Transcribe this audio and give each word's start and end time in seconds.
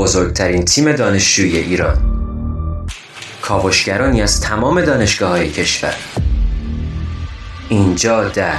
بزرگترین 0.00 0.64
تیم 0.64 0.92
دانشجویی 0.92 1.56
ایران. 1.56 1.96
کاوشگرانی 3.42 4.22
از 4.22 4.40
تمام 4.40 4.80
دانشگاه 4.80 5.30
های 5.30 5.50
کشور. 5.50 5.94
اینجا 7.68 8.28
در 8.28 8.54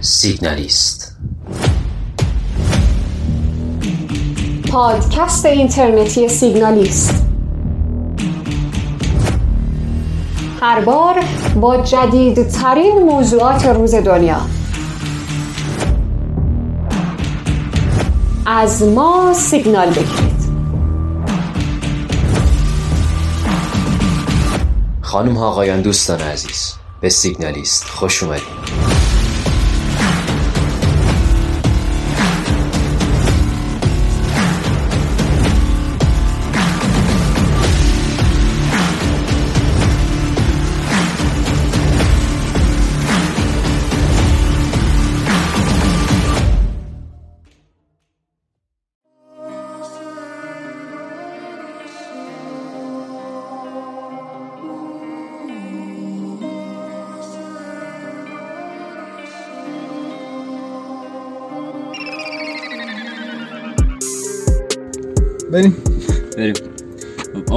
سیگنالیست. 0.00 1.16
پادکست 4.72 5.46
اینترنتی 5.46 6.28
سیگنالیست. 6.28 7.24
هر 10.60 10.80
بار 10.80 11.24
با 11.60 11.76
جدیدترین 11.76 12.98
موضوعات 12.98 13.66
روز 13.66 13.94
دنیا. 13.94 14.40
از 18.54 18.82
ما 18.82 19.34
سیگنال 19.34 19.90
بگیرید. 19.90 20.42
خانم 25.00 25.36
ها 25.36 25.48
آقایان 25.48 25.82
دوستان 25.82 26.20
عزیز 26.20 26.74
به 27.00 27.08
سیگنالیست 27.08 27.84
خوش 27.84 28.22
اومدید. 28.22 29.01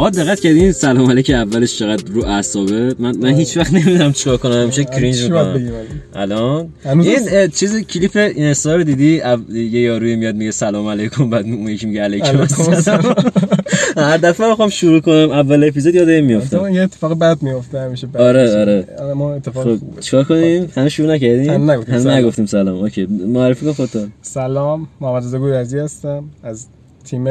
آقا 0.06 0.24
دقت 0.24 0.40
کردین 0.40 0.72
سلام 0.72 1.12
علیک 1.12 1.30
اولش 1.30 1.80
چقدر 1.80 2.04
رو 2.12 2.26
اعصابه؟ 2.26 2.96
من 3.00 3.18
من 3.18 3.30
هیچ 3.30 3.58
وقت 3.58 3.74
نمی‌دونم 3.74 4.14
چیکار 4.14 4.38
کنم 4.38 4.62
همیشه 4.62 4.84
کرینج 4.84 5.24
می‌کنم؟ 5.24 5.72
الان؟ 6.16 6.70
این 6.86 7.48
چیز 7.48 7.78
کلیپ 7.78 8.16
اینستا 8.16 8.76
رو 8.76 8.84
دیدی؟ 8.84 9.22
یه 9.50 9.82
یاروی 9.82 10.16
میاد 10.16 10.36
میگه 10.36 10.52
سلام 10.52 10.88
علیکم 10.88 11.30
بعد 11.30 11.46
اون 11.46 11.70
یکی 11.70 11.86
میگه 11.86 12.02
علیکم 12.02 12.40
السلام. 12.40 13.16
هر 13.98 14.18
دفعه 14.18 14.50
می‌خوام 14.50 14.70
شروع 14.70 15.00
کنم 15.00 15.32
اول 15.32 15.64
اپیزود 15.64 15.96
یاد 15.96 16.10
این 16.10 16.26
مثلا 16.26 16.38
میافتم 16.38 16.76
یه 16.76 16.82
اتفاق 16.82 17.20
بد 17.20 17.44
میفته 17.44 17.80
همیشه 17.80 18.08
آره، 18.20 18.42
میشه. 18.42 18.60
آره. 18.60 19.14
ما 19.14 19.34
اتفاق 19.34 19.64
خب 19.64 20.00
چیکار 20.00 20.24
کنیم؟ 20.24 20.72
هنوز 20.76 20.92
شروع 20.92 21.16
نکردیم؟ 21.16 21.70
هنوز 21.70 22.08
نگفتیم 22.08 22.46
سلام. 22.46 22.76
اوکی 22.76 23.06
معرفی 23.06 23.66
کن 23.66 23.74
خودت 23.74 24.08
سلام 24.22 24.88
محمد 25.02 25.24
رضا 25.24 25.40
گورزی 25.40 25.80
هستم 25.80 26.24
از 26.44 26.68
تیم 27.04 27.28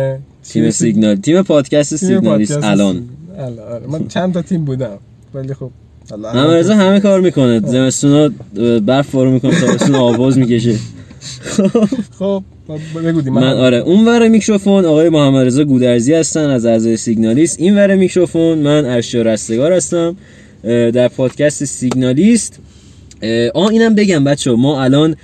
تیم 0.48 0.70
سیگنال. 0.70 1.16
تیم 1.16 1.42
پادکست 1.42 1.96
سیگنالیست 1.96 2.64
الان. 2.64 3.02
آره. 3.38 3.86
من 3.88 4.08
چند 4.08 4.34
تا 4.34 4.42
تیم 4.42 4.64
بودم. 4.64 4.98
ولی 5.34 5.54
خب 5.54 5.70
رضا 6.34 6.74
همه 6.74 7.00
کار 7.00 7.20
می‌کنه. 7.20 7.60
زمستونا 7.60 8.30
اه، 8.56 8.78
برف 8.78 9.08
پارو 9.08 9.30
می‌کنه 9.30 9.60
تابستون 9.60 9.94
آواز 9.94 10.38
می‌کشه. 10.38 10.74
خب 12.18 12.42
بگو 13.04 13.20
دی 13.20 13.30
من 13.30 13.42
آره 13.42 13.76
اون 13.76 14.04
ور 14.04 14.28
میکروفون 14.28 14.84
آقای 14.84 15.08
محمد 15.08 15.46
رضا 15.46 15.64
گودرزی 15.64 16.14
هستن 16.14 16.50
از 16.50 16.66
اعضای 16.66 16.96
سیگنالیست. 16.96 17.60
این 17.60 17.76
ور 17.76 17.94
میکروفون 17.94 18.58
من 18.58 18.84
ارشیا 18.84 19.22
رستگار 19.22 19.72
هستم 19.72 20.16
در 20.62 21.08
پادکست 21.08 21.64
سیگنالیست. 21.64 22.58
آه 23.54 23.68
اینم 23.68 23.94
بگم 23.94 24.24
بچه 24.24 24.50
ما 24.50 24.82
الان 24.82 25.16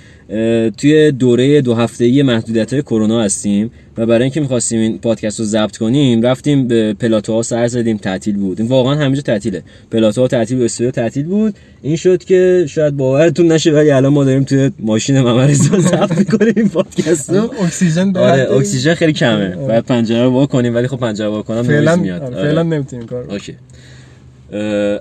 توی 0.77 1.11
دوره 1.11 1.61
دو 1.61 1.73
هفته‌ای 1.73 2.23
محدودیت 2.23 2.73
های 2.73 2.81
کرونا 2.81 3.21
هستیم 3.21 3.71
و 3.97 4.05
برای 4.05 4.21
اینکه 4.21 4.41
می‌خواستیم 4.41 4.79
این 4.79 4.97
پادکست 4.97 5.39
رو 5.39 5.45
ضبط 5.45 5.77
کنیم 5.77 6.21
رفتیم 6.21 6.67
به 6.67 6.93
پلاتوها 6.93 7.41
سر 7.41 7.67
زدیم 7.67 7.97
تعطیل 7.97 8.37
بود. 8.37 8.59
این 8.59 8.69
واقعا 8.69 8.95
همینجا 8.95 9.21
تعطیله. 9.21 9.63
پلاتوها 9.91 10.27
تعطیل 10.27 10.57
بود 10.57 10.65
استودیو 10.65 10.91
تعطیل 10.91 11.25
بود. 11.25 11.55
این 11.81 11.95
شد 11.95 12.23
که 12.23 12.65
شاید 12.69 12.97
باورتون 12.97 13.51
نشه 13.51 13.71
ولی 13.71 13.91
الان 13.91 14.13
ما 14.13 14.23
داریم 14.23 14.43
توی 14.43 14.71
ماشین 14.79 15.21
محمد 15.21 15.49
رضا 15.49 15.79
ضبط 15.79 16.17
می‌کنیم 16.17 16.53
این 16.55 16.69
پادکست 16.69 17.29
رو. 17.29 17.53
اکسیژن 17.63 18.11
به 18.11 18.19
آره 18.19 18.51
اکسیژن 18.51 18.93
خیلی 18.93 19.13
کمه. 19.13 19.55
باید 19.55 19.83
پنجره 19.85 20.23
رو 20.23 20.29
وا 20.29 20.45
کنیم 20.45 20.75
ولی 20.75 20.87
خب 20.87 20.97
پنجره 20.97 21.27
وا 21.27 21.41
کنم 21.41 21.63
فعلا 21.63 21.95
میاد 21.95 22.21
آره، 22.21 22.35
آره. 22.35 22.45
فعلا 22.45 22.63
نمی‌تونیم 22.63 23.05
کار. 23.05 23.31
okay. 23.31 23.55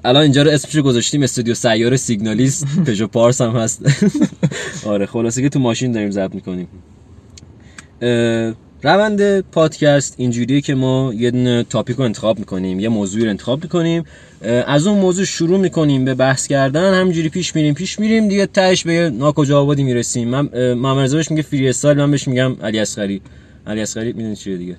الان 0.05 0.23
اینجا 0.23 0.43
رو 0.43 0.51
اسمش 0.51 0.75
رو 0.75 0.83
گذاشتیم 0.83 1.23
استودیو 1.23 1.55
سیار 1.55 1.97
سیگنالیست 1.97 2.67
پژو 2.87 3.07
پارس 3.07 3.41
هم 3.41 3.51
هست. 3.51 3.83
آره 4.87 5.07
خلاصه 5.07 5.43
که 5.43 5.49
تو 5.49 5.59
ماشین 5.59 5.93
داریم 5.93 6.11
ضبط 6.11 6.35
می‌کنیم. 6.35 6.69
روند 8.83 9.41
پادکست 9.41 10.15
اینجوریه 10.17 10.61
که 10.61 10.75
ما 10.75 11.15
یه 11.15 11.31
دونه 11.31 11.63
topic 11.63 11.97
رو 11.97 12.05
انتخاب 12.05 12.39
می‌کنیم 12.39 12.81
یه 12.81 12.89
موضوعی 12.89 13.25
رو 13.25 13.31
انتخاب 13.31 13.63
می‌کنیم. 13.63 14.05
از 14.67 14.87
اون 14.87 14.99
موضوع 14.99 15.25
شروع 15.25 15.61
می‌کنیم 15.61 16.05
به 16.05 16.15
بحث 16.15 16.47
کردن 16.47 16.95
همینجوری 16.95 17.29
پیش 17.29 17.57
میریم 17.57 17.75
پیش 17.75 17.99
میریم 17.99 18.29
دیگه 18.29 18.47
تهش 18.47 18.85
به 18.85 19.11
ناکجا 19.11 19.61
آبادی 19.63 19.83
می‌رسیم. 19.83 20.29
من 20.29 20.75
محمد 20.75 21.13
بهش 21.13 21.31
میگه 21.31 21.43
freestyle 21.43 21.99
من 21.99 22.11
بهش 22.11 22.29
میگم 22.29 22.57
علی 22.63 22.79
اصغری. 22.79 23.21
علی 23.67 23.81
اصغری 23.81 24.13
می‌دونی 24.13 24.37
چیه 24.37 24.57
دیگه؟ 24.57 24.77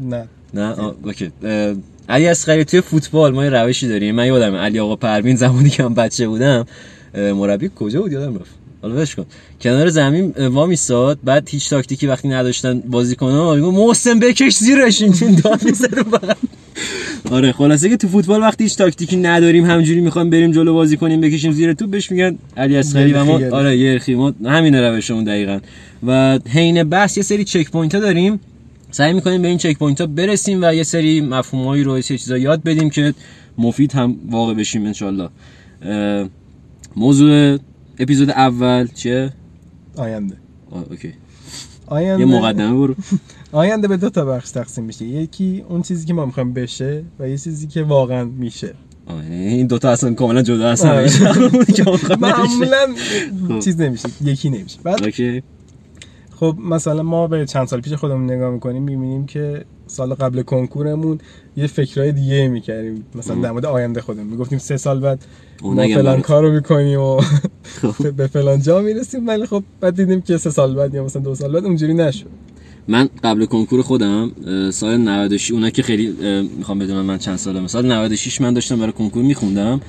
نه. 0.00 0.24
نه؟ 0.54 0.78
okay. 1.04 1.32
علی 2.12 2.28
اصغری 2.28 2.64
توی 2.64 2.80
فوتبال 2.80 3.34
ما 3.34 3.44
یه 3.44 3.50
روشی 3.50 3.88
داریم. 3.88 4.14
من 4.14 4.26
یادم 4.26 4.54
علی 4.54 4.78
آقا 4.78 4.96
پروین 4.96 5.36
زمانی 5.36 5.70
که 5.70 5.82
من 5.82 5.94
بچه 5.94 6.28
بودم 6.28 6.66
مربی 7.14 7.70
کجا 7.76 8.00
بود؟ 8.00 8.12
یادم 8.12 8.34
رفت. 8.34 8.50
حالا 8.82 8.94
ولش 8.94 9.14
کن. 9.14 9.26
کنار 9.60 9.88
زمین 9.88 10.30
وا 10.30 10.66
میستاد. 10.66 11.18
بعد 11.24 11.48
هیچ 11.48 11.70
تاکتیکی 11.70 12.06
وقتی 12.06 12.28
نداشتن 12.28 12.80
بازیکن‌ها 12.80 13.54
میگه 13.54 13.66
محسن 13.66 14.18
بکش 14.18 14.56
زیرش. 14.56 15.02
این 15.02 15.40
داد 15.44 15.64
می‌زد. 15.64 16.36
آره 17.30 17.52
خلاصه 17.52 17.88
که 17.88 17.96
تو 17.96 18.08
فوتبال 18.08 18.40
وقتی 18.40 18.64
هیچ 18.64 18.76
تاکتیکی 18.78 19.16
نداریم 19.16 19.64
همینجوری 19.64 20.00
می‌خوایم 20.00 20.30
بریم 20.30 20.50
جلو 20.52 20.74
بازی 20.74 20.96
کنیم 20.96 21.20
بکشیم 21.20 21.52
زیر 21.52 21.72
تو 21.72 21.86
بهش 21.86 22.10
میگن 22.10 22.38
علی 22.56 22.76
اصغری 22.76 23.12
و 23.12 23.24
ما 23.24 23.40
آره 23.52 23.76
یلخی 23.76 24.14
ما 24.14 24.34
همین 24.44 24.74
روشمون 24.74 25.24
دقیقا. 25.24 25.58
و 26.06 26.38
حین 26.48 26.84
بحث 26.84 27.16
یه 27.16 27.22
سری 27.22 27.44
checkpoint 27.44 27.94
ها 27.94 28.00
داریم. 28.00 28.40
سعی 28.92 29.12
می‌کنیم 29.12 29.42
به 29.42 29.48
این 29.48 29.58
checkpoint 29.58 30.00
ها 30.00 30.06
برسیم 30.06 30.58
و 30.62 30.74
یه 30.74 30.82
سری 30.82 31.20
مفهومایی 31.20 31.84
رو 31.84 31.96
یه 31.96 32.02
چیزا 32.02 32.38
یاد 32.38 32.62
بدیم 32.62 32.90
که 32.90 33.14
مفید 33.58 33.92
هم 33.92 34.16
واقع 34.30 34.54
بشیم 34.54 34.86
انشالله 34.86 35.28
موضوع 36.96 37.58
اپیزود 37.98 38.30
اول 38.30 38.86
چیه؟ 38.94 39.32
آینده. 39.96 40.36
آه، 40.70 40.84
اوکی. 40.90 41.12
آینده. 41.86 42.26
یه 42.26 42.38
مقدمه 42.38 42.74
برو. 42.74 42.94
آینده 43.52 43.88
به 43.88 43.96
دو 43.96 44.10
تا 44.10 44.24
بخش 44.24 44.50
تقسیم 44.50 44.84
میشه. 44.84 45.04
یکی 45.04 45.64
اون 45.68 45.82
چیزی 45.82 46.06
که 46.06 46.14
ما 46.14 46.26
می‌خوایم 46.26 46.52
بشه 46.52 47.04
و 47.18 47.28
یه 47.28 47.38
چیزی 47.38 47.66
که 47.66 47.82
واقعا 47.82 48.24
میشه. 48.24 48.74
این 49.30 49.66
دوتا 49.66 49.90
اصلا 49.90 50.14
کاملا 50.14 50.42
جدا 50.42 50.70
هستن. 50.70 50.88
آره. 50.88 51.10
معمولا. 52.20 52.86
چیز 53.64 53.80
نمیشه. 53.80 54.08
یکی 54.24 54.50
نمیشه. 54.50 54.78
بعد 54.82 55.04
اوکی. 55.04 55.42
خب 56.42 56.56
مثلا 56.58 57.02
ما 57.02 57.26
به 57.26 57.46
چند 57.46 57.66
سال 57.66 57.80
پیش 57.80 57.92
خودمون 57.92 58.24
نگاه 58.24 58.50
می‌کنیم 58.50 58.82
می‌بینیم 58.82 59.26
که 59.26 59.64
سال 59.86 60.14
قبل 60.14 60.42
کنکورمون 60.42 61.18
یه 61.56 61.66
فکرهای 61.66 62.12
دیگه 62.12 62.48
می‌کردیم 62.48 63.04
مثلا 63.14 63.36
در 63.36 63.50
مورد 63.50 63.66
آینده 63.66 64.00
خودمون 64.00 64.26
می‌گفتیم 64.26 64.58
سه 64.58 64.76
سال 64.76 65.00
بعد 65.00 65.24
ما 65.62 65.88
فلان. 65.88 66.20
کارو 66.20 66.52
می‌کنیم 66.52 67.00
و 67.00 67.20
خب. 67.64 68.10
به 68.16 68.26
فلان 68.26 68.60
جا 68.60 68.80
می‌رسیم 68.80 69.28
ولی 69.28 69.46
خب 69.46 69.62
بعد 69.80 69.96
دیدیم 69.96 70.20
که 70.20 70.36
سه 70.36 70.50
سال 70.50 70.74
بعد 70.74 70.94
یا 70.94 71.04
مثلا 71.04 71.22
دو 71.22 71.34
سال 71.34 71.52
بعد 71.52 71.64
اونجوری 71.64 71.94
نشد 71.94 72.26
من 72.88 73.08
قبل 73.24 73.44
کنکور 73.44 73.82
خودم 73.82 74.30
سال 74.70 74.96
96 74.96 75.50
اونا 75.50 75.70
که 75.70 75.82
خیلی 75.82 76.14
می‌خوام 76.58 76.78
بدونم 76.78 77.04
من 77.04 77.18
چند 77.18 77.36
سالم 77.36 77.66
سال 77.66 77.92
96 77.92 78.40
من 78.40 78.54
داشتم 78.54 78.78
برای 78.78 78.92
کنکور 78.92 79.22
میخوندم. 79.22 79.80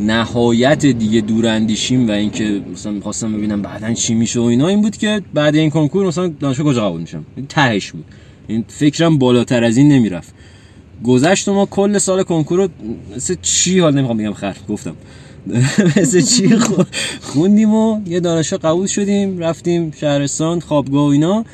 نهایت 0.00 0.86
دیگه 0.86 1.20
دوراندیشیم 1.20 2.08
و 2.08 2.10
اینکه 2.10 2.62
مثلا 2.72 2.92
می‌خواستم 2.92 3.32
ببینم 3.32 3.62
بعدا 3.62 3.92
چی 3.92 4.14
میشه 4.14 4.40
و 4.40 4.42
اینا 4.42 4.68
این 4.68 4.82
بود 4.82 4.96
که 4.96 5.22
بعد 5.34 5.54
این 5.56 5.70
کنکور 5.70 6.06
مثلا 6.06 6.28
دانشگاه 6.28 6.66
کجا 6.66 6.88
قبول 6.88 7.00
میشم؟ 7.00 7.24
تهش 7.48 7.90
بود. 7.92 8.04
این 8.46 8.64
فکرم 8.68 9.18
بالاتر 9.18 9.64
از 9.64 9.76
این 9.76 9.88
نمی‌رفت. 9.88 10.34
گذشت 11.04 11.48
ما 11.48 11.66
کل 11.66 11.98
سال 11.98 12.22
کنکور 12.22 12.58
رو 12.58 12.68
مثل 13.16 13.34
چی 13.42 13.78
حال 13.78 13.94
نمی‌خوام 13.94 14.18
بگم 14.18 14.32
خر 14.32 14.56
گفتم. 14.68 14.94
مثل 15.96 16.20
چی 16.20 16.56
خو- 16.56 16.82
خوندیم 17.20 17.74
و 17.74 18.00
یه 18.06 18.20
دانشگاه 18.20 18.58
قبول 18.60 18.86
شدیم 18.86 19.38
رفتیم 19.38 19.90
شهرستان 20.00 20.60
خوابگاه 20.60 21.04
و 21.04 21.08
اینا. 21.08 21.44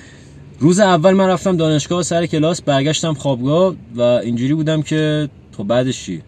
روز 0.58 0.80
اول 0.80 1.12
من 1.12 1.26
رفتم 1.26 1.56
دانشگاه 1.56 2.02
سر 2.02 2.26
کلاس 2.26 2.62
برگشتم 2.62 3.14
خوابگاه 3.14 3.74
و 3.96 4.02
اینجوری 4.02 4.54
بودم 4.54 4.82
که 4.82 5.28
خب 5.56 5.64
بعدش 5.64 6.04
چی؟ 6.04 6.22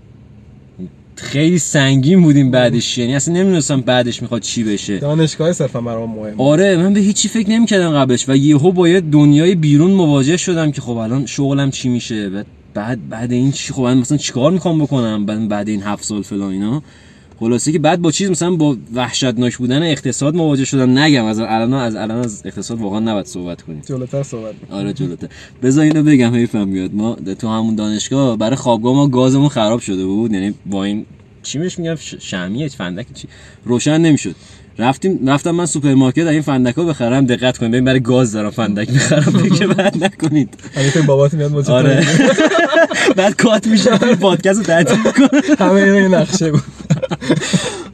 خیلی 1.16 1.58
سنگین 1.58 2.22
بودیم 2.22 2.50
بعدش. 2.50 2.98
یعنی 2.98 3.14
اصلا 3.14 3.34
نمی‌دونستم 3.34 3.80
بعدش 3.80 4.22
می‌خواد 4.22 4.42
چی 4.42 4.64
بشه. 4.64 4.98
دانشگاه 4.98 5.52
صرفا 5.52 5.80
برام 5.80 6.10
مهم 6.10 6.40
آره 6.40 6.76
من 6.76 6.94
به 6.94 7.00
هیچی 7.00 7.28
فکر 7.28 7.50
نمی‌کردم 7.50 7.90
قبلش 7.90 8.28
و 8.28 8.36
یهو 8.36 8.72
باید 8.72 9.10
دنیای 9.10 9.54
بیرون 9.54 9.90
مواجه 9.90 10.36
شدم 10.36 10.72
که 10.72 10.80
خب 10.80 10.96
الان 10.96 11.26
شغلم 11.26 11.70
چی 11.70 11.88
میشه؟ 11.88 12.30
بعد 12.74 13.08
بعد 13.08 13.32
این 13.32 13.52
چی؟ 13.52 13.72
خب 13.72 13.82
من 13.82 13.98
مثلا 13.98 14.18
چیکار 14.18 14.50
می‌خوام 14.50 14.78
بکنم 14.78 15.26
بعد 15.26 15.48
بعد 15.48 15.68
این 15.68 15.82
هفت 15.82 16.04
سال 16.04 16.22
فلان 16.22 16.52
اینا؟ 16.52 16.82
خلاصه 17.40 17.72
که 17.72 17.78
بعد 17.78 18.02
با 18.02 18.10
چیز 18.10 18.30
مثلا 18.30 18.50
با 18.50 18.76
وحشتناک 18.94 19.56
بودن 19.56 19.82
اقتصاد 19.82 20.34
مواجه 20.34 20.64
شدم. 20.64 20.98
نگم 20.98 21.24
از 21.24 21.40
الان 21.40 21.74
از 21.74 21.96
الان 21.96 22.18
از 22.18 22.42
اقتصاد 22.44 22.80
واقعا 22.80 23.00
نباید 23.00 23.26
صحبت 23.26 23.62
کنیم. 23.62 23.82
جلوتر 23.88 24.22
صحبت. 24.22 24.54
آره 24.70 24.92
جلوتر. 24.92 25.26
بذار 25.62 25.84
اینو 25.84 26.02
بگم 26.02 26.34
حیفم 26.34 26.68
میاد. 26.68 26.94
ما 26.94 27.16
تو 27.38 27.48
همون 27.48 27.74
دانشگاه 27.74 28.36
برای 28.36 28.56
خوابگاه 28.56 28.94
ما 28.94 29.08
گازمون 29.08 29.48
خراب 29.48 29.80
شده 29.80 30.04
بود. 30.06 30.32
یعنی 30.32 30.54
با 30.66 30.84
این 30.84 31.06
چی 31.42 31.58
بهش 31.58 31.78
میگم؟ 31.78 31.94
ش- 31.94 32.14
شمعی 32.20 32.68
فندک 32.68 33.06
چی؟ 33.14 33.28
روشن 33.64 34.00
نمی‌شد. 34.00 34.34
رفتیم 34.78 35.28
رفتم 35.28 35.50
من 35.50 35.66
سوپرمارکت 35.66 36.26
این 36.26 36.42
فندکا 36.42 36.84
بخرم 36.84 37.26
دقت 37.26 37.58
کنید. 37.58 37.72
ببین 37.72 37.84
برای 37.84 38.00
گاز 38.00 38.32
دارم 38.32 38.50
فندک 38.50 38.90
می‌خرم. 38.90 39.48
که 39.58 39.66
بعد 39.66 40.04
نکنید. 40.04 40.54
فکر 40.72 41.00
بابات 41.00 41.34
میاد 41.34 41.52
مچ 41.52 41.70
آره. 41.70 42.06
بعد 43.16 43.36
cut 43.36 43.66
میشه 43.66 43.96
پادکست 43.96 44.58
رو 44.58 44.64
تعطیل 44.64 44.98
می‌کنه 45.04 45.40
همه 45.68 45.72
اینا 45.80 46.00
یه 46.00 46.08
نقشه 46.08 46.50
بود. 46.50 46.62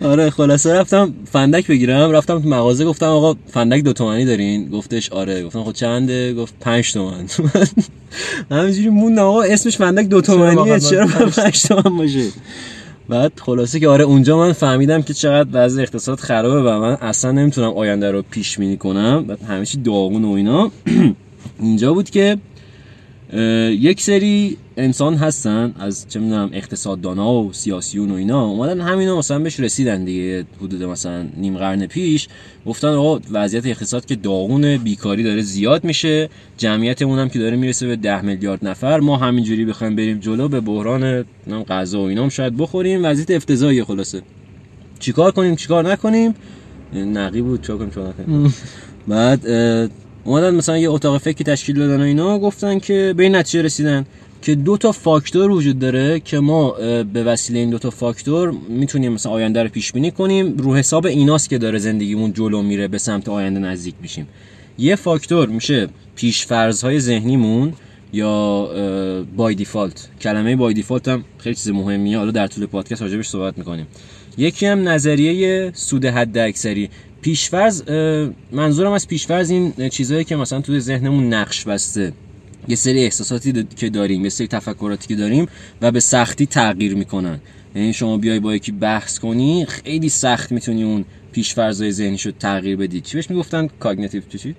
آره 0.03 0.31
خلاصه 0.31 0.75
رفتم 0.75 1.15
فندک 1.33 1.67
بگیرم 1.67 2.11
رفتم 2.11 2.41
تو 2.41 2.49
مغازه 2.49 2.85
گفتم 2.85 3.07
آقا 3.07 3.35
فندک 3.53 3.83
دو 3.83 3.93
تومنی 3.93 4.25
دارین؟ 4.25 4.69
گفتش 4.69 5.13
آره. 5.13 5.45
گفتم 5.45 5.65
خب 5.65 5.73
چنده؟ 5.73 6.35
گفت 6.35 6.55
پنج 6.61 6.93
تومن 6.93 7.27
همینجوری 8.51 8.89
موندم 8.89 9.23
آقا 9.23 9.43
اسمش 9.43 9.77
فندک 9.77 10.07
دو 10.07 10.23
واقعا 10.29 10.79
چرا 10.79 11.07
باید 11.07 11.29
پنج 11.29 11.63
تومن 11.63 11.97
باشه؟ 11.97 12.29
بعد 13.09 13.33
خلاصه 13.37 13.81
که 13.81 13.89
آره 13.89 14.05
اونجا 14.05 14.39
من 14.39 14.53
فهمیدم 14.53 15.03
که 15.03 15.15
چقدر 15.15 15.49
وضع 15.53 15.83
اقتصاد 15.83 16.19
خرابه 16.19 16.71
و 16.71 16.81
من 16.81 16.95
اصلا 16.95 17.33
نمی‌تونم 17.33 17.71
آینده 17.71 18.11
رو 18.11 18.23
پیش 18.31 18.59
بینی 18.59 18.77
کنم. 18.77 19.25
بعد 19.25 19.43
همه 19.43 19.67
چی 19.67 19.79
داغون 19.79 20.25
و 20.25 20.33
اینا. 20.33 20.71
اینجا 21.61 21.95
بود 21.95 22.11
که 22.11 22.39
یک 23.71 24.01
سری 24.01 24.57
انسان 24.77 25.15
هستن 25.15 25.75
از 25.79 26.07
چه 26.09 26.21
می‌دونم 26.21 26.51
اقتصاددانا 26.53 27.33
و 27.33 27.53
سیاسیون 27.53 28.11
و 28.11 28.15
اینا. 28.15 28.47
اومدن 28.47 28.81
همینا 28.81 29.19
مثلا 29.19 29.39
بهش 29.39 29.61
رسیدن 29.61 30.05
دیگه 30.05 30.45
حدود 30.63 30.83
مثلا 30.83 31.27
نیم 31.37 31.59
قرن 31.59 31.87
پیش. 31.87 32.29
گفتن 32.67 32.89
آقا 32.89 33.21
وضعیت 33.31 33.67
اقتصاد 33.67 34.05
که 34.05 34.17
داغونه 34.17 34.79
بیکاری 34.79 35.23
داره 35.23 35.43
زیاد 35.43 35.85
میشه. 35.85 36.29
جمعیتمون 36.57 37.19
هم 37.19 37.29
که 37.29 37.39
داره 37.39 37.57
می‌رسه 37.57 37.87
به 37.87 37.97
ده 37.97 38.23
میلیارد 38.23 38.69
نفر. 38.69 39.01
ما 39.01 39.17
همینجوری 39.17 39.65
بخوایم 39.65 39.97
بریم 39.97 40.19
جلو 40.19 40.49
به 40.49 40.61
بحران 40.61 41.25
غذا 41.69 42.01
و 42.01 42.05
اینا 42.05 42.23
هم 42.23 42.29
شاید 42.29 42.57
بخوریم. 42.57 43.05
وضعیت 43.05 43.31
افتضاحیه 43.31 43.85
خلاصه. 43.85 44.23
چیکار 44.99 45.33
کنیم 45.33 45.57
چیکار 45.57 45.93
نکنیم؟ 45.93 46.35
نقی 46.95 47.43
بود 47.43 47.61
چیکار 47.61 47.77
کنیم 47.77 47.91
چیکار 47.91 48.09
نکنیم؟ 48.09 48.55
بعد 49.09 49.41
اومدن 50.27 50.55
مثلا 50.55 50.79
یه 50.79 50.91
اتاق 50.91 51.19
فکری 51.19 51.45
تشکیل 51.45 51.77
دادن 51.77 52.01
و 52.01 52.05
اینا 52.05 52.39
گفتن 52.39 52.79
که 52.79 53.15
به 53.17 53.23
این 53.23 53.37
نتیجه 53.37 53.63
رسیدن 53.63 54.07
که 54.43 54.55
دو 54.55 54.77
تا 54.77 54.93
فاکتور 54.93 55.51
وجود 55.51 55.79
داره 55.79 56.21
که 56.21 56.39
ما 56.39 56.71
به 57.13 57.25
وسیله 57.25 57.59
این 57.59 57.71
دو 57.71 57.79
تا 57.79 57.91
فاکتور 57.91 58.55
می‌تونیم 58.69 59.13
مثلا 59.13 59.33
آینده 59.33 59.63
رو 59.63 59.69
پیش 59.69 59.93
بینی 59.93 60.11
کنیم. 60.11 60.57
رو 60.57 60.75
حساب 60.77 61.07
ایناست 61.07 61.51
که 61.51 61.59
داره 61.59 61.79
زندگیمون 61.79 62.33
جلو 62.33 62.63
میره 62.63 62.89
به 62.89 62.99
سمت 62.99 63.29
آینده 63.29 63.61
نزدیک 63.61 63.95
میشیم. 64.03 64.29
یه 64.79 64.97
فاکتور 64.97 65.49
میشه 65.49 65.89
پیش 66.17 66.47
های 66.83 67.01
ذهنیمون 67.01 67.73
یا 68.13 68.69
بای 69.37 69.55
دیفالت 69.55 70.09
کلمه 70.21 70.57
بای 70.57 70.75
دیفالت 70.75 71.09
هم 71.09 71.25
خیلی 71.39 71.55
چیز 71.55 71.69
مهمیه. 71.69 72.19
حالا 72.19 72.31
در 72.31 72.47
طول 72.47 72.67
پادکست 72.67 73.03
راجبش 73.03 73.29
صحبت 73.29 73.59
می‌کنیم. 73.59 73.87
یکی 74.39 74.67
هم 74.67 74.89
نظریه 74.89 75.71
سود 75.75 76.05
حد 76.05 76.39
اکثری 76.39 76.91
پیشفرض 77.27 77.83
اه، 77.87 78.31
منظورم 78.53 78.93
از 78.93 79.09
پیشفرض 79.09 79.51
این 79.51 79.89
چیزهایی 79.89 80.25
که 80.25 80.37
مثلا 80.37 80.61
توی 80.61 80.81
ذهنمون 80.81 81.35
نقش 81.35 81.65
بسته. 81.65 82.13
یه 82.69 82.77
سری 82.77 83.05
احساساتی 83.05 83.67
که 83.77 83.91
داریم 83.91 84.23
یه 84.23 84.29
سری 84.29 84.47
تفکراتی 84.47 85.09
که 85.09 85.17
داریم 85.17 85.47
و 85.83 85.91
به 85.91 86.01
سختی 86.01 86.47
تغییر 86.47 86.95
می‌کنن. 86.95 87.41
یعنی 87.75 87.93
شما 87.93 88.17
بیای 88.19 88.41
با 88.41 88.55
یکی 88.55 88.73
بحث 88.73 89.19
کنی 89.19 89.67
خیلی 89.69 90.09
سخت 90.09 90.53
می‌تونی 90.53 90.85
اون 90.85 91.05
پیشفرضای 91.33 91.93
ذهنی 91.93 92.19
شد 92.19 92.35
تغییر 92.39 92.77
بدی. 92.77 93.01
چی 93.01 93.17
بهش 93.17 93.31
می‌گفتن؟ 93.31 93.69
cognitive 93.81 94.23
چی 94.29 94.39
چی؟ 94.39 94.55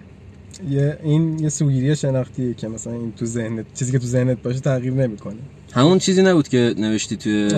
یه 0.70 0.98
این 1.04 1.40
یه 1.40 1.50
سوگیری 1.50 1.96
شناختیه 1.96 2.54
که 2.54 2.68
مثلا 2.68 2.94
این 2.94 3.12
تو 3.12 3.26
ذهنت 3.26 3.66
چیزی 3.74 3.92
که 3.92 4.00
تو 4.00 4.08
ذهنت 4.08 4.42
باشه 4.42 4.60
تغییر 4.60 4.94
نمی‌کنه. 4.94 5.38
همون 5.74 6.00
چیزی 6.00 6.22
نبود 6.22 6.48
که 6.48 6.74
نوشتی 6.78 7.16
توی 7.16 7.50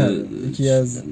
یکی 0.50 0.70
از 0.70 1.04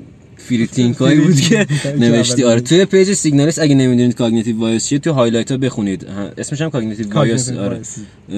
writing 0.48 0.96
هایی 0.96 1.20
بود 1.20 1.42
که 1.42 1.68
نوشتی. 2.00 2.44
آره 2.44 2.62
توی 2.62 2.86
page 2.86 3.14
سیگنالیست 3.14 3.60
اگه 3.60 3.76
نمی‌دونید 3.76 4.16
cognitive 4.16 4.60
bias 4.60 4.88
چیه 4.88 5.00
توی 5.00 5.14
highlight 5.14 5.52
ها 5.52 5.58
بخونید 5.58 6.06
اسمش 6.38 6.62
هم 6.62 6.70
cognitive 6.69 7.14
bias 7.14 7.52
آره. 7.52 7.82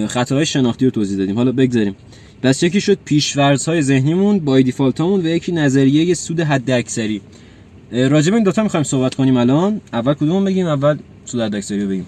خطاهای 0.08 0.46
شناختی 0.46 0.86
رو 0.86 0.92
توضیح 0.92 1.18
دادیم. 1.18 1.36
حالا 1.36 1.52
بگذاریم. 1.52 1.96
پس 2.44 2.64
یکی 2.64 2.82
شد 2.82 2.98
پیش‌فرض 3.06 3.66
های 3.66 3.82
ذهنیمون 3.82 4.40
by 4.40 4.64
default 4.64 5.02
هامون 5.02 5.22
و 5.22 5.28
یکی 5.28 5.52
نظریه 5.52 6.14
سود 6.14 6.40
حد 6.40 6.72
اکثری 6.72 7.22
راجع 7.92 8.30
به 8.30 8.36
این 8.36 8.44
دوتا 8.44 8.64
می‌خوایم 8.64 8.84
صحبت 8.84 9.16
کنیم 9.16 9.38
الان. 9.38 9.82
اول 9.94 10.14
کدوم 10.14 10.46
بگیم؟ 10.46 10.68
اول 10.68 10.98
سود 11.26 11.42
حد 11.42 11.56
اکثری 11.56 11.82
رو 11.82 11.90
بگیم. 11.90 12.06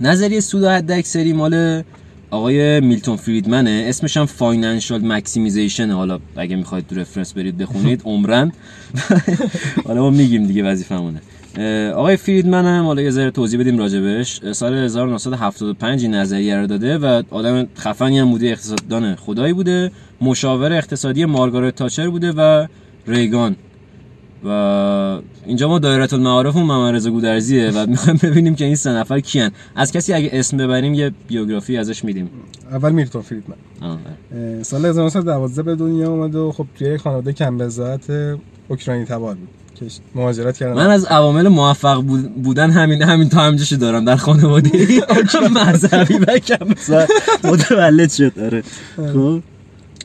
نظریه 0.00 0.40
سود 0.40 0.64
حد 0.64 0.90
اکثری 0.90 1.32
مال 1.32 1.82
آقای 2.30 2.80
میلتون 2.80 3.16
فریدمنه. 3.16 3.84
اسمش 3.88 4.16
هم 4.16 4.26
financial 4.26 5.06
maximization 5.06 5.90
حالا 5.90 6.18
اگه 6.36 6.56
می‌خواید 6.56 6.86
تو 6.86 6.94
reference 6.94 7.32
برید 7.32 7.58
بخونید 7.58 8.02
عمرا. 8.04 8.52
حالا 9.86 10.02
ما 10.02 10.10
میگیم 10.10 10.46
دیگه 10.46 10.64
وظیفمونه 10.64 11.20
آقای 11.92 12.16
فریدمن 12.16 12.64
هم 12.64 12.84
حالا 12.84 13.02
یه 13.02 13.10
ذره 13.10 13.30
توضیح 13.30 13.60
بدیم 13.60 13.78
راجبش. 13.78 14.40
سال 14.52 14.74
1975 14.74 16.02
این 16.02 16.14
نظریه 16.14 16.56
رو 16.56 16.66
داده 16.66 16.98
و 16.98 17.22
آدم 17.30 17.66
خفنی 17.78 18.18
هم 18.18 18.30
بوده 18.30 18.46
اقتصاددان 18.46 19.14
خدایی 19.14 19.52
بوده 19.52 19.90
مشاور 20.20 20.72
اقتصادی 20.72 21.24
مارگارت 21.24 21.74
تاچر 21.74 22.08
بوده 22.08 22.32
و 22.32 22.66
ریگان. 23.06 23.56
و 24.44 24.48
اینجا 25.46 25.68
ما 25.68 25.78
دایره 25.78 26.14
المعارف 26.14 26.56
و 26.56 26.92
رضا 26.92 27.10
گودرزیه 27.10 27.70
و 27.70 27.86
می‌خوایم 27.90 28.18
ببینیم 28.22 28.54
که 28.54 28.64
این 28.64 28.76
سه 28.76 28.90
نفر 28.90 29.20
کیان. 29.20 29.50
از 29.76 29.92
کسی 29.92 30.12
اگه 30.12 30.30
اسم 30.32 30.56
ببریم 30.56 30.94
یه 30.94 31.12
بیوگرافی 31.28 31.76
ازش 31.76 32.04
میدیم. 32.04 32.30
اول 32.70 32.92
میلتون 32.92 33.22
فریدمن 33.22 33.56
سال 34.62 34.86
1912 34.86 35.62
به 35.62 35.74
دنیا 35.74 36.10
اومد 36.10 36.34
و 36.34 36.52
خب 36.52 36.66
توی 36.78 36.98
خانواده 36.98 37.32
کم 37.32 37.58
بزاعت 37.58 38.06
اوکراینی 38.68 39.04
تبار 39.04 39.34
بود 39.34 39.48
که 39.74 39.86
مهاجرت 40.14 40.56
کردن. 40.56 40.74
من 40.74 40.90
از 40.90 41.04
عوامل 41.04 41.48
موفق 41.48 42.02
بود- 42.02 42.34
بودن 42.42 42.70
همین 42.70 43.02
همین 43.02 43.28
تا 43.28 43.40
همجاشو 43.40 43.76
دارم 43.76 44.04
در 44.04 44.16
خانواده. 44.16 44.70
مذهبی 45.66 46.14
و 46.14 46.38
کم 46.38 46.66
متولد 47.44 48.10
شد 48.10 48.38
آره. 48.38 48.62
خب؟ 48.96 49.40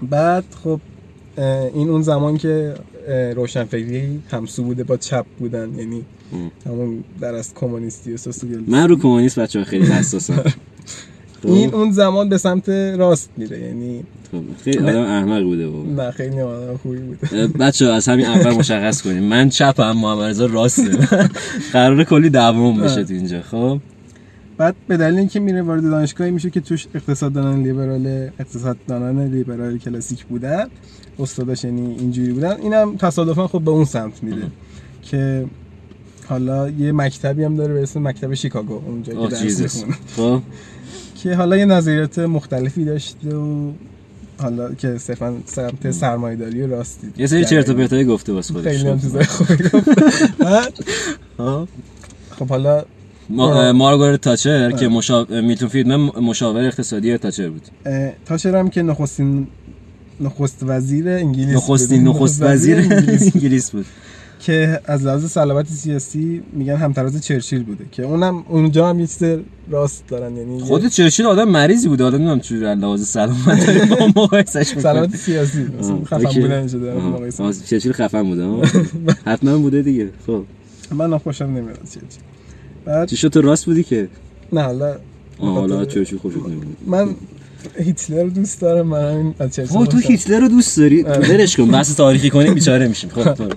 بعد 0.10 0.44
خب 0.64 0.80
این 1.74 1.90
اون 1.90 2.02
زمان 2.02 2.38
که 2.38 2.74
روشنفکری 3.36 4.20
همسو 4.32 4.64
بوده 4.64 4.84
با 4.84 4.98
چپ 4.98 5.26
بودن 5.40 5.80
یعنی 5.80 6.02
همون 6.66 7.04
در 7.22 7.36
از 7.36 7.54
کمونیستی 7.54 8.14
و 8.14 8.18
سوسیالیستی 8.18 8.72
من 8.72 8.90
رو 8.90 8.96
کمونیست 8.96 9.40
بچه 9.40 9.64
خیلی 9.64 9.86
حساسم. 9.86 10.44
این 11.44 11.70
خب 11.70 11.76
اون 11.76 11.92
زمان 11.92 12.30
به 12.30 12.38
سمت 12.38 12.70
راست 12.70 13.30
میره 13.38 13.60
یعنی 13.60 14.04
خب، 14.32 14.42
خیلی 14.64 14.78
آدم 14.78 15.02
احمق 15.02 15.44
بوده 15.44 15.68
بابا 15.68 16.04
نه 16.04 16.12
خیلی 16.12 16.42
آدم 16.42 16.78
خوبی 16.78 16.98
بوده. 16.98 17.48
بچه 17.48 17.86
از 17.86 18.08
همین 18.08 18.26
اول 18.26 18.52
مشخص 18.52 19.02
کنیم. 19.02 19.24
من 19.24 19.50
چپم 19.50 19.92
محمد 19.92 20.30
رضا 20.30 20.46
راسته. 20.46 20.98
قرار 21.74 22.04
کلی 22.04 22.30
دوام 22.30 22.82
بشه 22.82 23.04
تو 23.04 23.14
اینجا 23.14 23.42
خب؟ 23.42 23.80
بعد 24.58 24.76
به 24.88 24.98
دلیل 24.98 25.20
اینکه 25.20 25.40
میره 25.40 25.62
وارد 25.62 25.84
دانشگاهی 25.84 26.32
میشه 26.32 26.50
که 26.50 26.60
توش 26.60 26.88
اقتصاددانان 26.96 27.64
لیبرال 27.64 28.30
اقتصاددانان 28.40 29.28
لیبرال 29.28 29.78
کلاسیک 29.78 30.26
بودن 30.26 30.66
استاداش 31.20 31.64
یعنی 31.64 31.96
اینجوری 32.00 32.34
بودن. 32.34 32.62
اینم 32.62 32.96
تصادفا 32.98 33.48
خب 33.48 33.62
به 33.62 33.72
اون 33.72 33.86
سمت 33.86 34.24
میره 34.24 34.48
که 35.02 35.46
حالا 36.28 36.70
یه 36.70 36.92
مکتبی 36.92 37.44
هم 37.44 37.56
داره 37.56 37.74
به 37.74 37.84
اسم 37.84 38.08
مکتب 38.08 38.34
شیکاگو 38.34 38.82
اونجا 38.86 39.28
که 39.28 39.36
درس 39.48 39.84
خب. 40.16 40.42
که 41.16 41.36
حالا 41.36 41.58
یه 41.58 41.66
نظریات 41.66 42.20
مختلفی 42.20 42.86
داشته 42.86 43.36
و 43.36 43.72
حالا 44.38 44.74
که 44.74 44.98
صرفا 44.98 45.38
سمت 45.46 45.92
سرمایه‌داری 45.92 46.62
و 46.62 46.68
راستی. 46.68 47.08
یه 47.18 47.28
سری 47.28 47.46
چرت 47.46 47.70
و 47.70 47.74
پرتایی 47.74 48.06
گفته 48.06 48.34
واسه 48.34 48.54
خودش. 48.54 48.78
خیلی 48.78 48.90
هم 48.90 48.98
خب. 48.98 49.02
چیزای 49.02 49.24
خوبی 49.24 49.64
گفت. 49.64 49.90
خب. 51.38 51.68
خب 52.40 52.48
حالا 52.48 52.86
مارگارت 53.30 54.22
تاچر 54.22 54.72
که 54.72 54.88
مشاور 54.88 55.42
میلتون 55.42 55.68
فریدمن 55.70 55.98
مشاور 56.22 56.64
اقتصادی 56.66 57.18
تاچر 57.18 57.50
بود 57.50 57.62
اه، 57.86 58.12
تاشر 58.26 58.56
هم 58.56 58.70
که 58.70 58.82
نخستین 58.82 59.48
نخست 60.22 60.60
وزیر 60.64 61.10
انگلیس 61.10 61.56
نخستین. 61.56 62.08
نخست 62.08 62.42
وزیر 62.42 62.78
انگلیس 63.36 63.72
بود 63.72 63.86
که 64.40 64.80
از 64.86 65.06
لحاظ 65.06 65.26
صلابت 65.26 65.68
سیاسی 65.68 66.42
میگن 66.54 66.76
همتراز 66.76 67.22
چرچیل 67.26 67.64
بوده 67.64 67.86
که 67.92 68.04
اونم 68.04 68.44
اونجا 68.50 68.90
هم 68.90 69.00
یه 69.00 69.08
چیز 69.08 69.24
راست 69.70 70.04
دارن 70.08 70.38
یعنی 70.38 70.60
خود 70.60 70.88
چرچیل 70.88 71.26
آدم 71.26 71.50
مریضی 71.50 71.88
بود 71.88 72.02
آدم 72.02 72.18
نمی‌دونم 72.18 72.40
چجوری 72.40 72.66
از 72.66 72.78
لحاظ 72.78 73.04
سلامت 73.08 73.90
با 74.16 74.22
مقایسش. 74.24 74.64
صلابت 74.80 75.16
سیاسی 75.16 75.66
خفن. 76.06 76.42
بودن 76.42 76.68
شده. 76.68 76.94
مقایسه. 76.94 77.66
چرچیل 77.66 77.92
خفن 77.92 78.24
بوده. 78.24 78.68
حتما 79.32 79.58
بوده 79.58 79.82
دیگه 79.82 80.10
خب 80.28 80.44
من 80.92 81.18
خوشم 81.18 81.46
نمیاد 81.46 81.80
چرچیل 81.84 82.22
بعد 82.86 83.08
چی 83.10 83.18
شد 83.18 83.28
تو 83.28 83.42
راست 83.42 83.66
بودی 83.66 83.84
که؟ 83.84 84.08
نه 84.54 84.62
حالا 84.62 84.96
حالا 85.40 85.86
چرچیل 85.86 86.20
خوشت 86.20 86.38
نمیاد. 86.38 86.64
من 86.88 87.16
هیتلر 87.80 88.24
رو 88.24 88.30
دوست 88.30 88.62
دارم 88.62 88.88
من 88.88 89.12
همین 89.12 89.36
از 89.40 89.56
چرچیل 89.56 89.78
خب 89.78 89.86
تو. 89.86 89.98
هیتلر 89.98 90.40
رو 90.40 90.48
دوست 90.48 90.78
داری؟ 90.78 91.04
آره. 91.04 91.30
ولش 91.30 91.56
کن 91.58 91.68
بحث 91.68 91.96
تاریخی 91.98 92.30
کنیم 92.30 92.54
بیچاره 92.54 92.88
میشیم. 92.88 93.10
خب. 93.10 93.54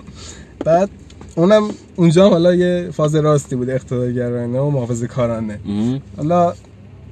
بعد 0.65 0.89
اونم 1.35 1.63
اونجا 1.95 2.29
حالا 2.29 2.55
یه 2.55 2.89
فاز 2.93 3.15
راستی 3.15 3.55
بوده 3.55 3.73
اقتدارگرانه 3.73 4.59
و 4.59 4.69
محافظه 4.69 5.07
کارانه. 5.07 5.59
حالا 6.17 6.53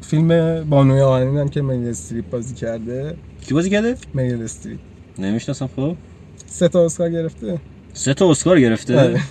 فیلم 0.01 0.63
بانوی 0.69 1.01
آهنین 1.01 1.37
هم 1.37 1.49
که 1.49 1.61
میل 1.61 1.89
استریپ 1.89 2.29
بازی 2.29 2.55
کرده. 2.55 3.15
کی 3.41 3.53
بازی 3.53 3.69
کرده؟ 3.69 3.95
میل 4.13 4.41
استریپ. 4.41 4.79
نمی‌شناسم 5.19 5.69
خب. 5.75 5.95
سه 6.47 6.67
تا 6.67 6.85
اسکار 6.85 7.09
گرفته. 7.09 7.59
سه 7.93 8.13
تا 8.13 8.31
اسکار 8.31 8.59
گرفته؟ 8.59 8.99
آره. 8.99 9.21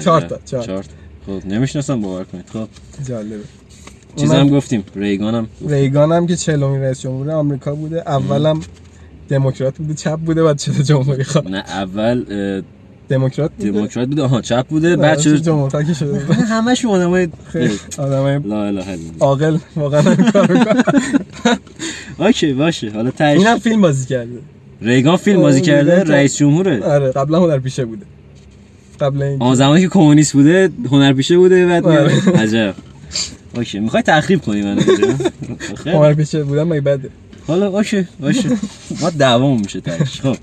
چهار 0.00 0.20
تا، 0.20 0.38
چهار 0.44 0.82
تا. 0.82 1.01
خب 1.26 1.46
نمی‌شناسم 1.46 2.00
باور 2.00 2.24
کنید. 2.24 2.44
خب. 2.52 2.68
جالبه. 3.08 3.36
چیزا 4.16 4.34
هم 4.34 4.48
گفتیم. 4.48 4.84
ریگان 4.96 5.34
هم 5.34 5.46
ریگان 5.68 6.12
هم 6.12 6.26
که 6.26 6.36
چهلمین 6.36 6.80
رئیس 6.80 7.00
جمهور 7.00 7.30
آمریکا 7.30 7.74
بوده. 7.74 8.02
اولم 8.06 8.60
دموکرات 9.28 9.78
بوده. 9.78 9.94
چپ 9.94 10.16
بوده 10.16 10.42
بعد 10.42 10.58
شده 10.58 10.82
جمهوری 10.82 11.24
خواه 11.24 11.48
نه 11.48 11.58
اول 11.58 12.24
دموکرات 13.08 13.50
بوده؟ 13.58 13.70
دموکرات 13.70 14.08
بوده. 14.08 14.22
آها 14.22 14.40
چپ 14.40 14.66
بوده. 14.66 14.96
بعد 14.96 15.18
شده 15.18 15.36
شد 15.36 15.42
جمهوری 15.42 15.94
شده. 15.94 16.34
همش 16.34 16.84
آدمای 16.84 17.28
خیلی 17.52 17.78
آدمای 17.98 18.38
لا 18.38 18.64
اله 18.64 18.88
الا. 18.88 19.00
عاقل 19.20 19.58
واقعا 19.76 20.02
می‌کنن. 20.02 20.64
okay 22.18 22.52
باشه. 22.52 22.90
حالا 22.90 23.10
تهش 23.10 23.38
اینم 23.38 23.58
فیلم 23.58 23.80
بازی 23.80 24.06
کرده. 24.06 24.38
ریگان 24.80 25.16
فیلم 25.16 25.40
بازی 25.40 25.60
کرده؟ 25.60 26.02
رئیس 26.02 26.36
جمهوره. 26.36 26.84
آره 26.84 27.12
قبلا 27.12 27.40
هنر 27.40 27.58
پیشه 27.58 27.84
بوده. 27.84 28.06
قبل 29.02 29.22
این 29.22 29.42
آن 29.42 29.54
زمانی 29.54 29.80
که 29.80 29.88
کمونیست 29.88 30.32
بوده 30.32 30.70
هنرپیشه 30.90 31.36
بوده 31.36 31.66
بعد 31.66 31.86
آره. 31.86 32.12
عجب. 32.42 32.74
okay 33.54 33.78
می‌خوای 33.80 34.02
تخریب 34.02 34.40
کنی 34.42 34.62
منو 34.62 34.80
اینجا؟ 34.88 35.06
خیلی. 35.84 35.96
هنر 35.96 36.14
پیشه 36.14 36.44
بودن 36.44 36.62
مگه 36.62 36.80
بده؟ 36.80 37.08
حالا 37.46 37.66
okay 37.68 38.06
باشه 38.20 38.48
ما 39.00 39.10
دعوامون 39.10 39.60
میشه 39.60 39.80
تهش. 39.80 40.20
خب. 40.20 40.36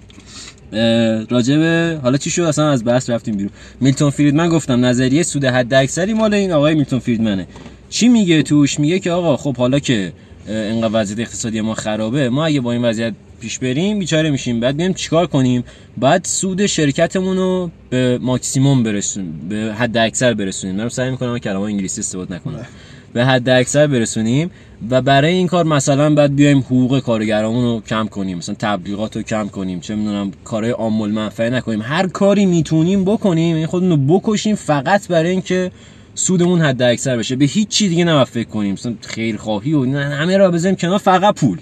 راجب 1.29 1.61
حالا 2.03 2.17
چی 2.17 2.29
شد؟ 2.29 2.41
اصلا 2.41 2.69
از 2.69 2.83
بحث 2.83 3.09
رفتیم 3.09 3.35
بیرون. 3.35 3.51
میلتون 3.81 4.09
فریدمن 4.09 4.49
گفتم 4.49 4.85
نظریه 4.85 5.23
سود 5.23 5.45
حد 5.45 5.73
اکثری 5.73 6.13
مال 6.13 6.33
این 6.33 6.51
آقای 6.51 6.75
میلتون 6.75 6.99
فریدمنه. 6.99 7.47
چی 7.89 8.09
میگه 8.09 8.43
توش؟ 8.43 8.79
میگه 8.79 8.99
که 8.99 9.11
آقا 9.11 9.37
خب 9.37 9.57
حالا 9.57 9.79
که 9.79 10.13
اینقدر 10.47 10.89
وضعیت 10.93 11.19
اقتصادی 11.19 11.61
ما 11.61 11.73
خرابه 11.73 12.29
ما 12.29 12.45
اگه 12.45 12.61
با 12.61 12.71
این 12.71 12.85
وضعیت 12.85 13.13
پیش 13.39 13.59
بریم 13.59 13.99
بیچاره 13.99 14.29
میشیم. 14.29 14.59
بعد 14.59 14.77
بیایم 14.77 14.93
چیکار 14.93 15.27
کنیم؟ 15.27 15.63
بعد 15.97 16.25
سود 16.25 16.65
شرکتمون 16.65 17.37
رو 17.37 17.71
به 17.89 18.19
ماکسیموم 18.21 18.83
برسونیم 18.83 19.41
به 19.49 19.75
حد 19.77 19.97
اکثر 19.97 20.33
برسونیم. 20.33 20.75
من 20.75 20.89
سعی 20.89 21.11
می‌کنم 21.11 21.37
کلمه 21.37 21.61
انگلیسی 21.61 22.01
استفاده 22.01 22.35
نکنم. 22.35 22.65
به 23.13 23.25
حد 23.25 23.49
اکثر 23.49 23.87
برسونیم 23.87 24.51
و 24.89 25.01
برای 25.01 25.33
این 25.33 25.47
کار 25.47 25.65
مثلا 25.65 26.15
بعد 26.15 26.35
بیایم 26.35 26.59
حقوق 26.59 26.99
کارگرامون 26.99 27.63
رو 27.63 27.81
کم 27.81 28.07
کنیم. 28.07 28.37
مثلا 28.37 28.55
تبلیغات 28.59 29.15
رو 29.15 29.21
کم 29.21 29.47
کنیم. 29.47 29.79
چه 29.79 29.95
می‌دونم 29.95 30.31
کارهای 30.43 30.71
عامل 30.73 31.09
منفعه 31.09 31.49
نکنیم. 31.49 31.81
هر 31.81 32.07
کاری 32.07 32.45
می‌تونیم 32.45 33.05
بکنیم 33.05 33.55
این 33.55 33.65
خودمون 33.65 33.91
رو 33.91 34.19
بکشیم 34.19 34.55
فقط 34.55 35.07
برای 35.07 35.29
اینکه 35.29 35.71
سودمون 36.15 36.61
حد 36.61 36.81
اکثر 36.81 37.17
بشه. 37.17 37.35
به 37.35 37.45
هیچ 37.45 37.67
چی 37.67 37.89
دیگه 37.89 38.03
نباید 38.03 38.27
فکر 38.27 38.47
کنیم. 38.47 38.73
مثلا 38.73 38.93
خیرخواهی 39.01 39.73
و 39.73 39.97
همه 39.97 40.37
را 40.37 40.51
بذاریم 40.51 40.75
کنار 40.75 40.97
فقط 40.97 41.35
پول. 41.35 41.57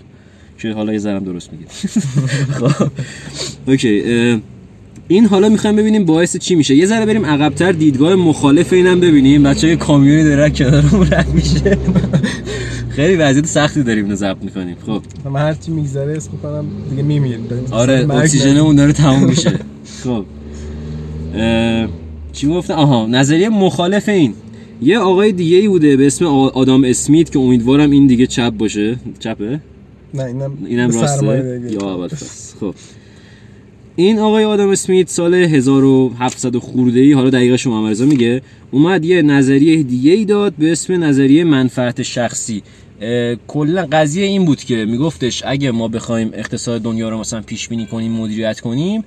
که 0.58 0.72
حالا 0.74 0.94
یه 0.94 1.00
ذرم 1.00 1.24
درست 1.24 1.50
میگید 1.52 1.68
خب 2.52 2.88
اوکی 3.68 4.04
این 5.08 5.26
حالا 5.26 5.50
می‌خوایم 5.50 5.76
ببینیم 5.76 6.06
باعث 6.06 6.38
چی 6.38 6.56
میشه. 6.56 6.76
یه 6.76 6.86
ذره 6.86 7.06
بریم 7.06 7.26
عقبتر 7.26 7.72
دیدگاه 7.72 8.16
مخالف 8.16 8.74
اینم 8.74 9.00
ببینیم. 9.00 9.44
بچه 9.44 9.76
کامیونی 9.76 10.24
داره 10.24 10.50
کنارمون 10.50 11.08
رد 11.12 11.28
میشه. 11.34 11.78
خیلی 12.96 13.16
وضعیت 13.16 13.46
سختی 13.46 13.84
داریم 13.84 14.04
اینو 14.04 14.16
ضبط 14.16 14.44
می‌کنیم. 14.44 14.76
خب. 14.86 15.02
من 15.30 15.40
هر 15.42 15.54
چی 15.54 15.72
میگذره 15.72 16.18
اسم 16.18 16.32
می‌کنم 16.32 16.66
دیگه 16.90 17.04
میمیریم. 17.04 17.48
آره 17.72 18.08
اکسیژنمون 18.16 18.76
داره 18.76 18.94
تموم 18.94 19.24
میشه. 19.30 19.54
خب. 20.04 20.26
اه، 21.36 21.88
چی 22.34 22.48
گفتم 22.48 22.74
آها 22.74 23.06
نظریه 23.08 23.50
مخالف 23.50 24.10
این. 24.10 24.34
یه 24.82 25.00
آقای 25.00 25.32
دیگه 25.32 25.58
ای 25.58 25.68
بوده 25.68 25.98
به 25.98 26.08
اسم 26.08 26.26
آ- 26.26 26.48
آدام 26.48 26.84
اسمیت 26.84 27.32
که 27.32 27.40
امیدوارم 27.40 27.92
این 27.92 28.08
دیگه 28.08 28.28
چپ 28.28 28.50
باشه. 28.50 28.96
چپه؟ 29.20 29.60
نه 30.14 30.24
اینم 30.24 30.58
اینم 30.66 30.92
راسته. 30.92 31.62
یا 31.72 31.96
اول 31.96 32.08
خب. 32.60 32.76
این 33.96 34.20
آقای 34.20 34.44
آدم 34.44 34.70
اسمیت 34.70 35.10
سال 35.10 35.34
1700 35.34 36.58
خورده 36.58 37.00
ای 37.00 37.14
حالا 37.14 37.30
دقیقه 37.30 37.58
شما 37.58 37.90
میگه 37.90 38.42
اومد 38.72 39.06
یه 39.06 39.22
نظریه 39.22 39.84
دیگه 39.84 40.12
ای 40.12 40.26
داد 40.26 40.54
به 40.54 40.72
اسم 40.72 41.04
نظریه 41.04 41.44
منفعت 41.44 42.04
شخصی. 42.04 42.64
کلا 43.48 43.88
قضیه 43.92 44.26
این 44.26 44.46
بود 44.46 44.60
که 44.60 44.86
میگفتش 44.86 45.44
اگه 45.46 45.72
ما 45.72 45.88
بخوایم 45.88 46.30
اقتصاد 46.34 46.82
دنیا 46.82 47.10
رو 47.10 47.18
مثلا 47.18 47.42
پیش 47.42 47.68
بینی 47.68 47.86
کنیم 47.86 48.12
مدیریت 48.12 48.60
کنیم 48.60 49.04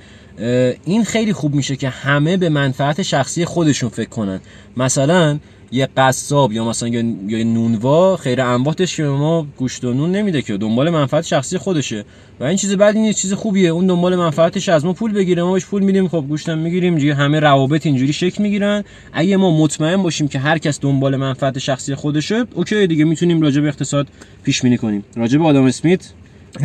این 0.84 1.04
خیلی 1.04 1.32
خوب 1.32 1.54
میشه 1.54 1.76
که 1.76 1.88
همه 1.88 2.36
به 2.36 2.48
منفعت 2.48 3.02
شخصی 3.02 3.44
خودشون 3.44 3.88
فکر 3.90 4.08
کنن. 4.08 4.40
مثلا 4.76 5.38
یه 5.72 5.88
قصاب 5.96 6.52
یا 6.52 6.64
مثلا 6.64 6.88
یا 6.88 7.02
یا 7.26 7.38
یه 7.38 7.44
نونوا 7.44 8.16
خیر 8.16 8.40
انباتش 8.40 8.96
که 8.96 9.02
ما 9.02 9.46
گوشت 9.56 9.84
و 9.84 9.94
نون 9.94 10.12
نمیده 10.12 10.42
که 10.42 10.56
دنبال 10.56 10.90
منفعت 10.90 11.24
شخصی 11.24 11.58
خودشه. 11.58 12.04
و 12.40 12.44
این 12.44 12.56
چیز 12.56 12.72
بعد 12.72 12.96
این 12.96 13.12
چیز 13.12 13.32
خوبیه 13.32 13.68
اون 13.68 13.86
دنبال 13.86 14.16
منفعتش 14.16 14.68
از 14.68 14.84
ما 14.84 14.92
پول 14.92 15.12
بگیره 15.12 15.42
ما 15.42 15.52
بهش 15.52 15.64
پول 15.64 15.82
میدیم 15.82 16.08
خب 16.08 16.24
گوشتم 16.28 16.58
می‌گیریم 16.58 16.98
دیگه 16.98 17.14
همه 17.14 17.40
روابط 17.40 17.86
اینجوری 17.86 18.12
شکل 18.12 18.42
می‌گیرن. 18.42 18.84
اگه 19.12 19.36
ما 19.36 19.58
مطمئن 19.58 20.02
باشیم 20.02 20.28
که 20.28 20.38
هر 20.38 20.58
کس 20.58 20.80
دنبال 20.80 21.16
منفعت 21.16 21.58
شخصی 21.58 21.94
خودشه 21.94 22.44
اوکی 22.54 22.86
دیگه 22.86 23.04
می‌تونیم 23.04 23.40
راجع 23.40 23.60
به 23.60 23.68
اقتصاد 23.68 24.06
پیش 24.42 24.62
بینی 24.62 24.78
کنیم. 24.78 25.04
راجع 25.16 25.38
به 25.38 25.44
آدم 25.44 25.64
اسمیت 25.64 26.10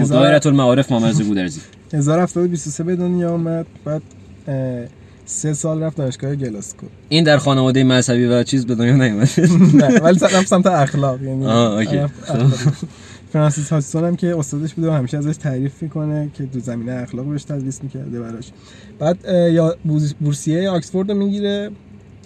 دایره 0.09 0.47
المعارف 0.47 0.91
مامرز 0.91 1.21
گودرزی. 1.21 1.62
1723 1.93 2.83
به 2.83 2.95
دنیا 2.95 3.33
آمد 3.33 3.65
بعد 3.85 4.01
سه 5.25 5.53
سال 5.53 5.84
رفت 5.84 5.98
دانشگاه 5.98 6.36
گلاسکو. 6.36 6.86
این 7.10 7.24
در 7.24 7.38
خانواده 7.38 7.84
مذهبی 7.84 8.25
و 8.25 8.44
چیز 8.44 8.65
به 8.65 8.75
دنیا 8.75 8.96
نیومد 8.96 9.29
نه 9.82 10.00
ولی 10.00 10.20
رفت 10.20 10.48
سمت 10.48 10.67
اخلاق 10.67 11.24
یعنی 11.24 11.46
آه، 11.46 11.77
اخلاق. 11.77 12.10
فرانسیس 13.34 13.70
هاچسون 13.70 14.03
هم 14.03 14.15
که 14.15 14.38
استادش 14.39 14.74
بوده 14.74 14.89
و 14.89 14.91
همیشه 14.94 15.17
ازش 15.17 15.38
تعریف 15.38 15.84
می‌کنه 15.84 16.29
که 16.34 16.46
تو 16.46 16.60
زمینه 16.60 16.91
اخلاق 16.91 17.25
بهش 17.25 17.44
تدریس 17.44 17.84
می‌کرده 17.84 18.20
براش. 18.20 18.46
بعد 19.00 19.17
یا 19.53 19.75
بورسیه 20.20 20.70
آکسفورد 20.70 21.12
رو 21.12 21.17
می‌گیره 21.17 21.72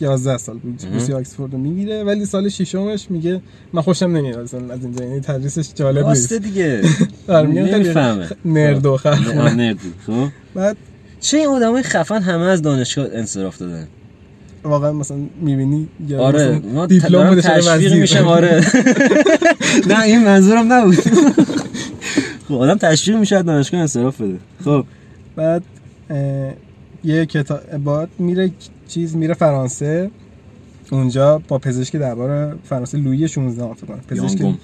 11 0.01 0.38
سال 0.38 0.58
بورس- 0.58 0.86
بورسیه 0.86 1.15
آکسفورد 1.15 1.53
رو 1.53 1.58
می‌گیره 1.60 2.03
ولی 2.03 2.25
سال 2.25 2.50
ششمش 2.50 3.12
میگه 3.12 3.41
من 3.74 3.82
خوشم 3.82 4.06
نمیاد 4.06 4.39
اصلا 4.39 4.74
از 4.74 4.84
اینجا 4.84 5.06
یعنی 5.06 5.20
تدریسش 5.20 5.70
جالب 5.75 6.08
نیست. 6.08 6.34
دیگه. 6.34 6.82
آره، 7.27 7.48
نمی‌فهمه. 7.48 8.29
نرد 8.46 8.86
و 8.86 8.98
خب. 8.98 10.27
بعد 10.56 10.77
چه 11.19 11.38
این 11.38 11.47
آدمای 11.47 11.83
خفن 11.83 12.21
همه 12.21 12.43
از 12.43 12.61
دانشگاه 12.61 13.07
انصراف 13.13 13.57
دادن؟ 13.57 13.88
واقعا 14.63 14.93
مثلا 14.93 15.17
می‌بینی 15.41 15.88
یا 16.07 16.19
آره 16.21 16.61
ما 16.73 16.85
دیپلم 16.85 17.41
تشویق. 17.41 17.93
میشم 17.93 18.27
آره. 18.27 18.65
نه 19.89 20.01
این 20.01 20.23
منظورم 20.23 20.73
نبود. 20.73 20.95
خب 22.47 22.53
آدم 22.53 22.77
تشویق 22.77 23.17
میشه 23.17 23.41
دانشگاه 23.41 23.79
انصراف 23.81 24.21
بده. 24.21 24.38
خب. 24.63 24.85
بعد 25.35 25.63
یه 27.03 27.25
کتاب 27.25 27.77
بعد 27.77 28.09
میره 28.19 28.51
چیز 28.88 29.15
میره 29.15 29.33
فرانسه. 29.33 30.11
اونجا 30.91 31.41
با 31.47 31.57
پزشک 31.57 31.95
دربار 31.95 32.57
فرانسه 32.69 32.97
لویی 32.97 33.27
16 33.27 33.73
فکر 33.73 33.85
کنم. 33.88 33.99
پزشک 34.07 34.55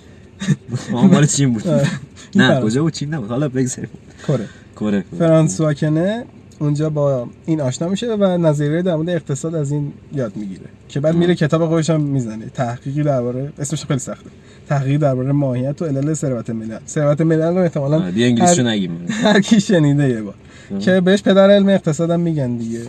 مال 0.92 1.26
چین 1.26 1.54
بود. 1.54 1.68
آره. 1.68 1.88
نه. 2.36 2.62
کجا 2.62 2.82
بود 2.82 2.94
چین؟ 2.94 3.14
نبود 3.14 3.30
حالا 3.30 3.50
بگذاریم. 3.50 3.90
کره. 4.28 4.46
کره. 4.76 5.04
فرانسوا 5.20 5.74
کنه 5.74 6.26
اونجا 6.60 6.90
با 6.90 7.28
این 7.46 7.62
آشنا 7.62 7.88
میشه 7.90 8.16
و 8.16 8.38
نظریه 8.38 8.82
در 8.82 8.96
مورد 8.96 9.10
اقتصاد 9.10 9.56
از 9.56 9.72
این 9.72 9.94
یاد 10.14 10.36
می‌گیره 10.36 10.62
که 10.88 11.00
بعد 11.00 11.16
میره 11.16 11.36
کتاب 11.36 11.68
خودش 11.68 11.90
هم 11.90 12.02
می‌زنه. 12.02 12.46
تحقیقی 12.54 13.04
درباره 13.04 13.54
اسمش 13.60 13.86
خیلی 13.86 14.00
سخته. 14.00 14.30
تحقیقی 14.70 14.98
درباره 14.98 15.32
ماهیت 15.32 15.82
و 15.82 15.86
علل 15.86 16.14
ثروت 16.14 16.50
ملل. 16.50 16.78
ثروت 16.88 17.22
ملل 17.22 17.56
رو 17.56 17.58
احتمالاً 17.58 17.98
آه، 17.98 18.12
دیگه 18.12 18.26
انگلیسیشو 18.26 18.62
هر- 18.62 18.70
نگیم. 18.70 19.06
هر 19.10 19.40
کی 19.42 19.60
شنیده 19.62 20.10
یه 20.10 20.22
بار. 20.22 20.34
که 20.80 21.02
بهش 21.02 21.22
پدر 21.22 21.50
علم 21.52 21.70
اقتصادم 21.70 22.20
میگن 22.20 22.58
دیگه. 22.58 22.80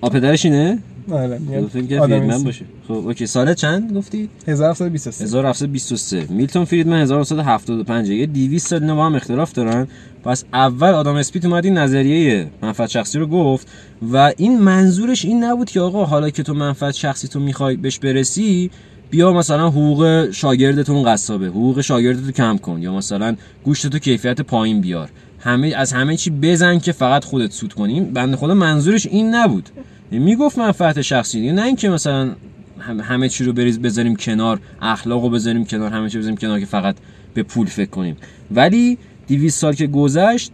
آ 0.00 0.08
پدرش 0.08 0.44
اینه؟ 0.44 0.78
آره 1.10 1.38
فریدمن. 1.72 2.42
باشه 2.42 2.64
خب 2.88 2.94
اوکی 2.94 3.26
سال 3.26 3.54
چند 3.54 3.96
گفتی 3.96 4.28
1723 4.48 5.24
1723 5.24 6.26
میلتون 6.30 6.64
فریدمن 6.64 7.00
1775 7.00 8.10
یه 8.10 8.26
200 8.26 8.66
سال 8.66 8.82
اینا 8.82 8.94
با 8.94 9.06
هم 9.06 9.14
اختلاف 9.14 9.52
دارن 9.52 9.88
پس 10.24 10.44
اول 10.52 10.88
آدم 10.88 11.14
اسپیت 11.14 11.44
اومد 11.44 11.64
این 11.64 11.78
نظریه 11.78 12.46
منفعت 12.62 12.90
شخصی 12.90 13.18
رو 13.18 13.26
گفت. 13.26 13.68
و 14.12 14.32
این 14.36 14.58
منظورش 14.58 15.24
این 15.24 15.44
نبود 15.44 15.70
که 15.70 15.80
آقا 15.80 16.04
حالا 16.04 16.30
که 16.30 16.42
تو 16.42 16.54
منفعت 16.54 16.94
شخصی 16.94 17.28
تو 17.28 17.40
می‌خوای 17.40 17.76
بهش 17.76 17.98
برسی 17.98 18.70
بیا 19.10 19.32
مثلا 19.32 19.68
حقوق 19.68 20.30
شاگردتون 20.30 21.02
قصابه. 21.02 21.46
حقوق 21.46 21.80
شاگردتو 21.80 22.32
کم 22.32 22.58
کن. 22.58 22.82
یا 22.82 22.96
مثلا 22.96 23.36
گوشت 23.64 23.86
تو 23.86 23.98
کیفیت 23.98 24.40
پایین 24.40 24.80
بیار. 24.80 25.10
همه 25.38 25.72
از 25.76 25.92
همه 25.92 26.16
چی 26.16 26.30
بزن 26.30 26.78
که 26.78 26.92
فقط 26.92 27.24
خودت 27.24 27.52
سود 27.52 27.72
کنیم 27.72 28.04
بنده 28.04 28.36
خدا 28.36 28.54
منظورش 28.54 29.06
این 29.06 29.34
نبود. 29.34 29.68
می‌گفت 30.10 30.58
منفعت 30.58 31.02
شخصی 31.02 31.40
دیگه 31.40 31.52
نه 31.52 31.62
اینکه 31.62 31.88
مثلا 31.88 32.30
هم- 32.78 33.00
همه 33.00 33.28
چی 33.28 33.44
رو 33.44 33.52
بریز 33.52 33.78
بذاریم 33.78 34.16
کنار 34.16 34.60
اخلاق 34.82 35.22
رو 35.22 35.30
بذاریم 35.30 35.64
کنار 35.64 35.90
همه 35.90 36.10
چی 36.10 36.18
بذاریم 36.18 36.36
کنار 36.36 36.60
که 36.60 36.66
فقط 36.66 36.96
به 37.34 37.42
پول 37.42 37.66
فکر 37.66 37.90
کنیم. 37.90 38.16
ولی 38.50 38.98
200 39.28 39.60
سال 39.60 39.72
که 39.72 39.86
گذشت 39.86 40.52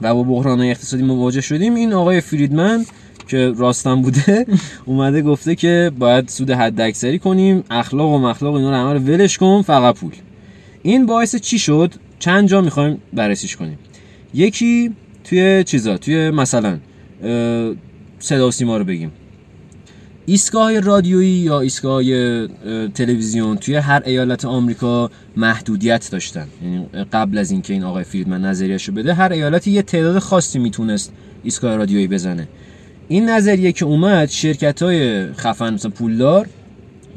و 0.00 0.14
با 0.14 0.22
بحران 0.22 0.60
اقتصادی 0.60 1.02
مواجه 1.02 1.40
شدیم 1.40 1.74
این 1.74 1.92
آقای 1.92 2.20
فریدمن 2.20 2.84
که 3.28 3.52
راستم 3.56 4.02
بوده 4.02 4.46
اومده 4.86 5.22
گفته 5.22 5.54
که 5.54 5.92
باید 5.98 6.28
سود 6.28 6.50
حد 6.50 6.80
اکثری 6.80 7.18
کنیم 7.18 7.64
اخلاق 7.70 8.10
و 8.10 8.18
مخلاق 8.18 8.54
اینا 8.54 8.70
رو 8.70 8.76
همه 8.76 8.92
رو 8.92 8.98
ولش 8.98 9.38
کن 9.38 9.62
فقط 9.62 9.94
پول. 9.94 10.12
این 10.82 11.06
باعث 11.06 11.36
چی 11.36 11.58
شد؟ 11.58 11.94
چند 12.18 12.48
جا 12.48 12.60
می‌خوایم 12.60 12.98
بررسیش 13.12 13.56
کنیم. 13.56 13.78
یکی 14.34 14.92
توی 15.24 15.64
چیزا 15.64 15.96
توی 15.98 16.30
مثلا 16.30 16.78
صدا 18.18 18.48
و 18.48 18.50
سیما 18.50 18.76
رو 18.76 18.84
بگیم. 18.84 19.12
ایستگاه 20.26 20.80
رادیویی 20.80 21.30
یا 21.30 21.60
ایستگاه 21.60 22.02
تلویزیون 22.88 23.56
توی 23.56 23.74
هر 23.74 24.02
ایالت 24.06 24.44
آمریکا 24.44 25.10
محدودیت 25.36 26.08
داشتن. 26.10 26.46
یعنی 26.62 26.86
قبل 27.12 27.38
از 27.38 27.50
اینکه 27.50 27.72
این 27.72 27.84
آقای 27.84 28.04
فریدمن 28.04 28.44
نظریهشو 28.44 28.92
بده 28.92 29.14
هر 29.14 29.32
ایالتی 29.32 29.70
یه 29.70 29.82
تعداد 29.82 30.18
خاصی 30.18 30.58
می‌تونست 30.58 31.12
ایستگاه 31.42 31.76
رادیویی 31.76 32.06
بزنه. 32.06 32.48
این 33.08 33.28
نظریه 33.28 33.72
که 33.72 33.84
اومد 33.84 34.28
شرکت 34.28 34.82
های 34.82 35.32
خفن 35.32 35.74
مثلا 35.74 35.90
پولدار 35.90 36.46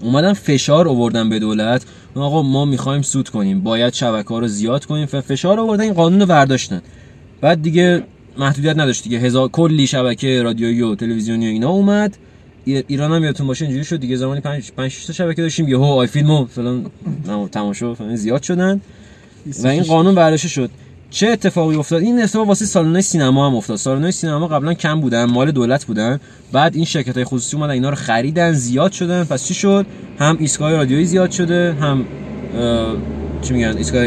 اومدن 0.01 0.33
فشار 0.33 0.87
آوردن 0.87 1.29
به 1.29 1.39
دولت. 1.39 1.85
آقا 2.15 2.41
ما 2.41 2.65
می‌خوایم 2.65 3.01
سود 3.01 3.29
کنیم 3.29 3.61
باید 3.61 3.93
شبکه 3.93 4.29
ها 4.29 4.39
رو 4.39 4.47
زیاد 4.47 4.85
کنیم. 4.85 5.05
فشار 5.05 5.59
آوردن 5.59 5.83
این 5.83 5.93
قانون 5.93 6.19
رو 6.19 6.25
برداشتن. 6.25 6.81
بعد 7.41 7.61
دیگه 7.61 8.03
محدودیت 8.37 8.77
نداشت 8.77 9.03
دیگه. 9.03 9.19
هزار 9.19 9.47
کلی 9.47 9.87
شبکه 9.87 10.41
رادیویی 10.43 10.81
و 10.81 10.95
تلویزیونی 10.95 11.47
و 11.47 11.49
اینا 11.49 11.69
اومد. 11.69 12.17
ای- 12.65 12.83
ایران 12.87 13.11
هم 13.11 13.23
یادتون 13.23 13.47
باشه 13.47 13.65
اینجوری 13.65 13.85
شد 13.85 13.99
دیگه. 13.99 14.15
زمانی 14.15 14.41
5 14.41 14.71
5 14.71 14.91
6 14.91 15.05
تا 15.05 15.13
شبکه 15.13 15.41
داشتیم 15.41 15.67
یهو 15.67 15.83
آی 15.83 16.07
فیلم 16.07 16.29
و 16.31 16.45
فلان 16.45 16.85
تماشا 17.51 17.93
فلان 17.93 18.15
زیاد 18.15 18.43
شدن. 18.43 18.81
و 19.63 19.67
این 19.67 19.83
قانون 19.83 20.15
برداشته 20.15 20.47
شد. 20.47 20.69
چه 21.09 21.27
اتفاقی 21.27 21.75
افتاد؟ 21.75 22.01
این 22.01 22.21
اتفاق 22.21 22.47
واسه 22.47 22.65
سالن‌های 22.65 23.01
سینما 23.01 23.47
هم 23.49 23.55
افتاد. 23.55 23.77
سالن‌های 23.77 24.11
سینما 24.11 24.47
قبلا 24.47 24.73
کم 24.73 25.01
بودن 25.01 25.25
مال 25.25 25.51
دولت 25.51 25.85
بودن. 25.85 26.19
بعد 26.51 26.75
این 26.75 26.85
شرکت 26.85 27.15
های 27.15 27.23
خصوصی 27.23 27.57
اومدن 27.57 27.71
اینا 27.71 27.89
رو 27.89 27.95
خریدن 27.95 28.51
زیاد 28.51 28.91
شدن. 28.91 29.23
پس 29.23 29.45
چی 29.47 29.53
شد؟ 29.53 29.85
هم 30.19 30.37
ایستگاه 30.39 30.71
رادیویی 30.71 31.05
زیاد 31.05 31.31
شده 31.31 31.73
هم 31.73 32.05
چی 33.41 33.53
میگن؟ 33.53 33.77
ایستگاه 33.77 34.05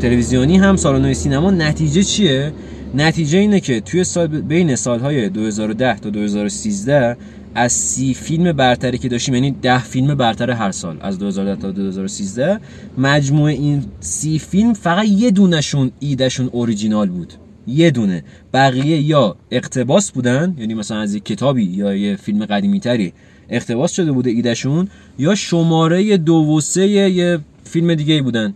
تلویزیونی 0.00 0.56
هم 0.56 0.76
سالن‌های 0.76 1.14
سینما. 1.14 1.50
نتیجه 1.50 2.02
چیه؟ 2.02 2.52
نتیجه 2.94 3.38
اینه 3.38 3.60
که 3.60 3.80
توی 3.80 4.04
سال 4.04 4.26
بین 4.26 4.76
سالهای 4.76 5.28
2010 5.28 5.98
تا 5.98 6.10
2013 6.10 7.16
از 7.54 7.72
سی 7.72 8.14
فیلم 8.14 8.52
برتری 8.52 8.98
که 8.98 9.08
داشتیم 9.08 9.34
یعنی 9.34 9.50
ده 9.50 9.82
فیلم 9.82 10.14
برتر 10.14 10.50
هر 10.50 10.70
سال 10.70 10.96
از 11.00 11.18
2010 11.18 11.62
تا 11.62 11.70
2013 11.70 12.60
مجموع 12.98 13.48
این 13.48 13.84
سی 14.00 14.38
فیلم 14.38 14.72
فقط 14.72 15.08
یه 15.08 15.30
دونشون 15.30 15.90
ایدهشون 16.00 16.48
اوریجینال 16.52 17.08
بود. 17.08 17.32
یه 17.66 17.90
دونه. 17.90 18.24
بقیه 18.54 19.00
یا 19.00 19.36
اقتباس 19.50 20.10
بودن 20.12 20.54
یعنی 20.58 20.74
مثلا 20.74 20.98
از 20.98 21.14
یک 21.14 21.24
کتابی 21.24 21.64
یا 21.64 21.94
یه 21.94 22.16
فیلم 22.16 22.44
قدیمی 22.44 22.80
تری 22.80 23.12
اقتباس 23.48 23.92
شده 23.92 24.12
بوده 24.12 24.30
ایدهشون 24.30 24.88
یا 25.18 25.34
شماره 25.34 26.16
دو 26.16 26.34
و 26.34 26.60
سه 26.60 26.88
یه 26.88 27.38
فیلم 27.64 27.94
دیگه 27.94 28.22
بودن. 28.22 28.54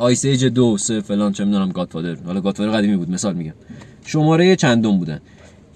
آیس 0.00 0.24
ایج 0.24 0.44
دو 0.44 0.78
سه 0.78 1.00
فلان 1.00 1.32
چه 1.32 1.44
می‌دونم 1.44 1.68
گادفادر. 1.72 2.16
حالا 2.26 2.40
گادفادر 2.40 2.70
قدیمی 2.70 2.96
بود 2.96 3.10
مثال 3.10 3.34
میگم. 3.34 3.52
شماره 4.06 4.56
چندم 4.56 4.98
بودن 4.98 5.20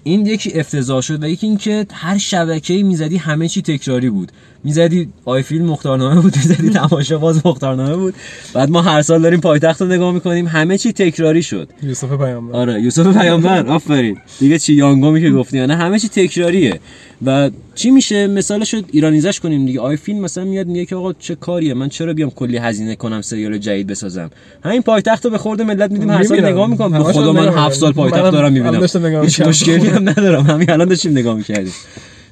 این 0.03 0.25
یکی 0.25 0.59
افتضاح 0.59 1.01
شد 1.01 1.23
و 1.23 1.27
یکی 1.27 1.47
اینکه 1.47 1.85
هر 1.93 2.17
شبکه‌ای 2.17 2.83
می‌زدی 2.83 3.17
همه 3.17 3.47
چی 3.47 3.61
تکراری 3.61 4.09
بود. 4.09 4.31
می‌زدی 4.63 5.09
آی 5.25 5.43
فیلم 5.43 5.65
مختارنامه 5.65 6.21
بود 6.21 6.35
می‌زدی 6.37 6.69
تماشا 6.69 7.17
باز 7.17 7.45
مختارنامه 7.45 7.95
بود. 7.95 8.13
بعد 8.53 8.69
ما 8.69 8.81
هر 8.81 9.01
سال 9.01 9.21
داریم 9.21 9.39
پایتخت 9.39 9.81
رو 9.81 9.87
نگاه 9.87 10.13
می‌کنیم 10.13 10.47
همه 10.47 10.77
چی 10.77 10.93
تکراری 10.93 11.43
شد. 11.43 11.69
یوسف 11.83 12.17
پیامبر. 12.17 12.55
آره 12.55 12.81
یوسف 12.81 13.17
پیامبر 13.17 13.67
آفرین. 13.67 14.17
دیگه 14.39 14.59
چی 14.59 14.73
یانگومی 14.73 15.21
که 15.21 15.31
گفتی 15.31 15.67
نه 15.67 15.75
همه 15.75 15.99
چی 15.99 16.07
تکراریه. 16.07 16.79
و 17.25 17.49
چی 17.75 17.91
میشه؟ 17.91 18.27
مثالش 18.27 18.73
رو 18.73 18.81
ایرانیزش 18.91 19.39
کنیم 19.39 19.65
دیگه. 19.65 19.79
آی 19.79 19.97
فیلم 19.97 20.19
مثلا 20.19 20.43
میاد 20.43 20.67
میگه 20.67 20.85
که 20.85 20.95
آقا 20.95 21.13
چه 21.13 21.35
کاریه؟ 21.35 21.73
من 21.73 21.89
چرا 21.89 22.13
بیام 22.13 22.29
کلی 22.29 22.57
هزینه 22.57 22.95
کنم 22.95 23.21
سریال 23.21 23.57
جدید 23.57 23.87
بسازم؟ 23.87 24.29
همین 24.63 24.81
پایتخت 24.81 25.25
رو 25.25 25.31
به 25.31 25.37
خورد 25.37 25.61
ملت 25.61 25.91
میدیم 25.91 26.09
هر 26.09 26.23
سال. 26.23 26.45
نگاه 26.45 26.69
می‌کنم. 26.69 26.91
به 26.91 26.97
همش 26.97 27.15
خدا 27.15 27.33
من 27.33 27.47
نگاه 27.47 27.65
هفت 27.65 27.75
سال 27.75 27.89
می‌کنم. 27.89 28.09
پایتخت 28.09 28.31
دارم 28.31 28.53
می‌بینم. 28.53 29.23
هیچ. 29.23 29.41
مشکلی 29.41 29.87
هم 29.87 30.09
ندارم. 30.09 30.43
همین 30.43 30.69
الان 30.69 30.87
داشتیم 30.87 31.11
نگاه 31.11 31.35
می‌کردیم. 31.35 31.73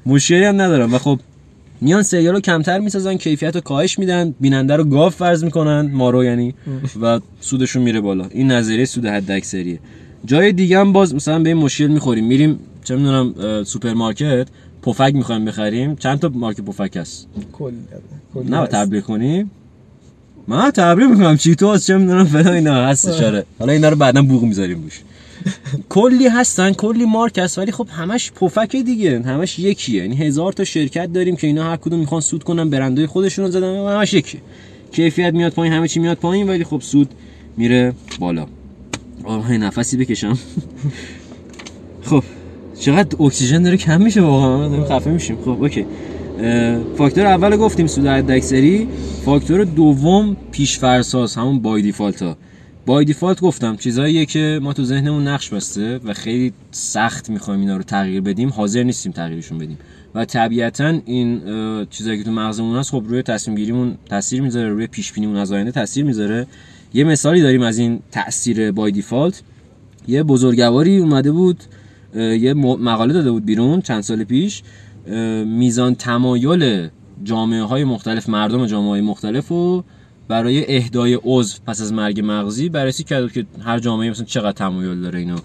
مشکلی 0.06 0.44
هم 0.44 0.62
ندارم. 0.62 0.94
و 0.94 0.98
خب 0.98 1.20
میان 1.82 2.04
سریال 2.04 2.34
رو 2.34 2.40
کمتر 2.40 2.80
می‌سازن 2.80 3.18
کیفیت 3.18 3.56
رو 3.56 3.62
کاهش 3.62 4.00
میدن 4.00 4.36
بیننده 4.40 4.76
رو 4.76 4.84
گاو 4.84 5.10
فرض 5.10 5.44
می‌کنن 5.44 5.92
مارو 5.94 6.24
یعنی 6.24 6.54
و 7.02 7.20
سودشون 7.42 7.84
میره 7.84 8.02
بالا. 8.02 8.26
این 8.32 8.52
نظریه 8.52 8.86
سود 8.86 9.06
حد 9.06 9.32
اکثریه. 9.32 9.80
جای 10.26 10.52
دیگه 10.52 10.80
هم 10.80 10.94
باز 10.94 11.16
مثلا 11.16 11.40
به 11.40 11.50
این 11.50 11.58
مشکل 11.58 11.88
می‌خوریم. 11.88 12.26
میریم 12.26 12.60
چه 12.84 12.96
می‌دونم 12.96 13.64
سوپرمارکت. 13.64 14.48
پفک 14.84 15.12
می‌خوایم 15.16 15.46
بخریم. 15.46 15.96
چند 15.96 16.20
تا 16.20 16.30
مارک 16.34 16.62
پفک 16.62 16.98
هست؟ 16.98 17.28
کلی 17.54 17.76
کلی 18.34 18.50
نه 18.50 18.58
هست. 18.58 18.72
تبلیغ 18.72 19.04
کنیم 19.04 19.52
من 20.48 20.72
تبلیغ 20.72 21.10
می‌کنم. 21.10 21.38
چیتوس 21.38 21.88
چه 21.88 21.98
می‌دونم؟ 21.98 22.26
فلان 22.26 22.54
اینا 22.54 22.86
هستش 22.86 23.22
آره 23.22 23.46
حالا 23.60 23.74
اینا 23.74 23.90
رو 23.90 23.96
بعدا 23.96 24.22
بوق 24.22 24.44
می‌ذاریم 24.44 24.84
روش. 24.84 25.02
کلی 25.90 26.28
هستن 26.28 26.74
کلی 26.74 27.06
مارک 27.06 27.38
هست 27.38 27.58
ولی 27.58 27.72
خب 27.72 27.88
همش 27.92 28.32
پفک 28.32 28.76
دیگه. 28.76 29.22
همش 29.22 29.60
یکیه. 29.60 30.02
یعنی 30.02 30.16
هزار 30.16 30.54
تا 30.54 30.64
شرکت 30.64 31.14
داریم 31.14 31.36
که 31.36 31.48
اینا 31.48 31.64
هر 31.64 31.76
کدوم 31.76 32.00
می‌خوان 32.00 32.22
سود 32.22 32.44
کنن 32.44 32.70
برندهای 32.70 33.08
خودشون 33.08 33.46
رو 33.46 33.52
زدن 33.52 33.76
همش 33.98 34.14
یکیه 34.14 34.42
کیفیت 34.92 35.34
میاد 35.34 35.52
پایین 35.52 35.74
همه 35.74 35.88
چی 35.88 36.00
میاد 36.00 36.18
پایین 36.18 36.50
ولی 36.50 36.64
خب 36.64 36.82
سود 36.82 37.10
میره 37.58 37.94
بالا. 38.20 38.48
آه 39.24 39.52
نفسی 39.52 39.98
بکشم. 39.98 40.38
خب. 42.10 42.24
چقدر 42.80 43.24
اکسیژن 43.24 43.64
داره 43.64 43.78
کم 43.78 44.02
میشه 44.02 44.22
واقعا؟ 44.22 44.68
داریم 44.68 44.86
خفه 44.86 45.12
میشیم. 45.12 45.38
خب 45.42 45.50
okay. 45.50 45.86
فاکتور 46.98 47.26
اول 47.26 47.58
گفتیم 47.58 47.88
سود 47.88 48.06
حداکثری. 48.06 48.88
فاکتور 49.26 49.64
دوم 49.64 50.38
پیش‌فرضاست 50.52 51.36
همون 51.36 51.60
by 51.60 51.82
default 51.82 52.22
ها. 52.22 52.38
by 52.86 53.06
default 53.06 53.42
گفتم 53.42 53.76
چیزاییه 53.76 54.26
که 54.26 54.60
ما 54.64 54.74
تو 54.74 54.84
ذهنمون 54.84 55.28
نقش 55.28 55.50
بسته 55.50 56.00
و 56.04 56.14
خیلی 56.14 56.54
سخت 56.72 57.30
می‌خوایم 57.30 57.60
اینا 57.60 57.78
رو 57.78 57.84
تغییر 57.84 58.22
بدیم. 58.22 58.50
حاضر 58.50 58.84
نیستیم 58.84 59.12
تغییرشون 59.12 59.58
بدیم. 59.58 59.78
و 60.16 60.26
طبیعتا 60.26 61.00
این 61.06 61.42
چیزایی 61.90 62.18
که 62.18 62.24
تو 62.24 62.32
مغزمون 62.32 62.78
هست 62.78 62.92
خب 62.92 63.04
روی 63.08 63.22
تصمیم 63.22 63.58
گیریمون 63.58 63.96
تاثیر 64.10 64.42
می‌ذاره 64.42 64.70
روی 64.70 64.88
پیش 64.88 65.14
بینیمون 65.14 65.36
از 65.36 65.52
آینده 65.52 65.72
تاثیر 65.72 66.06
می‌ذاره. 66.06 66.48
یه 66.94 67.04
مثالی 67.04 67.42
داریم 67.42 67.62
از 67.62 67.78
این 67.78 68.00
تاثیر 68.12 68.72
بای 68.72 68.92
دیفالت. 68.92 69.42
یه 70.08 70.24
بزرگواری 70.24 70.98
اومده 70.98 71.32
بود 71.32 71.64
یه 72.16 72.54
مقاله 72.54 73.14
داده 73.14 73.32
بود 73.32 73.46
بیرون 73.46 73.82
چند 73.82 74.02
سال 74.02 74.24
پیش 74.24 74.64
میزان 75.46 75.96
تمایل 75.96 76.90
جامعه 77.24 77.64
های 77.64 77.84
مختلف 77.84 78.30
مردم 78.30 78.66
جامعه 78.66 78.90
های 78.90 79.02
مختلف 79.02 79.52
و 79.52 79.84
برای 80.28 80.76
اهدای 80.78 81.20
عضو 81.24 81.58
پس 81.68 81.82
از 81.82 81.94
مرگ 81.94 82.22
مغزی 82.24 82.70
بررسی 82.70 83.04
کرد 83.04 83.32
که 83.32 83.46
هر 83.66 83.80
جامعه 83.80 84.10
مثلا 84.10 84.26
چقدر 84.26 84.52
تمایل 84.52 85.02
داره 85.02 85.20
اینو 85.20 85.38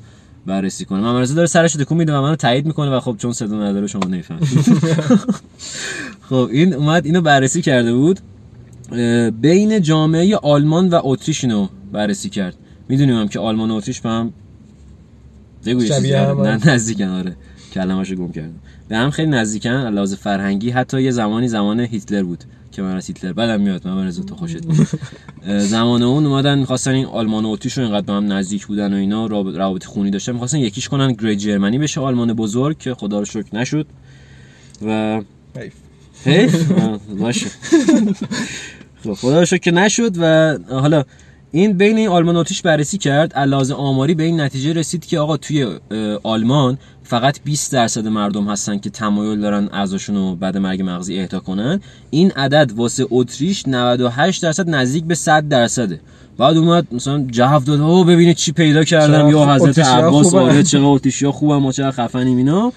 بررسی 0.46 0.84
کنه. 0.84 1.00
من 1.00 1.24
داره 1.24 1.46
سرش 1.46 1.76
رو 1.76 1.84
تکون 1.84 1.98
میده 1.98 2.16
و 2.16 2.22
منو 2.22 2.36
تایید 2.36 2.66
می‌کنه 2.66 2.90
و 2.90 3.00
خب 3.00 3.16
چون 3.18 3.32
صدا 3.32 3.64
نداره 3.64 3.86
شما 3.86 4.08
نمی‌فهمید. 4.08 4.48
خب 6.28 6.48
این 6.52 6.74
اومد 6.74 7.06
اینو 7.06 7.20
بررسی 7.20 7.62
کرده 7.62 7.94
بود. 7.94 8.20
بین 9.40 9.82
جامعه 9.82 10.36
آلمان 10.36 10.88
و 10.88 11.00
اتریش 11.04 11.44
اینو 11.44 11.68
بررسی 11.92 12.30
کرد. 12.30 12.54
می‌دونیم 12.88 13.16
هم 13.16 13.28
که 13.28 13.38
آلمان 13.38 13.70
و 13.70 13.74
اتریش 13.74 14.00
به 14.00 14.08
هم 14.08 14.32
بگو 15.74 15.84
یه. 15.84 16.20
هم 16.20 16.40
نه 16.42 16.48
هست. 16.48 16.66
نزدیکن 16.68 17.04
آره. 17.04 17.36
کلمه‌شو 17.72 18.14
گم 18.14 18.32
کردم. 18.32 18.54
به 18.88 18.96
هم 18.96 19.10
خیلی 19.10 19.30
نزدیکن 19.30 19.70
علاوه 19.70 20.14
فرهنگی. 20.14 20.70
حتی 20.70 21.02
یه 21.02 21.10
زمانی 21.10 21.48
زمان 21.48 21.80
هیتلر 21.80 22.22
بود 22.22 22.44
که 22.72 22.82
من 22.82 22.96
از 22.96 23.06
هیتلر 23.06 23.32
بدم 23.32 23.60
میاد. 23.60 23.88
من 23.88 24.06
از 24.06 24.20
تو 24.26 24.36
خوشت 24.36 24.58
زمان 25.58 26.02
اون 26.02 26.26
اومدن 26.26 26.58
می‌خواستن 26.58 26.90
این 26.90 27.06
آلمان 27.06 27.44
و 27.44 27.48
اتریش 27.48 27.78
رو 27.78 27.84
اینقدر 27.84 28.06
به 28.06 28.12
هم 28.12 28.32
نزدیک 28.32 28.66
بودن 28.66 28.92
و 28.92 28.96
اینا 28.96 29.26
روابط 29.26 29.84
خونی 29.84 30.10
داشتن. 30.10 30.32
می‌خواستن 30.32 30.58
یکیش 30.58 30.88
کنن 30.88 31.12
گرید 31.12 31.38
جرمنی 31.38 31.78
بشه 31.78 32.00
آلمان 32.00 32.32
بزرگ 32.32 32.78
که 32.78 32.94
خدا 32.94 33.18
رو 33.18 33.24
شکر 33.24 33.56
نشد. 33.56 33.86
و 34.86 35.20
حیف. 36.24 36.72
باشه. 37.18 37.46
خب 39.04 39.12
خدا 39.12 39.38
رو 39.38 39.44
شکر 39.44 39.70
نشد 39.70 40.16
و 40.18 40.58
حالا 40.68 41.04
این 41.52 41.72
بین 41.72 41.96
این 41.98 42.08
آلمان 42.08 42.36
اتریش 42.36 42.62
بررسی 42.62 42.98
کرد. 42.98 43.32
علاوه 43.32 43.74
آماری 43.74 44.14
به 44.14 44.22
این 44.22 44.40
نتیجه 44.40 44.72
رسید 44.72 45.06
که 45.06 45.18
آقا 45.18 45.36
توی 45.36 45.66
آلمان 46.22 46.78
فقط 47.04 47.38
20 47.44 47.72
درصد 47.72 48.06
مردم 48.08 48.48
هستن 48.48 48.78
که 48.78 48.90
تمایل 48.90 49.40
دارن 49.40 49.68
اعضاشون 49.72 50.16
رو 50.16 50.34
بعد 50.36 50.56
مرگ 50.56 50.82
مغزی 50.82 51.20
اهدا 51.20 51.40
کنن. 51.40 51.80
این 52.10 52.30
عدد 52.30 52.72
واسه 52.76 53.06
اتریش 53.10 53.64
98 53.66 54.42
درصد 54.42 54.70
نزدیک 54.70 55.04
به 55.04 55.14
100 55.14 55.48
درصده. 55.48 56.00
بعد 56.38 56.56
اومد 56.56 56.86
مثلا 56.92 57.26
جواب 57.30 57.64
داد 57.64 57.80
او 57.80 58.04
ببینید 58.04 58.36
چی 58.36 58.52
پیدا 58.52 58.84
کردم. 58.84 59.28
یا 59.30 59.38
خوب- 59.38 59.50
حضرت 59.68 59.78
عباس. 59.78 60.34
آره 60.34 60.62
چقدر 60.62 60.84
اتریشیا 60.84 61.32
خوبن 61.32 61.56
ما 61.56 61.72
چقدر 61.72 61.90
خفنیم 62.06 62.36
اینا. 62.36 62.72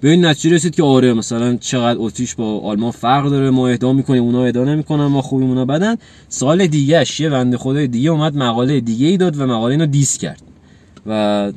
به 0.00 0.10
این 0.10 0.24
نتیجه 0.24 0.54
رسید 0.56 0.74
که 0.74 0.82
آره 0.82 1.12
مثلا 1.12 1.56
چقدر 1.56 1.98
اتریش 2.00 2.34
با 2.34 2.60
آلمان 2.60 2.90
فرق 2.90 3.30
داره 3.30 3.50
ما 3.50 3.68
اهدا 3.68 3.92
می‌کنیم 3.92 4.22
اونا 4.22 4.44
اهدا 4.44 4.64
نمی‌کنن 4.64 5.06
ما 5.06 5.22
خوبیم 5.22 5.48
اونا 5.48 5.64
بدن. 5.64 5.96
سال 6.28 6.66
دیگه 6.66 7.04
یه 7.20 7.28
بنده 7.30 7.58
خدای 7.58 7.86
دیگه 7.86 8.10
اومد 8.10 8.36
مقاله 8.36 8.80
دیگه 8.80 9.06
ای 9.06 9.16
داد 9.16 9.40
و 9.40 9.46
مقاله 9.46 9.72
اینو 9.72 9.86
دیس 9.86 10.18
کرد. 10.18 10.42
و 11.06 11.52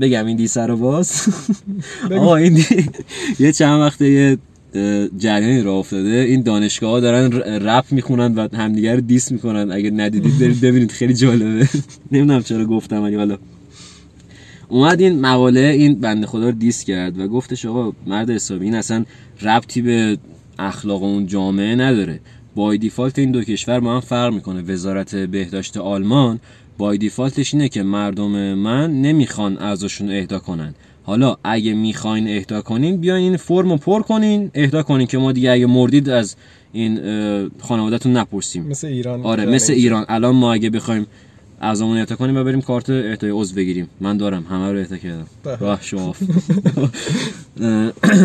بگم 0.00 0.26
این 0.26 0.36
دیس 0.36 0.56
رو 0.58 0.76
باز. 0.76 1.12
آقا 2.18 2.36
این 2.36 2.54
دی- 2.54 2.90
یه 3.38 3.52
چند 3.52 3.80
وقته 3.80 4.10
یه 4.10 4.38
جریانی 5.18 5.62
راه 5.62 5.74
افتاده. 5.76 6.08
این 6.08 6.42
دانشگاه 6.42 6.90
ها 6.90 7.00
دارن 7.00 7.32
رپ 7.66 7.84
می‌خونن 7.90 8.34
و 8.34 8.48
همدیگه 8.56 8.94
رو 8.94 9.00
دیس 9.00 9.32
می‌کنن. 9.32 9.72
اگه 9.72 9.90
ندیدید 9.90 10.38
برید 10.38 10.60
ببینید. 10.60 10.92
خیلی 10.92 11.14
جالبه. 11.14 11.68
نمی‌دونم 12.12 12.42
چرا 12.42 12.64
گفتم 12.64 13.02
ولی 13.02 13.16
حالا 13.16 13.38
اومد 14.68 15.00
این 15.00 15.20
مقاله 15.20 15.60
این 15.60 15.94
بنده 15.94 16.26
خدا 16.26 16.44
رو 16.44 16.52
دیس 16.52 16.84
کرد 16.84 17.18
و 17.18 17.28
گفتش 17.28 17.66
آقا 17.66 17.92
مرد 18.06 18.30
حسابی 18.30 18.64
این 18.64 18.74
اصلا 18.74 19.04
ربطی 19.42 19.82
به 19.82 20.18
اخلاق 20.58 21.02
اون 21.02 21.26
جامعه 21.26 21.74
نداره. 21.74 22.20
بای 22.54 22.78
دیفالت 22.78 23.18
این 23.18 23.30
دو 23.30 23.42
کشور 23.42 23.80
با 23.80 23.94
هم 23.94 24.00
فرق 24.00 24.34
می‌کنه. 24.34 24.62
وزارت 24.62 25.14
بهداشت 25.14 25.76
آلمان 25.76 26.40
بای 26.78 26.98
دیفالتش 26.98 27.54
اینه 27.54 27.68
که 27.68 27.82
مردم 27.82 28.54
من 28.54 29.02
نمی‌خوان 29.02 29.56
رو 29.56 29.88
اهدا 30.10 30.38
کنن. 30.38 30.74
حالا 31.02 31.36
اگه 31.44 31.74
می‌خواین 31.74 32.28
اهدا 32.28 32.62
کنین 32.62 32.96
بیاین 32.96 33.24
این 33.24 33.36
فرم 33.36 33.70
رو 33.70 33.76
پر 33.76 34.02
کنین 34.02 34.50
اهدا 34.54 34.82
کنین 34.82 35.06
که 35.06 35.18
ما 35.18 35.32
دیگه 35.32 35.50
اگه 35.50 35.66
مردید 35.66 36.08
از 36.08 36.36
این 36.72 37.00
خانوادهتون 37.60 38.16
نپرسیم. 38.16 38.66
مثل 38.66 38.86
ایران. 38.86 39.22
آره 39.22 39.46
مثل 39.46 39.72
ایران. 39.72 40.04
الان 40.08 40.34
ما 40.34 40.52
اگه 40.52 40.70
بخوایم 40.70 41.06
اعضامون 41.64 41.98
اهدا 41.98 42.16
کنیم 42.16 42.36
و 42.36 42.44
بریم 42.44 42.60
کارت 42.60 42.90
اهدای 42.90 43.30
عضو 43.30 43.54
بگیریم. 43.54 43.88
من 44.00 44.16
دارم. 44.16 44.46
همه 44.50 44.72
رو 44.72 44.78
اهدا 44.78 44.96
کردم. 44.96 45.26
راه 45.60 45.78
شما. 45.82 46.14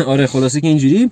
آره 0.06 0.26
خلاصه 0.26 0.60
که 0.60 0.68
اینجوری. 0.68 1.10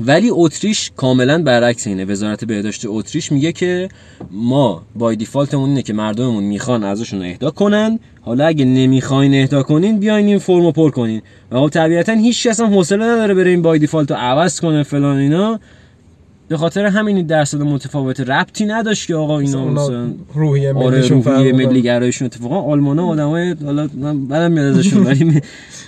ولی 0.00 0.28
اتریش 0.32 0.90
کاملا 0.96 1.42
برعکس 1.42 1.86
اینه. 1.86 2.04
وزارت 2.04 2.44
بهداشت 2.44 2.82
اتریش 2.86 3.32
میگه 3.32 3.52
که 3.52 3.88
ما 4.30 4.82
بای 4.94 5.16
دیفالتمون 5.16 5.68
اینه 5.68 5.82
که 5.82 5.92
مردممون 5.92 6.44
می‌خوان 6.44 6.84
ازشون 6.84 7.22
اهدا 7.22 7.50
کنن. 7.50 7.98
حالا 8.20 8.46
اگه 8.46 8.64
نمی‌خواین 8.64 9.34
اهدا 9.34 9.62
کنین 9.62 9.98
بیاین 9.98 10.26
این 10.26 10.38
فرمو 10.38 10.72
پر 10.72 10.90
کنین. 10.90 11.22
و 11.50 11.60
خب 11.60 11.68
طبیعتا 11.68 12.12
هیچ 12.12 12.46
کس 12.46 12.60
هم 12.60 12.74
حوصله 12.74 13.04
نداره 13.04 13.34
بره 13.34 13.50
این 13.50 13.62
بای 13.62 13.78
دیفالت 13.78 14.10
رو 14.10 14.16
عوض 14.16 14.60
کنه 14.60 14.82
فلان 14.82 15.16
اینا. 15.16 15.60
به 16.48 16.56
خاطر 16.56 16.86
همین 16.86 17.26
درصد 17.26 17.62
متفاوت 17.62 18.20
ربطی 18.20 18.64
نداشت 18.66 19.06
که 19.06 19.14
آقا 19.14 19.38
اینا 19.38 19.64
مثلا 19.64 20.12
روحیه 20.34 20.74
آره 20.74 20.96
ملیشون 20.98 21.20
فرق 21.20 21.38
روحیه. 21.38 21.52
ملی 21.52 21.82
گرایشون 21.82 22.26
اتفاقا 22.26 22.60
آلمانا 22.60 23.06
آدمای 23.06 23.54
حالا 23.64 23.88
من 23.94 24.26
بعدم 24.26 24.52
میاد 24.52 24.66
ازشون 24.66 25.04
ولی 25.06 25.40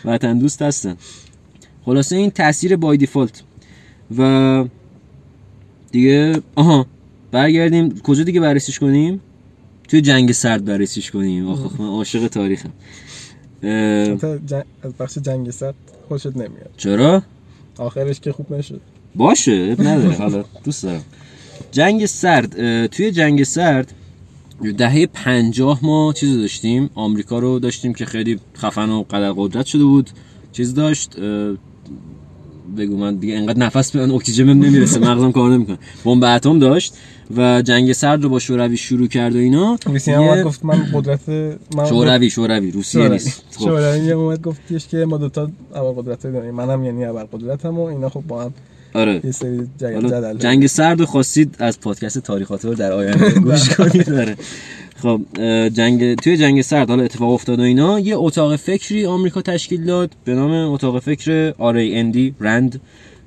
وطن 0.05 0.39
دوست 0.39 0.63
هستن. 0.63 0.97
خلاصه 1.85 2.17
این 2.17 2.31
تاثیر 2.31 2.77
بای 2.77 2.97
دیفالت 2.97 3.43
و 4.19 4.65
دیگه 5.93 6.41
آها 6.55 6.87
برگردیم. 7.33 8.01
کجا 8.01 8.23
دیگه 8.23 8.41
بررسیش 8.41 8.79
کنیم؟ 8.79 9.21
توی 9.89 10.01
جنگ 10.01 10.33
سرد 10.33 10.65
بررسیش 10.65 11.11
کنیم. 11.11 11.49
آخ 11.49 11.81
من 11.81 11.87
عاشق 11.87 12.27
تاریخم. 12.29 12.71
اه، 13.63 13.71
از 14.83 14.93
بخش 15.01 15.19
جنگ 15.19 15.51
سرد 15.51 15.75
خوشت 16.09 16.27
نمیاد. 16.27 16.71
چرا؟ 16.77 17.23
آخرش 17.79 18.21
که 18.21 18.33
خوب 18.33 18.53
نشد. 18.53 18.81
باشه 19.15 19.77
نداره. 19.79 20.17
حالا 20.17 20.45
دوست 20.65 20.83
دارم. 20.83 21.03
جنگ 21.73 22.07
سرد 22.07 22.87
توی 22.87 23.11
جنگ 23.11 23.43
سرد 23.43 23.93
دهه 24.79 25.07
پنجاه 25.07 25.81
ما 25.83 26.13
چیز 26.13 26.37
داشتیم. 26.37 26.91
آمریکا 26.95 27.39
رو 27.39 27.59
داشتیم 27.59 27.95
که 27.95 28.07
خیلی 28.07 28.41
خفن 28.57 28.89
و 28.89 29.03
قدر 29.03 29.33
قدرت 29.37 29.67
شده 29.67 29.85
بود. 29.85 30.11
چیز 30.53 30.75
داشت 30.75 31.17
بگو 32.77 32.97
من 32.97 33.17
دیگه 33.17 33.35
انقدر 33.35 33.59
نفس 33.59 33.97
به 33.97 34.15
اکسیژنم 34.15 34.65
نمی‌رسه 34.65 35.01
مغزم 35.01 35.33
کار 35.33 35.51
نمی‌کنه. 35.51 35.79
بمب 36.05 36.25
اتم 36.25 36.59
داشت 36.59 36.95
و 37.37 37.63
جنگ 37.63 37.93
سرد 37.93 38.23
رو 38.23 38.29
با 38.29 38.39
شوروی 38.39 38.77
شروع 38.77 39.09
کرد 39.09 39.37
و 39.37 39.39
اینا. 39.39 39.79
روسی 39.87 40.11
یه- 40.11 40.17
هم 40.17 40.23
اومد 40.23 40.43
گفت 40.45 40.65
من 40.65 40.87
قدرت 40.95 41.29
من 41.29 41.89
شوروی 41.89 42.31
شوروی 42.31 42.71
روسیه 42.71 43.09
نیست. 43.09 43.45
خب. 43.51 43.65
شوروی 43.65 44.11
هم 44.11 44.19
اومد 44.19 44.43
گفتش 44.43 44.89
که 44.89 44.97
ما 44.97 45.19
دوتا 45.19 45.51
اول 45.75 46.03
قدرت 46.03 46.23
داریم. 46.23 46.55
منم 46.55 46.85
یعنی 46.85 47.05
اول 47.05 47.25
قدرتم 47.25 47.79
و 47.79 47.83
اینا 47.83 48.09
خب 48.09 48.23
با 48.29 48.45
هم 48.45 48.55
آره. 48.95 49.31
سری 49.31 49.69
جنگ 49.81 50.07
جدل 50.07 50.39
جنگ 50.39 50.67
سرد 50.67 51.05
خواستید 51.05 51.57
از 51.59 51.81
پادکست 51.81 52.19
تاریخات 52.19 52.65
رو 52.65 52.75
در 52.75 52.93
آینده 52.93 53.31
گوش 53.41 53.69
کنید. 53.69 54.07
داره 54.07 54.37
خب 55.03 55.21
جنگ 55.69 56.15
توی 56.15 56.37
جنگ 56.37 56.63
سرد 56.63 56.89
حالا 56.89 57.03
اتفاق 57.03 57.31
افتاد 57.33 57.59
و 57.59 57.63
اینا 57.63 58.01
یه 58.01 58.17
اتاق 58.17 58.57
فکری 58.57 59.07
آمریکا 59.07 59.43
تشکیل 59.43 59.85
داد 59.85 60.11
به 60.25 60.35
نام 60.35 60.51
اتاق 60.51 60.99
فکر 60.99 61.51
RAND 61.53 62.33
رند 62.41 62.81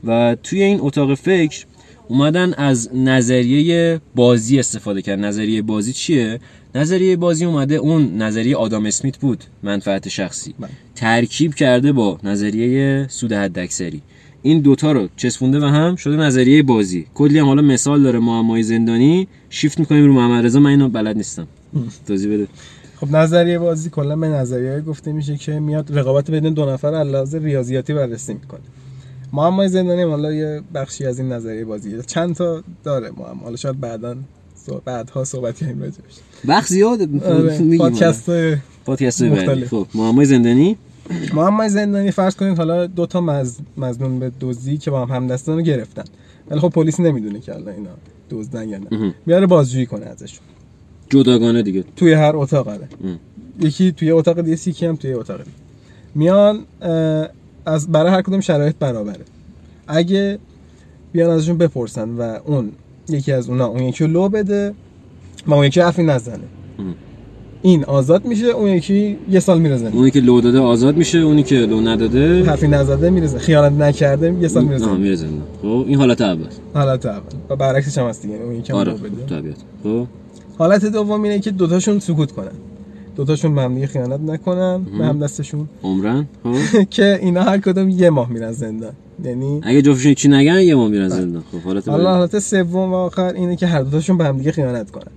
و 0.03 0.35
توی 0.43 0.63
این 0.63 0.79
اتاق 0.81 1.13
فکر 1.13 1.65
اومدن 2.07 2.53
از 2.53 2.89
نظریه 2.95 4.01
بازی 4.15 4.59
استفاده 4.59 5.01
کرد 5.01 5.19
نظریه 5.19 5.61
بازی 5.61 5.93
چیه؟ 5.93 6.39
نظریه 6.75 7.15
بازی 7.15 7.45
اومده 7.45 7.75
اون 7.75 8.17
نظریه 8.17 8.55
آدام 8.55 8.85
اسمیت 8.85 9.17
بود 9.17 9.43
منفعت 9.63 10.09
شخصی. 10.09 10.53
بله. 10.59 10.69
ترکیب 10.95 11.55
کرده 11.55 11.91
با 11.91 12.19
نظریه 12.23 13.05
سود 13.09 13.33
حداکثری. 13.33 14.01
این 14.43 14.59
دوتا 14.59 14.91
رو 14.91 15.07
چسبونده 15.15 15.59
به 15.59 15.67
هم 15.67 15.95
شده 15.95 16.15
نظریه 16.15 16.63
بازی. 16.63 17.05
کلی 17.13 17.39
هم 17.39 17.45
حالا 17.45 17.61
مثال 17.61 18.03
داره 18.03 18.19
معمای 18.19 18.63
زندانی. 18.63 19.27
شیفت 19.49 19.79
می‌کنیم 19.79 20.05
رو 20.05 20.13
محمد 20.13 20.45
رضا. 20.45 20.59
من 20.59 20.69
اینو 20.69 20.89
بلد 20.89 21.17
نیستم. 21.17 21.47
توضیح 22.07 22.33
بده. 22.33 22.47
خب 22.95 23.15
نظریه 23.15 23.59
بازی 23.59 23.89
کلا 23.89 24.15
به 24.15 24.27
نظریه 24.27 24.81
گفته 24.81 25.11
میشه 25.11 25.37
که 25.37 25.59
میاد 25.59 25.97
رقابت 25.97 26.31
بین 26.31 26.53
دو 26.53 26.65
نفر 26.65 26.87
علاوه 26.87 27.39
ریاضیاتی 27.39 27.93
بررسی 27.93 28.33
می‌کنه. 28.33 28.61
معمای 29.33 29.67
زندانی 29.67 30.01
حالا 30.03 30.33
یه 30.33 30.61
بخشی 30.73 31.05
از 31.05 31.19
این 31.19 31.31
نظریه 31.31 31.65
بازیه. 31.65 32.01
چند 32.01 32.35
تا 32.35 32.63
داره 32.83 33.09
معما. 33.09 33.43
حالا 33.43 33.55
شاید 33.55 33.79
بعدا 33.79 34.15
بعدها 34.85 35.23
صحبت 35.23 35.59
کنیم 35.59 35.79
راجعش. 35.81 35.95
آره، 37.25 37.59
میگیم. 37.59 37.77
پادکست 37.77 38.29
پادکست 38.85 39.23
بعدی. 39.23 39.41
مختلف. 39.41 39.67
خب 39.67 39.87
معمای 39.95 40.25
زندانی. 40.25 40.77
معمای 41.33 41.69
زندانی 41.69 42.11
فرض 42.11 42.35
کنید 42.35 42.57
حالا 42.57 42.87
دو 42.87 43.05
تا 43.05 43.21
مز... 43.21 43.57
مزنون 43.77 44.19
به 44.19 44.31
دزدی 44.41 44.77
که 44.77 44.91
با 44.91 45.05
هم 45.05 45.15
همدستان 45.15 45.57
رو 45.57 45.61
گرفتن. 45.61 46.03
ولی 46.49 46.59
خب 46.59 46.69
پلیس 46.69 46.99
نمی‌دونه 46.99 47.39
که 47.39 47.55
الان 47.55 47.73
اینا 47.75 47.89
دزدن 48.29 48.69
یا 48.69 48.77
نه. 48.77 49.13
میاره 49.25 49.47
بازجویی 49.47 49.85
کنه 49.85 50.05
ازشون. 50.05 50.45
جداگانه 51.09 51.63
دیگه. 51.63 51.83
توی 51.95 52.13
هر 52.13 52.35
اتاق 52.35 52.67
آره. 52.67 52.87
یکی 53.59 53.91
توی 53.91 54.11
اتاق 54.11 54.41
دیگه 54.41 54.69
یکی 54.69 54.85
هم 54.85 54.95
توی 54.95 55.13
اتاق 55.13 55.37
دیگه. 55.37 55.51
میان 56.15 56.59
از 57.65 57.91
برای 57.91 58.11
هر 58.11 58.21
کدوم 58.21 58.39
شرایط 58.39 58.75
برابره. 58.79 59.25
اگه 59.87 60.39
بیان 61.11 61.29
ازشون 61.29 61.57
بپرسن 61.57 62.09
و 62.09 62.21
اون 62.21 62.71
یکی 63.09 63.31
از 63.31 63.49
اونا 63.49 63.65
اون 63.65 63.83
یکی 63.83 64.03
رو 64.03 64.11
لو 64.11 64.29
بده 64.29 64.73
و 65.47 65.53
اون 65.53 65.65
یکی 65.65 65.79
حرفی 65.79 66.03
نزنه. 66.03 66.35
ام. 66.79 66.95
این 67.61 67.85
آزاد 67.85 68.25
میشه 68.25 68.45
اون 68.45 68.69
یکی 68.69 69.17
یه 69.29 69.39
سال 69.39 69.61
میره 69.61 69.77
زندان 69.77 69.93
اونی 69.93 70.11
که 70.11 70.19
لو 70.19 70.41
داده 70.41 70.59
آزاد 70.59 70.97
میشه 70.97 71.17
اونی 71.17 71.43
که 71.43 71.55
لو 71.55 71.81
نداده 71.81 72.43
حرفی 72.43 72.67
نزده 72.67 73.09
میره 73.09 73.27
زندان. 73.27 73.43
خیانت 73.45 73.81
نکرده 73.81 74.35
یه 74.41 74.47
سال 74.47 74.63
میره 74.63 74.77
زندان 74.77 74.99
میره 75.01 75.15
زندان 75.15 75.41
خب 75.61 75.85
این 75.87 75.97
حالت 75.97 76.21
اول 76.21 76.45
حالت 76.73 77.05
اول 77.05 77.21
و 77.49 77.55
برعکسش 77.55 77.97
هم 77.97 78.05
هست 78.05 78.21
دیگه 78.21 78.35
اون 78.35 78.55
یکی 78.55 78.73
آره 78.73 78.93
طبیعت. 79.29 79.55
خب. 79.83 80.05
حالت 80.57 80.85
دوم 80.85 81.23
اینه 81.23 81.39
که 81.39 81.51
دوتاشون 81.51 81.99
سکوت 81.99 82.31
کنن. 82.31 82.51
دوتاشون 83.15 83.55
به 83.55 83.61
هم 83.61 83.85
خیانت 83.85 84.19
نکنن 84.19 84.83
به 84.97 85.05
هم 85.05 85.19
دستشون. 85.19 85.69
عمرن؟ 85.83 86.27
خب. 86.43 86.83
که 86.95 87.19
اینا 87.21 87.41
هر 87.41 87.57
کدوم 87.57 87.89
یه 87.89 88.09
ماه 88.09 88.29
میرن 88.29 88.51
زندان. 88.51 88.93
یعنی 89.25 89.59
اگه 89.63 89.81
جفتشون 89.81 90.13
چی 90.13 90.27
نگن 90.29 90.59
یه 90.59 90.75
ما 90.75 90.87
میرن 90.87 91.09
زندان. 91.09 91.43
خب 91.51 91.57
حالت 91.57 91.89
حالا. 91.89 92.13
حالت 92.13 92.39
سوم 92.39 92.91
و 92.91 92.95
آخر 92.95 93.33
اینه 93.33 93.55
که 93.55 93.67
هر 93.67 93.81
دوتاشون 93.81 94.17
به 94.17 94.25
هم 94.25 94.37
دیگه 94.37 94.51
خیانت 94.51 94.91
کنن. 94.91 95.11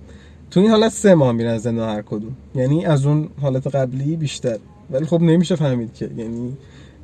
تو 0.55 0.61
این 0.61 0.69
حالت 0.69 0.91
سه 0.91 1.15
ماه 1.15 1.31
میرن 1.31 1.57
زندان 1.57 1.89
هر 1.89 2.01
کدوم. 2.01 2.35
یعنی 2.55 2.85
از 2.85 3.05
اون 3.05 3.27
حالت 3.41 3.75
قبلی 3.75 4.15
بیشتر. 4.15 4.57
ولی 4.91 5.05
خب 5.05 5.21
نمیشه 5.21 5.55
فهمید 5.55 5.93
که. 5.93 6.09
یعنی 6.17 6.53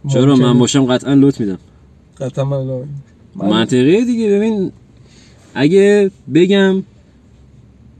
چرا 0.08 0.36
من 0.36 0.60
باشم 0.60 0.86
قطعا 0.86 1.14
لوت 1.14 1.40
میدم. 1.40 1.58
قطعا 2.18 2.46
من, 2.46 2.66
من 3.36 3.50
منطقیه 3.50 4.06
دیگه. 4.06 4.30
ببین 4.30 4.72
اگه 5.54 6.12
بگم 6.34 6.84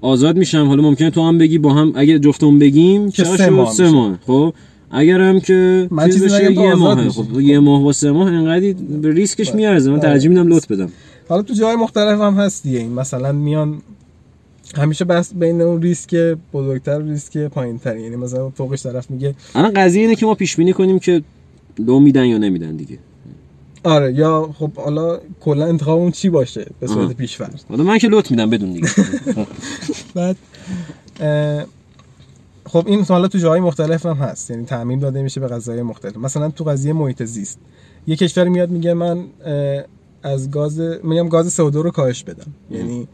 آزاد 0.02 0.38
میشم 0.38 0.68
حالا 0.68 0.82
ممکنه 0.82 1.10
تو 1.10 1.22
هم 1.22 1.38
بگی 1.38 1.58
با 1.58 1.74
هم 1.74 1.94
اگه 1.96 2.20
جفتمون 2.20 2.60
بگیم 2.60 3.12
که 3.12 3.24
سه؟ 3.24 3.50
ماه 3.50 3.74
سه. 3.74 3.90
ماه. 3.90 4.20
خب 4.28 4.54
اگرم 4.92 5.40
که 5.40 5.88
من 5.92 6.06
چیز 6.06 6.14
چیزی 6.14 6.26
بشه 6.26 6.52
یه 6.52 6.74
آزاد 6.74 6.98
ماه. 6.98 7.10
خب 7.10 7.40
یه 7.40 7.60
ماه 7.60 7.84
با 7.84 7.94
سه 7.94 8.12
ماه 8.12 8.28
انقدی 8.28 8.74
به 8.74 9.12
ریسکش 9.12 9.56
میارزه. 9.56 9.92
من 9.92 10.00
ترجیح 10.00 10.30
میدم 10.30 10.48
لط 10.48 10.68
بدم. 10.68 10.90
حالا 11.30 11.42
تو 11.42 11.54
جای 11.54 11.76
مختلف 11.76 12.20
هم 12.20 12.34
هست 12.34 12.64
دیگه 12.64 12.80
این 12.80 12.94
مثلا 12.94 13.32
میان 13.32 13.82
همیشه 14.78 15.06
بس 15.06 15.34
بین 15.34 15.62
اون 15.62 15.82
ریسک 15.82 16.16
بزرگتر 16.54 17.00
و 17.00 17.08
ریسک 17.08 17.38
پایینتر 17.38 17.98
یعنی 17.98 18.16
مثلا 18.16 18.50
فوقش 18.50 18.84
طرف 18.84 19.12
میگه 19.12 19.36
الان 19.56 19.74
قضیه 19.74 20.02
اینه 20.02 20.16
که 20.16 20.26
ما 20.26 20.36
پیش 20.36 20.56
بینی 20.56 20.74
کنیم 20.74 21.00
که 21.00 21.22
لو 21.80 22.00
میدن 22.00 22.26
یا 22.26 22.38
نمیدن 22.38 22.76
دیگه. 22.76 22.98
آره 23.84 24.14
یا 24.14 24.50
خب 24.60 24.74
حالا 24.74 25.20
کلا 25.40 25.66
انتخاب 25.66 26.00
اون 26.00 26.12
چی 26.12 26.30
باشه 26.30 26.68
به 26.80 26.88
صورت 26.88 27.06
آها. 27.06 27.14
پیش‌فرض 27.14 27.64
حالا 27.70 27.84
من 27.84 27.98
که 27.98 28.08
لط 28.08 28.32
میدم 28.32 28.50
بدون 28.50 28.74
دیگه. 28.74 28.90
بعد 30.16 30.38
خب 32.66 32.88
این 32.88 33.04
حالا 33.04 33.28
تو 33.28 33.38
جاهای 33.38 33.60
مختلف 33.60 34.06
هم 34.06 34.16
هست. 34.16 34.52
یعنی 34.52 34.66
تعمیم 34.66 35.00
داده 35.00 35.22
میشه 35.22 35.40
به 35.40 35.48
قضایای 35.48 35.82
مختلف. 35.82 36.18
مثلا 36.18 36.50
تو 36.50 36.64
قضیه 36.64 36.94
محیط 36.94 37.24
زیست. 37.24 37.60
یه 38.08 38.16
کشور 38.16 38.48
میاد 38.48 38.70
میگه 38.70 38.94
من 38.94 39.24
از 40.24 40.52
گاز 40.52 40.80
میگم 41.04 41.30
گاز 41.30 41.56
CO2 41.56 41.76
رو 41.76 41.92
کاهش 41.92 42.24
بدم. 42.24 42.54
یعنی 42.72 43.08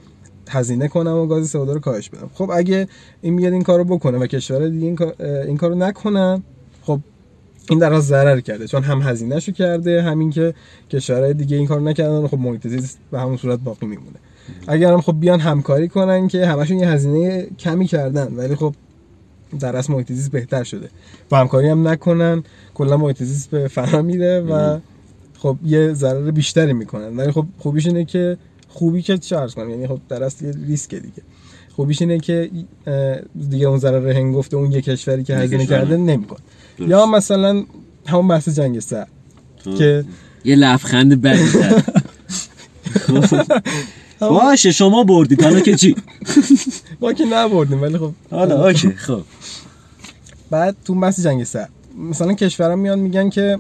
هزینه 0.50 0.88
کنم 0.88 1.18
و 1.18 1.26
گاز 1.26 1.52
CO2 1.52 1.56
رو 1.56 1.80
کاهش 1.80 2.10
بدم. 2.10 2.30
خب 2.34 2.52
اگه 2.54 2.88
این 3.22 3.34
میاد 3.34 3.54
این 3.54 3.62
کارو 3.64 3.84
بکنه 3.84 4.18
و 4.18 4.28
کشور 4.28 4.68
دیگه 4.68 4.86
این, 4.86 4.96
کار- 4.96 5.16
این 5.22 5.58
کارو 5.58 5.76
نکنن 5.76 6.44
خب 6.84 7.00
این 7.70 7.80
در 7.80 8.00
ضرر 8.00 8.40
کرده 8.40 8.68
چون 8.68 8.84
هم 8.84 9.02
هزینهشو 9.02 9.52
کرده 9.52 10.02
همین 10.02 10.30
که 10.30 10.54
کشورهای 10.92 11.34
دیگه 11.34 11.58
این 11.58 11.68
کارو 11.68 11.84
نکردن 11.84 12.28
خب 12.28 12.38
محیط 12.38 12.68
زیست 12.68 13.00
به 13.12 13.20
همون 13.20 13.38
صورت 13.38 13.60
باقی 13.60 13.86
میمونه. 13.86 14.18
اگر 14.68 14.94
هم 14.94 15.02
خب 15.02 15.20
بیان 15.20 15.40
همکاری 15.40 15.88
کنن 15.88 16.28
که 16.28 16.46
همشون 16.46 16.78
یه 16.80 16.90
هزینه 16.90 17.48
کمی 17.60 17.86
کردن 17.86 18.36
ولی 18.36 18.56
خب 18.56 18.76
در 19.60 19.76
اصل 19.76 19.94
محیط 19.94 20.12
زیست 20.12 20.32
بهتر 20.32 20.64
شده. 20.64 20.90
و 21.32 21.36
همکاری 21.38 21.68
هم 21.70 21.88
نکنن 21.88 22.44
کلا 22.74 22.98
محیط 22.98 23.24
زیست 23.24 23.50
به 23.50 23.68
فنا 23.68 24.02
میره 24.02 24.40
و 24.40 24.80
خب 25.40 25.58
یه 25.66 25.94
ضرر 25.94 26.32
بیشتری 26.32 26.74
می‌کنن. 26.74 27.18
ولی 27.18 27.32
خب 27.32 27.46
خوبیش 27.58 27.88
اینه 27.88 28.06
که 28.06 28.38
خوبی 28.78 29.02
که 29.02 29.18
چه 29.18 29.36
عرض 29.36 29.54
کنم. 29.54 29.70
یعنی 29.70 29.88
خب 29.88 30.00
در 30.10 30.24
اصل 30.24 30.46
یه 30.46 30.54
ریسک 30.68 30.96
دیگه. 30.96 31.22
خوبیش 31.76 32.02
اینه 32.02 32.20
که 32.20 32.52
دیگه 33.50 33.68
اون 33.68 33.78
ضرر 33.78 34.12
هنگفته 34.12 34.58
اون 34.58 34.72
یه 34.72 34.82
کشوری 34.82 35.24
که 35.24 35.36
هزینه 35.36 35.66
کرده. 35.66 35.98
نمیکن. 35.98 36.38
یا 36.80 37.06
مثلا 37.06 37.64
همون 38.06 38.28
بحث 38.28 38.50
جنگ 38.50 38.80
سرد 38.80 39.08
که 39.78 40.06
یه 40.46 40.56
لبخند 40.56 41.22
بدی 41.22 41.46
باشه 44.20 44.72
شما 44.72 45.04
بردید. 45.04 45.44
حالا 45.44 45.60
که 45.60 45.76
چی؟ 45.76 45.96
ما 47.02 47.14
که 47.14 47.26
نبردیم 47.26 47.82
ولی 47.82 47.98
خب. 47.98 48.12
حالا 48.32 48.68
اوکی 48.68 48.92
خب. 48.92 49.22
بعد 50.50 50.76
تو 50.86 50.96
بحث 50.96 51.20
جنگ 51.20 51.44
سرد 51.44 51.70
مثلا 52.10 52.34
کشورها 52.34 52.76
میان 52.76 53.00
میگن 53.00 53.30
که 53.30 53.60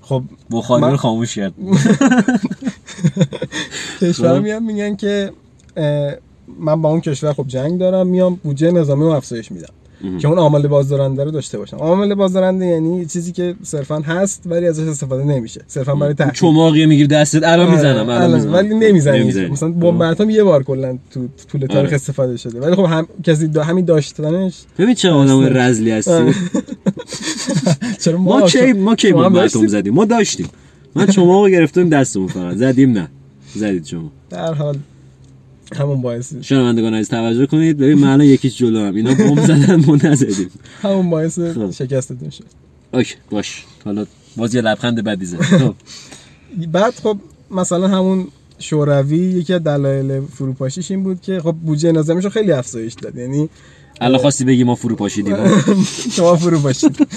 خب 0.00 0.22
بخاری 0.50 0.84
رو 0.84 0.96
خاموش 0.96 1.34
کرد. 1.34 1.52
کشورها 4.00 4.36
خب. 4.36 4.42
میان 4.42 4.62
میگن 4.62 4.96
که 4.96 5.32
من 6.60 6.82
با 6.82 6.90
اون 6.90 7.00
کشور 7.00 7.32
خب 7.32 7.44
جنگ 7.48 7.78
دارم 7.78 8.06
میام 8.06 8.34
بودجه 8.34 8.70
نظامی 8.70 9.02
رو 9.02 9.10
افزایش 9.10 9.52
میدم 9.52 9.72
که 10.20 10.28
اون 10.28 10.38
عامل 10.38 10.66
بازدارنده 10.66 11.24
رو 11.24 11.30
داشته 11.30 11.58
باشم 11.58 11.76
عامل 11.76 12.14
بازدارنده 12.14 12.66
یعنی 12.66 13.06
چیزی 13.06 13.32
که 13.32 13.54
صرفا 13.62 13.98
هست 13.98 14.42
ولی 14.46 14.68
ازش 14.68 14.88
استفاده 14.88 15.24
نمیشه 15.24 15.60
صرفا 15.66 15.94
برای 15.94 16.14
تحقیق 16.14 16.34
چماقی 16.34 16.86
می‌گیری 16.86 17.08
دستت 17.08 17.44
الان 17.44 17.70
می‌زنم 17.70 18.10
آره، 18.10 18.24
الان 18.24 18.24
الان، 18.24 18.34
می‌زنم 18.34 18.52
ولی 18.52 18.74
نمی‌زنی. 18.74 19.46
مثلا 19.46 19.68
بمب 19.68 20.02
اتم 20.02 20.30
یه 20.30 20.44
بار 20.44 20.62
کلا 20.62 20.98
تو 21.10 21.28
طول 21.52 21.66
تاریخ 21.66 21.86
آره. 21.86 21.94
استفاده 21.94 22.36
شده 22.36 22.60
ولی 22.60 22.74
خب 22.74 22.84
هم 22.84 23.06
کسی 23.24 23.48
دا 23.48 23.62
همین 23.62 23.84
داشتنش 23.84 24.54
ببین 24.78 24.94
چه 24.94 25.10
آدم. 25.10 25.56
رزلی 25.56 25.90
هستی 25.90 26.10
آره. 26.10 26.34
چرا 28.02 28.18
ما 28.18 28.42
کی 28.42 28.72
ما 28.72 28.94
کی 28.94 29.12
داشتید؟ 29.12 29.60
اتم 29.60 29.66
زدیم 29.66 29.94
ما 29.94 30.04
داشتیم 30.04 30.48
من 30.96 31.10
شما 31.10 31.48
گرفتیم 31.48 31.88
دستمون 31.88 32.28
فقط. 32.28 32.56
زدیم 32.56 32.92
نه. 32.92 33.08
زدید 33.54 33.84
شما. 33.84 34.12
در 34.30 34.54
حال 34.54 34.78
همون 35.76 36.02
باعث 36.02 36.34
شنوندگان 36.40 36.94
عزیز 36.94 37.08
توجه 37.08 37.46
کنید. 37.46 37.76
ببین 37.76 37.98
من 37.98 38.08
الان 38.08 38.26
یکیش 38.26 38.58
جلو 38.58 38.78
هم. 38.80 38.94
اینا 38.94 39.14
بمب 39.14 39.40
زدن 39.40 39.84
ما 39.86 39.96
نزدیم. 39.96 40.50
همون 40.82 41.10
باعث 41.10 41.38
خب. 41.38 41.70
شکستتون 41.70 42.30
شد 42.30 42.44
اوکی 42.94 43.14
باش. 43.30 43.64
حالا 43.84 44.06
باز 44.36 44.54
یه 44.54 44.60
لبخند 44.60 45.04
بدی 45.04 45.24
زد. 45.24 45.40
خب. 45.40 45.74
بعد 46.72 46.94
خب 46.94 47.18
مثلا 47.50 47.88
همون 47.88 48.26
شوروی 48.58 49.18
یکی 49.18 49.54
از 49.54 49.62
دلایل 49.62 50.20
فروپاشیش 50.20 50.90
این 50.90 51.02
بود 51.02 51.20
که 51.20 51.40
خب 51.40 51.52
بودجه 51.52 51.92
نظامیش 51.92 52.24
رو 52.24 52.30
خیلی 52.30 52.52
افزایش 52.52 52.94
داد. 52.94 53.16
یعنی 53.16 53.48
الان 54.00 54.20
خواستی 54.20 54.44
بگی 54.44 54.64
ما 54.64 54.74
فرو 54.74 54.96
پاشیدیم 54.96 55.36
شما 56.16 56.36
فرو 56.36 56.60
باشید 56.60 57.08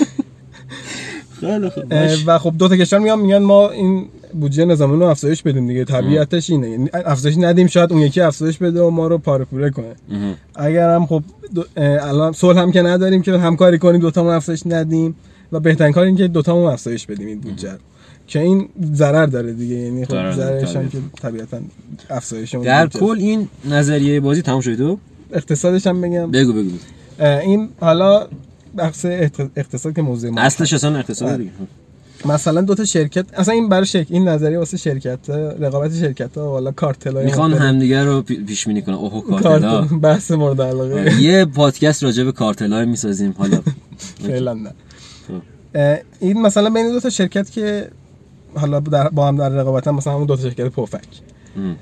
خیلی 1.39 1.69
خوب. 1.69 1.83
و 2.25 2.37
خب 2.39 2.53
دو 2.57 2.67
تا 2.67 2.77
کشور 2.77 2.99
میان 2.99 3.19
میگن 3.19 3.37
ما 3.37 3.69
این 3.69 4.05
بودجه 4.39 4.65
نظامی 4.65 4.99
رو 4.99 5.05
افزایش 5.05 5.43
بدیم 5.43 5.67
دیگه. 5.67 5.85
طبیعتش 5.85 6.49
اینه. 6.49 6.69
یعنی 6.69 6.89
افزایش 6.93 7.35
ندیم 7.37 7.67
شاید 7.67 7.93
اون 7.93 8.01
یکی 8.01 8.21
افزایش 8.21 8.57
بده 8.57 8.81
و 8.81 8.89
ما 8.89 9.07
رو 9.07 9.17
پاره 9.17 9.45
پوره 9.45 9.69
کنه. 9.69 9.95
اگر 10.55 10.89
هم 10.95 11.05
خب 11.05 11.23
دو- 11.55 11.65
الان 11.77 12.31
صلح 12.33 12.59
هم 12.59 12.71
که 12.71 12.81
نداریم 12.81 13.21
که 13.21 13.37
همکاری 13.37 13.77
کنیم 13.77 14.01
دوتامون 14.01 14.33
افزایش 14.33 14.63
ندیم. 14.65 15.15
و 15.51 15.59
بهترین 15.59 15.93
کار 15.93 16.03
این 16.03 16.15
که 16.15 16.27
دوتامون 16.27 16.71
افزایش 16.71 17.05
بدیم 17.05 17.27
این 17.27 17.39
بودجه 17.39 17.77
که 18.27 18.39
این 18.39 18.69
ضرر 18.93 19.25
داره 19.25 19.53
دیگه. 19.53 19.75
یعنی 19.75 20.05
خب 20.05 20.31
ضررش 20.31 20.75
هم 20.75 20.89
که. 20.89 20.97
طبیعتا 21.21 21.57
افزایش 22.09 22.55
در. 22.55 22.87
کل 22.87 23.15
این 23.19 23.47
نظریه 23.69 24.19
بازی 24.19 24.41
تموم 24.41 24.61
شد 24.61 24.97
اقتصادش 25.33 25.87
هم 25.87 26.01
بگم. 26.01 26.31
بگو 26.31 26.53
بگو 26.53 26.69
این 27.19 27.69
حالا 27.79 28.27
بحث 28.75 29.05
اقت- 29.05 29.49
اقتصاد 29.55 29.95
که 29.95 30.01
موضوع 30.01 30.29
ما 30.29 30.41
اصلش 30.41 30.73
اصلا 30.73 30.97
اقتصاد 30.97 31.29
بله. 31.29 31.37
دیگه. 31.37 31.51
مثلا 32.25 32.61
دو 32.61 32.75
تا 32.75 32.85
شرکت 32.85 33.25
اصلا 33.33 33.53
این 33.53 33.69
برای 33.69 33.85
شرکت 33.85 34.11
این 34.11 34.27
نظریه 34.27 34.59
واسه 34.59 34.77
شرکت 34.77 35.29
رقابت 35.59 35.93
شرکت 35.95 36.37
ها 36.37 36.51
والا 36.51 36.71
کارتل 36.71 37.15
های 37.15 37.25
می‌خوان. 37.25 37.53
همدیگه 37.53 38.03
رو 38.03 38.21
پی- 38.21 38.43
پیش 38.47 38.67
بینی 38.67 38.81
کنن 38.81 38.95
کارتل 39.29 39.43
کارتلا. 39.43 39.81
بحث 39.81 40.31
مورد 40.31 40.61
علاقه. 40.61 41.21
یه 41.21 41.45
پادکست 41.45 42.03
راجع 42.03 42.23
به 42.23 42.31
کارتلا 42.31 42.85
می‌سازیم. 42.85 43.35
حالا. 43.37 43.59
فعلا 44.27 44.53
نه. 44.53 44.71
این 46.19 46.41
مثلا 46.41 46.69
بین 46.69 46.91
دو 46.91 46.99
تا 46.99 47.09
شرکت 47.09 47.51
که 47.51 47.87
حالا 48.55 48.79
در 48.79 49.09
با 49.09 49.27
هم 49.27 49.37
در 49.37 49.49
رقابتن 49.49 49.91
مثلا 49.91 50.13
همون 50.13 50.25
دو 50.25 50.35
تا 50.35 50.41
شرکت 50.41 50.67
پفک. 50.67 51.01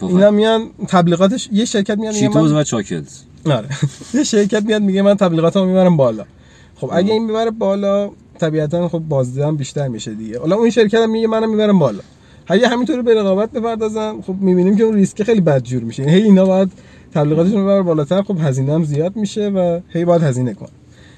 اینا 0.01 0.31
میان 0.31 0.69
تبلیغاتش 0.87 1.49
یه 1.51 1.65
شرکت 1.65 1.97
میاد 1.97 2.13
میگه 2.13 2.27
چیتوز 2.27 2.51
من 2.51 2.59
و 2.59 2.63
چاکلز. 2.63 3.19
آره. 3.45 3.67
یه 4.13 4.23
شرکت 4.23 4.63
میاد 4.63 4.81
میگه 4.81 5.01
من 5.01 5.17
تبلیغاتمو 5.17 5.65
می‌برم 5.65 5.97
بالا. 5.97 6.25
خب 6.77 6.89
اگه 6.93 7.13
این 7.13 7.25
می‌بره 7.25 7.51
بالا 7.51 8.09
طبیعتا 8.39 8.87
خب 8.87 8.99
بازده 8.99 9.47
هم 9.47 9.55
بیشتر 9.55 9.87
میشه 9.87 10.13
دیگه. 10.13 10.39
حالا 10.39 10.55
اون 10.55 10.69
شرکت 10.69 10.93
هم 10.93 11.09
میگه 11.09 11.27
منم 11.27 11.49
می‌برم 11.49 11.79
بالا. 11.79 11.99
اگه 12.47 12.67
همینطوری 12.67 13.01
به 13.01 13.19
رقابت 13.19 13.51
بپردازن 13.51 14.21
خب 14.21 14.35
می‌بینیم 14.39 14.75
که 14.77 14.83
اون 14.83 14.95
ریسک 14.95 15.23
خیلی 15.23 15.41
بدجور 15.41 15.83
میشه. 15.83 16.03
هی 16.03 16.21
اینا 16.21 16.45
باید 16.45 16.71
تبلیغاتشون 17.13 17.57
رو 17.57 17.63
ببر 17.63 17.81
بالاتر 17.81 18.21
خب 18.21 18.35
هزینه 18.41 18.73
هم 18.73 18.83
زیاد 18.83 19.15
میشه 19.15 19.49
و 19.49 19.79
هی 19.89 20.05
باید 20.05 20.23
هزینه 20.23 20.53
کن 20.53 20.67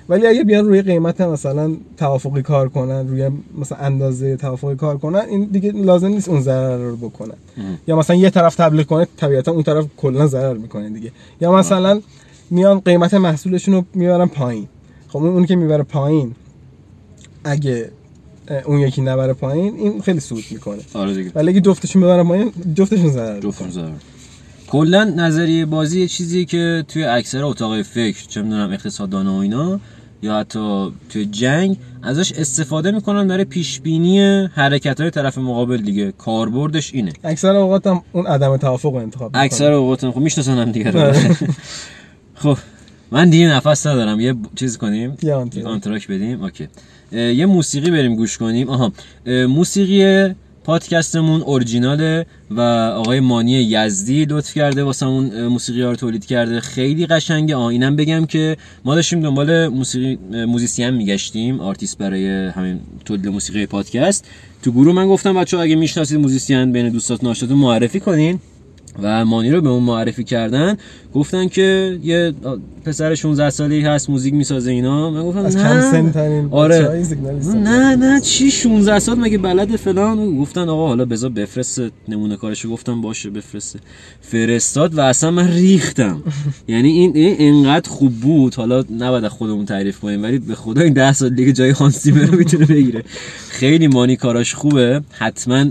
ولی 0.10 0.28
اگه 0.28 0.44
بیان 0.44 0.66
روی 0.66 0.82
قیمت 0.82 1.22
مثلا 1.22 1.72
توافقی 1.98 2.42
کار 2.42 2.70
کنن 2.70 3.08
روی 3.08 3.30
مثلا 3.58 3.78
اندازه 3.78 4.38
توافقی 4.38 4.76
کار 4.76 4.98
کنن 4.98 5.26
این 5.30 5.44
دیگه 5.52 5.72
لازم 5.72 6.08
نیست 6.08 6.30
اون 6.30 6.42
ضرر 6.42 6.78
رو 6.78 6.96
بکنن. 6.96 7.34
یا 7.88 7.96
مثلا 7.96 8.16
یه 8.16 8.30
طرف 8.30 8.56
تبلیغ 8.56 8.86
کنه 8.86 9.08
طبیعتا 9.18 9.52
اون 9.52 9.64
طرف 9.64 9.86
کلا 9.98 10.28
ضرر 10.28 10.58
می‌کنه 10.58 10.90
دیگه. 10.90 11.12
یا 11.42 11.52
مثلا 11.52 12.02
میان 12.50 12.80
قیمت 12.80 13.14
محصولشون 13.14 13.74
رو 13.74 13.84
می‌برن 13.94 14.26
پایین. 14.26 14.68
خب 15.10 15.18
اون 15.18 15.46
که 15.46 15.56
می‌بره 15.56 15.84
پایین 15.84 16.36
اگه 17.44 17.92
اون 18.66 18.80
یکی 18.80 19.02
نبره 19.02 19.34
پایین 19.34 19.76
این 19.76 20.02
خیلی 20.02 20.20
سود 20.20 20.44
می‌کنه. 20.52 20.80
آره 20.94 21.14
دیگه. 21.14 21.32
ولی 21.36 21.50
اگه 21.50 21.62
جفتشون 21.62 22.02
ببرن 22.02 22.24
پایین 22.28 22.52
جفتشون 22.76 23.12
ضرر 23.12 23.40
جفتش 23.40 23.62
می‌کنه 23.62 23.70
ضرر. 23.70 23.92
کلا 24.68 25.04
نظریه 25.04 25.66
بازی 25.66 26.00
یه 26.02 26.08
چیزیه 26.08 26.46
که 26.46 26.86
توی 26.88 27.04
اکثر 27.04 27.44
اتاق 27.44 27.82
فکر 27.82 28.28
چه 28.28 28.42
می‌دونم 28.42 28.72
اقتصاددانا 28.72 29.34
و 29.38 29.38
اینا 29.42 29.80
یا 30.22 30.38
حتی 30.40 30.92
توی 31.10 31.26
جنگ 31.26 31.78
ازش 32.04 32.32
استفاده 32.32 32.92
می‌کنن 32.92 33.28
برای 33.28 33.46
پیش 33.46 33.80
بینی 33.80 34.46
حرکت 34.46 35.02
های 35.02 35.10
طرف 35.10 35.38
مقابل 35.38 35.78
دیگه. 35.78 36.12
کاربردش 36.12 36.94
اینه. 36.94 37.14
اکثر 37.24 37.56
اوقات 37.56 37.88
هم 37.88 38.02
اون 38.12 38.28
عدم 38.28 38.58
توافق 38.58 38.90
رو 38.90 38.96
انتخاب 38.96 39.28
می‌کنن 39.28 39.42
اکثر 39.44 39.72
اوقات 39.72 40.10
خب 40.10 40.18
می‌شناسن 40.18 40.58
هم 40.58 40.72
دیگه. 40.72 40.90
آره. 40.90 41.38
خب 42.44 42.58
من 43.12 43.30
دیگه 43.30 43.48
نفس 43.48 43.88
ندارم. 43.88 44.20
یه 44.20 44.36
چیز 44.56 44.78
کنیم؟ 44.78 45.18
یه 45.24 45.34
آنتراک. 45.66 46.08
بدیم؟ 46.08 46.44
okay. 46.44 46.68
یه 47.12 47.46
موسیقی 47.46 47.92
بریم 47.92 48.16
گوش 48.16 48.38
کنیم. 48.38 48.70
آها. 48.70 48.92
اه، 49.26 49.46
موسیقی 49.46 50.34
پادکستمون 50.64 51.42
اورجیناله 51.42 52.26
و 52.52 52.62
آقای 52.96 53.20
مانی 53.20 53.52
یزدی 53.52 54.26
لطف 54.26 54.54
کرده 54.54 54.84
واسمون 54.84 55.48
موسیقی 55.48 55.82
ها 55.82 55.90
رو 55.90 55.96
تولید 55.96 56.26
کرده. 56.26 56.60
خیلی 56.60 57.06
قشنگه. 57.06 57.56
آه 57.56 57.66
اینم 57.66 57.96
بگم 57.96 58.26
که 58.26 58.58
ما 58.86 58.96
داشتیم 58.96 59.22
دنبال 59.22 59.68
موسیقی 59.68 60.20
musician 60.46 60.90
میگشتیم 60.90 61.60
آرتیست 61.60 61.98
برای 61.98 62.48
همین 62.48 62.80
تولید 63.06 63.28
موسیقی 63.28 63.66
پادکست. 63.66 64.26
تو 64.64 64.72
گروه 64.72 64.96
من 64.96 65.08
گفتم 65.08 65.34
بچه 65.34 65.58
اگه 65.58 65.76
می‌شناسید 65.76 66.20
موزیسین 66.20 66.72
بین 66.72 66.90
دوستاتون 66.90 67.30
آشناتون 67.30 67.58
معرفی 67.58 68.00
کنین. 68.00 68.40
و 69.02 69.26
مانی 69.26 69.52
رو 69.52 69.62
به 69.62 69.70
اون 69.70 69.84
معرفی 69.84 70.24
کردن 70.24 70.78
گفتن 71.14 71.48
که 71.48 72.00
یه 72.04 72.34
پسر 72.86 73.16
16 73.16 73.50
ساله‌ای 73.50 73.82
هست 73.82 74.10
موزیک 74.10 74.34
می‌سازه 74.34 74.72
اینا. 74.72 75.10
من 75.12 75.24
گفتم 75.24 75.46
از 75.46 75.58
نه. 75.58 75.64
کم 75.64 76.12
سن 76.12 76.48
آره. 76.52 77.06
نه 77.56 77.96
نه 77.96 78.22
چی 78.22 78.52
16 78.52 79.00
سال؟ 79.00 79.20
مگه 79.20 79.38
بلد 79.38 79.76
فلان؟ 79.76 80.38
گفتن 80.38 80.70
آقا 80.70 80.88
حالا 80.88 81.06
بذار 81.06 81.30
بفرست 81.30 81.82
نمونه 82.08 82.38
کارشو. 82.38 82.70
گفتم 82.70 83.02
باشه 83.02 83.30
بفرسته 83.30 83.80
فرستاد 84.22 84.96
و 84.96 85.02
اصلا 85.02 85.32
من 85.32 85.48
ریختم. 85.48 86.24
یعنی 86.68 86.90
این 86.90 87.12
این 87.16 87.36
انقدر 87.40 87.90
خوب 87.90 88.14
بود. 88.14 88.56
حالا 88.56 88.84
نباید 89.00 89.28
خودمون 89.28 89.66
تعریف 89.66 90.00
کنیم 90.00 90.24
ولی 90.24 90.40
به 90.40 90.56
خدا 90.56 90.82
این 90.82 90.94
10 90.94 91.14
سال 91.14 91.30
دیگه 91.30 91.52
جای 91.52 91.70
هانس 91.70 92.04
زیمر 92.04 92.26
رو 92.26 92.38
می‌تونه 92.38 92.66
بگیره. 92.66 93.04
خیلی 93.50 93.88
مانی 93.88 94.16
کاراش 94.16 94.54
خوبه. 94.54 95.02
حتما 95.12 95.66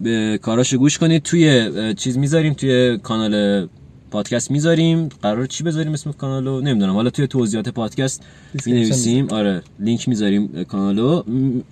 به 0.00 0.38
کاراشو 0.42 0.78
گوش 0.78 0.98
کنید. 0.98 1.22
توی 1.22 1.70
چیز 1.94 2.18
می‌ذاریم 2.18 2.52
توی 2.54 2.98
کانال 2.98 3.68
پادکست 4.10 4.50
می‌ذاریم. 4.50 5.08
قرار 5.22 5.46
چی 5.46 5.64
بذاریم 5.64 5.92
اسم 5.92 6.12
کانالو؟ 6.12 6.60
نمی‌دونم. 6.60 6.92
حالا 6.92 7.10
توی 7.10 7.26
توضیحات 7.26 7.68
پادکست 7.68 8.24
می 8.66 8.72
نویسیم 8.72 9.28
آره 9.30 9.62
لینک 9.78 10.08
می‌ذاریم 10.08 10.64
کانالو. 10.64 11.22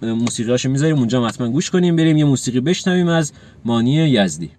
موسیقیاشو 0.03 0.71
می‌ذاریم. 0.71 0.99
اونجا 0.99 1.27
حتما 1.27 1.49
گوش 1.49 1.71
کنیم 1.71 1.97
بریم 1.97 2.17
یه 2.17 2.25
موسیقی 2.25 2.61
بشنویم 2.61 3.09
از 3.09 3.33
مانی 3.65 4.09
یزدی. 4.09 4.51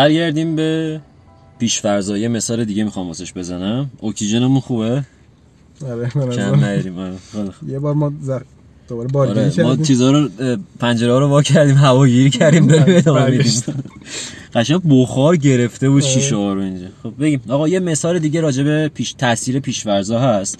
برگردیم 0.00 0.56
به 0.56 1.00
پیش‌فرضا 1.58 2.18
یه 2.18 2.28
مثال 2.28 2.64
دیگه 2.64 2.84
می‌خوام 2.84 3.06
واسش 3.06 3.32
بزنم. 3.32 3.90
اکسیژنمون 4.02 4.60
خوبه؟ 4.60 5.04
آره 5.90 6.10
من 6.16 6.22
آره. 7.38 7.54
یه 7.68 7.78
بار 7.78 7.94
ما 7.94 8.12
زر... 8.22 8.40
دوباره 8.88 9.08
بارگیری 9.08 9.40
آره 9.40 9.62
ما 9.62 9.76
چیزا 9.76 10.10
رو 10.10 10.28
پنجره 10.78 11.12
ها 11.12 11.18
رو 11.18 11.28
وا 11.28 11.42
کردیم 11.42 11.76
هواگیری 11.76 12.30
کردیم 12.30 12.66
بریم 12.66 12.84
ادامه 12.96 13.30
میدیم. 13.30 13.52
قشنگ 14.54 14.80
بخار 14.88 15.36
گرفته 15.36 15.90
بود 15.90 16.02
آره. 16.02 16.12
شیشه 16.12 16.36
ها 16.36 16.54
رو 16.54 16.60
اینجا. 16.60 16.86
خب 17.02 17.12
بگیم. 17.20 17.40
آقا 17.48 17.68
یه 17.68 17.80
مثال 17.80 18.18
دیگه 18.18 18.40
راجع 18.40 18.62
به 18.62 18.90
پیش 18.94 19.12
تاثیر 19.12 19.60
پیش‌فرضا 19.60 20.18
هست. 20.18 20.58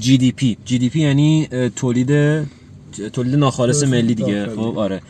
جی 0.00 0.18
دی 0.18 0.32
پی 0.32 0.56
جی 0.64 0.78
دی 0.78 0.88
پی 0.88 1.00
یعنی 1.00 1.48
تولید 1.76 2.08
تولید 3.12 3.34
ناخالص 3.34 3.82
ملی 3.82 4.14
دیگه. 4.14 4.46
خب 4.56 4.78
آره. 4.78 5.00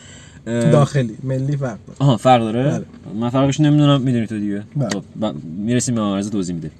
داخلی 0.45 1.17
ملی 1.23 1.57
فرق 1.57 1.77
داره 1.87 1.99
آها 1.99 2.17
فرق 2.17 2.41
داره 2.41 2.63
بله. 2.63 2.85
من 3.19 3.29
فرقش 3.29 3.59
نمی‌دونم 3.59 4.01
می‌دونی 4.01 4.27
تو 4.27 4.39
دیگه 4.39 4.63
بله. 4.75 4.89
خب 4.89 5.03
ب- 5.21 5.35
می‌رسیم 5.57 5.95
به 5.95 6.01
معرض 6.01 6.29
توضیح 6.29 6.55
میده 6.55 6.71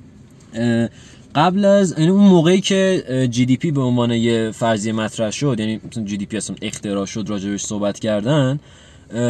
قبل 1.36 1.66
از 1.66 1.96
یعنی 1.98 2.12
اون 2.12 2.24
موقعی 2.24 2.62
که 2.62 3.28
GDP 3.32 3.72
به 3.72 3.82
عنوان 3.82 4.12
یه 4.12 4.52
فرضیه 4.52 4.94
مطرح 4.94 5.32
شد 5.32 5.56
یعنی 5.60 5.80
مثلا 5.92 6.04
GDP 6.04 6.38
اصلا 6.38 6.56
اختراع 6.62 7.06
شد 7.06 7.26
راجبش 7.28 7.64
صحبت 7.64 8.00
کردن 8.00 8.60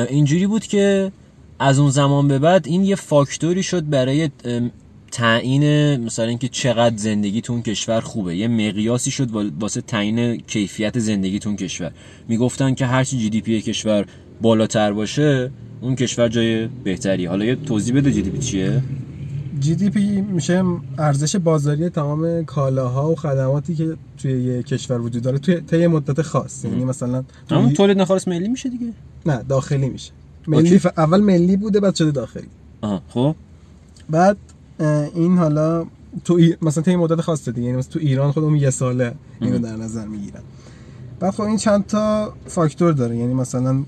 اینجوری 0.09 0.47
بود 0.47 0.65
که 0.65 1.11
از 1.59 1.79
اون 1.79 1.89
زمان 1.89 2.27
به 2.27 2.39
بعد 2.39 2.67
این 2.67 2.83
یه 2.83 2.95
فاکتوری 2.95 3.63
شد 3.63 3.89
برای 3.89 4.29
تعیین 5.11 5.95
مثلا 6.05 6.25
اینکه 6.25 6.47
چقدر 6.47 6.97
زندگی 6.97 7.41
تو 7.41 7.53
اون 7.53 7.61
کشور 7.61 7.99
خوبه. 8.01 8.35
یه 8.35 8.47
مقیاسی 8.47 9.11
شد 9.11 9.29
وا- 9.31 9.51
واسه 9.59 9.81
تعیین 9.81 10.37
کیفیت 10.37 10.99
زندگی 10.99 11.39
تو 11.39 11.49
اون 11.49 11.57
کشور. 11.57 11.91
می‌گفتن 12.27 12.73
که 12.73 12.85
هرچی 12.85 13.17
GDP 13.17 13.61
کشور 13.61 14.05
بالاتر 14.41 14.93
باشه 14.93 15.51
اون 15.81 15.95
کشور 15.95 16.27
جای 16.27 16.67
بهتری. 16.67 17.25
حالا 17.25 17.45
یه 17.45 17.55
توضیح 17.55 17.95
بده 17.95 18.11
GDP 18.11 18.37
چیه؟ 18.39 18.81
GDP 19.59 20.21
میشه 20.21 20.63
ارزش 20.97 21.35
بازاری 21.35 21.89
تمام 21.89 22.45
کالاها 22.45 23.11
و 23.11 23.15
خدماتی 23.15 23.75
که 23.75 23.97
توی 24.17 24.43
یه 24.43 24.63
کشور 24.63 25.01
وجود 25.01 25.23
داره 25.23 25.37
توی 25.39 25.55
طی 25.61 25.87
مدت 25.87 26.21
خاص. 26.21 26.65
یعنی 26.65 26.83
مثلا 26.85 27.23
توی- 27.49 27.57
همون 27.57 27.73
تولید 27.73 27.97
ناخالص 27.97 28.27
ملی 28.27 28.47
میشه 28.47 28.69
دیگه؟ 28.69 28.87
نه 29.25 29.43
داخلی 29.49 29.89
میشه. 29.89 30.11
ملی 30.47 30.79
ف... 30.79 30.87
اول 30.97 31.21
ملی 31.21 31.57
بوده 31.57 31.79
بعد 31.79 31.95
شده 31.95 32.11
داخلی. 32.11 32.47
آها 32.81 33.01
خب. 33.09 33.35
بعد 34.09 34.37
این 35.15 35.37
حالا 35.37 35.85
تو 36.23 36.33
ای... 36.33 36.57
مثلا 36.61 36.83
طی 36.83 36.95
مدت 36.95 37.21
خاصه 37.21 37.51
دیگه 37.51 37.65
یعنی 37.67 37.77
مثلا 37.77 37.93
تو 37.93 37.99
ایران 37.99 38.31
خودمون 38.31 38.55
یه 38.55 38.69
ساله 38.69 39.15
اینو 39.41 39.59
در 39.59 39.75
نظر 39.75 40.07
می‌گیرن. 40.07 40.41
بعد 41.19 41.33
خب 41.33 41.41
این 41.41 41.57
چند 41.57 41.85
تا 41.85 42.33
فاکتور 42.45 42.93
داره 42.93 43.17
یعنی 43.17 43.33
مثلا 43.33 43.83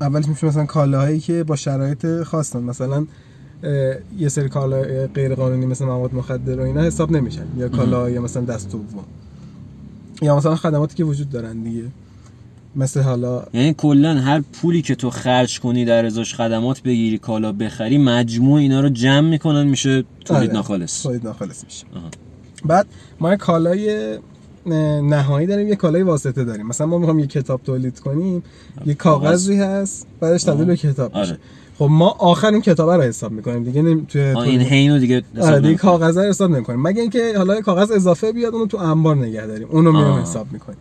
اولش 0.00 0.28
میشه 0.28 0.46
مثلا 0.46 0.64
کالاهایی 0.66 1.20
که 1.20 1.44
با 1.44 1.56
شرایط 1.56 2.22
خاصن. 2.22 2.62
مثلا 2.62 3.06
یه 4.18 4.28
سری 4.28 4.48
کالا 4.48 4.82
غیر 5.14 5.34
قانونی 5.34 5.66
مثل 5.66 5.84
مواد 5.84 6.14
مخدر 6.14 6.60
و 6.60 6.62
اینا 6.62 6.80
حساب 6.80 7.12
نمیشن 7.12 7.46
یا 7.56 7.68
کالا 7.68 8.10
یا 8.10 8.20
مثلا 8.22 8.44
دست 8.44 8.72
دوم 8.72 9.04
یا 10.22 10.36
مثلا 10.36 10.56
خدماتی 10.56 10.94
که 10.94 11.04
وجود 11.04 11.30
دارن 11.30 11.62
دیگه. 11.62 11.84
مثل 12.76 13.00
حالا 13.00 13.44
یعنی 13.54 13.74
کلا 13.74 14.14
هر 14.14 14.40
پولی 14.52 14.82
که 14.82 14.94
تو 14.94 15.10
خرج 15.10 15.60
کنی 15.60 15.84
در 15.84 16.06
ازاش 16.06 16.34
خدمات 16.34 16.82
بگیری 16.82 17.18
کالا 17.18 17.52
بخری 17.52 17.98
مجموع 17.98 18.58
اینا 18.58 18.80
رو 18.80 18.88
جمع 18.88 19.28
می‌کنن 19.28 19.66
میشه 19.66 20.04
تولید 20.24 20.48
آره، 20.48 20.52
ناخالص 20.52 21.02
تولید 21.02 21.24
ناخالص 21.24 21.64
میشه 21.64 21.86
آها. 21.94 22.08
بعد 22.64 22.86
ما 23.20 23.36
کالای 23.36 24.18
نهایی 25.02 25.46
داریم 25.46 25.68
یه 25.68 25.76
کالای 25.76 26.02
واسطه 26.02 26.44
داریم 26.44 26.66
مثلا 26.66 26.86
ما 26.86 26.98
می‌خوام 26.98 27.18
یه 27.18 27.26
کتاب 27.26 27.60
تولید 27.62 28.00
کنیم 28.00 28.42
یه 28.86 28.94
کاغذی 28.94 29.56
هست 29.56 30.06
بعدش 30.20 30.42
تبدیل 30.42 30.64
به 30.64 30.76
کتاب 30.76 31.16
میشه 31.16 31.32
آره. 31.32 31.38
خب 31.78 31.88
ما 31.90 32.08
آخر 32.08 32.48
اون 32.48 32.60
کتاب 32.60 32.90
رو 32.90 33.02
حساب 33.02 33.32
می‌کنیم 33.32 33.64
دیگه 33.64 33.82
نمی... 33.82 34.06
توی 34.06 34.30
آه، 34.30 34.42
این 34.42 34.60
هینو 34.60 34.98
دیگه 34.98 35.22
حساب 35.34 35.52
آره 35.52 35.60
دیگه. 35.60 35.74
کاغذ 35.74 36.18
رو 36.18 36.24
حساب 36.24 36.50
نمی‌کنیم 36.50 36.82
مگه 36.82 37.00
اینکه 37.00 37.32
حالا 37.36 37.60
کاغذ 37.60 37.90
اضافه 37.90 38.32
بیاد 38.32 38.54
اونو 38.54 38.66
تو 38.66 38.76
انبار 38.76 39.16
نگه 39.16 39.46
داریم 39.46 39.68
اونو 39.70 39.92
میایم 39.92 40.06
آه. 40.06 40.22
حساب 40.22 40.52
می‌کنیم. 40.52 40.78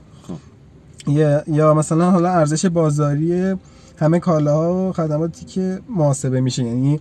یا 1.08 1.44
یا 1.48 1.74
مثلا 1.74 2.12
حالا 2.12 2.30
ارزش 2.30 2.66
بازاری 2.66 3.56
همه 3.98 4.20
کالاها 4.20 4.90
و 4.90 4.94
خدماتی 4.94 5.46
که 5.46 5.80
محاسبه 5.90 6.42
میشه 6.42 6.64
یعنی 6.64 7.00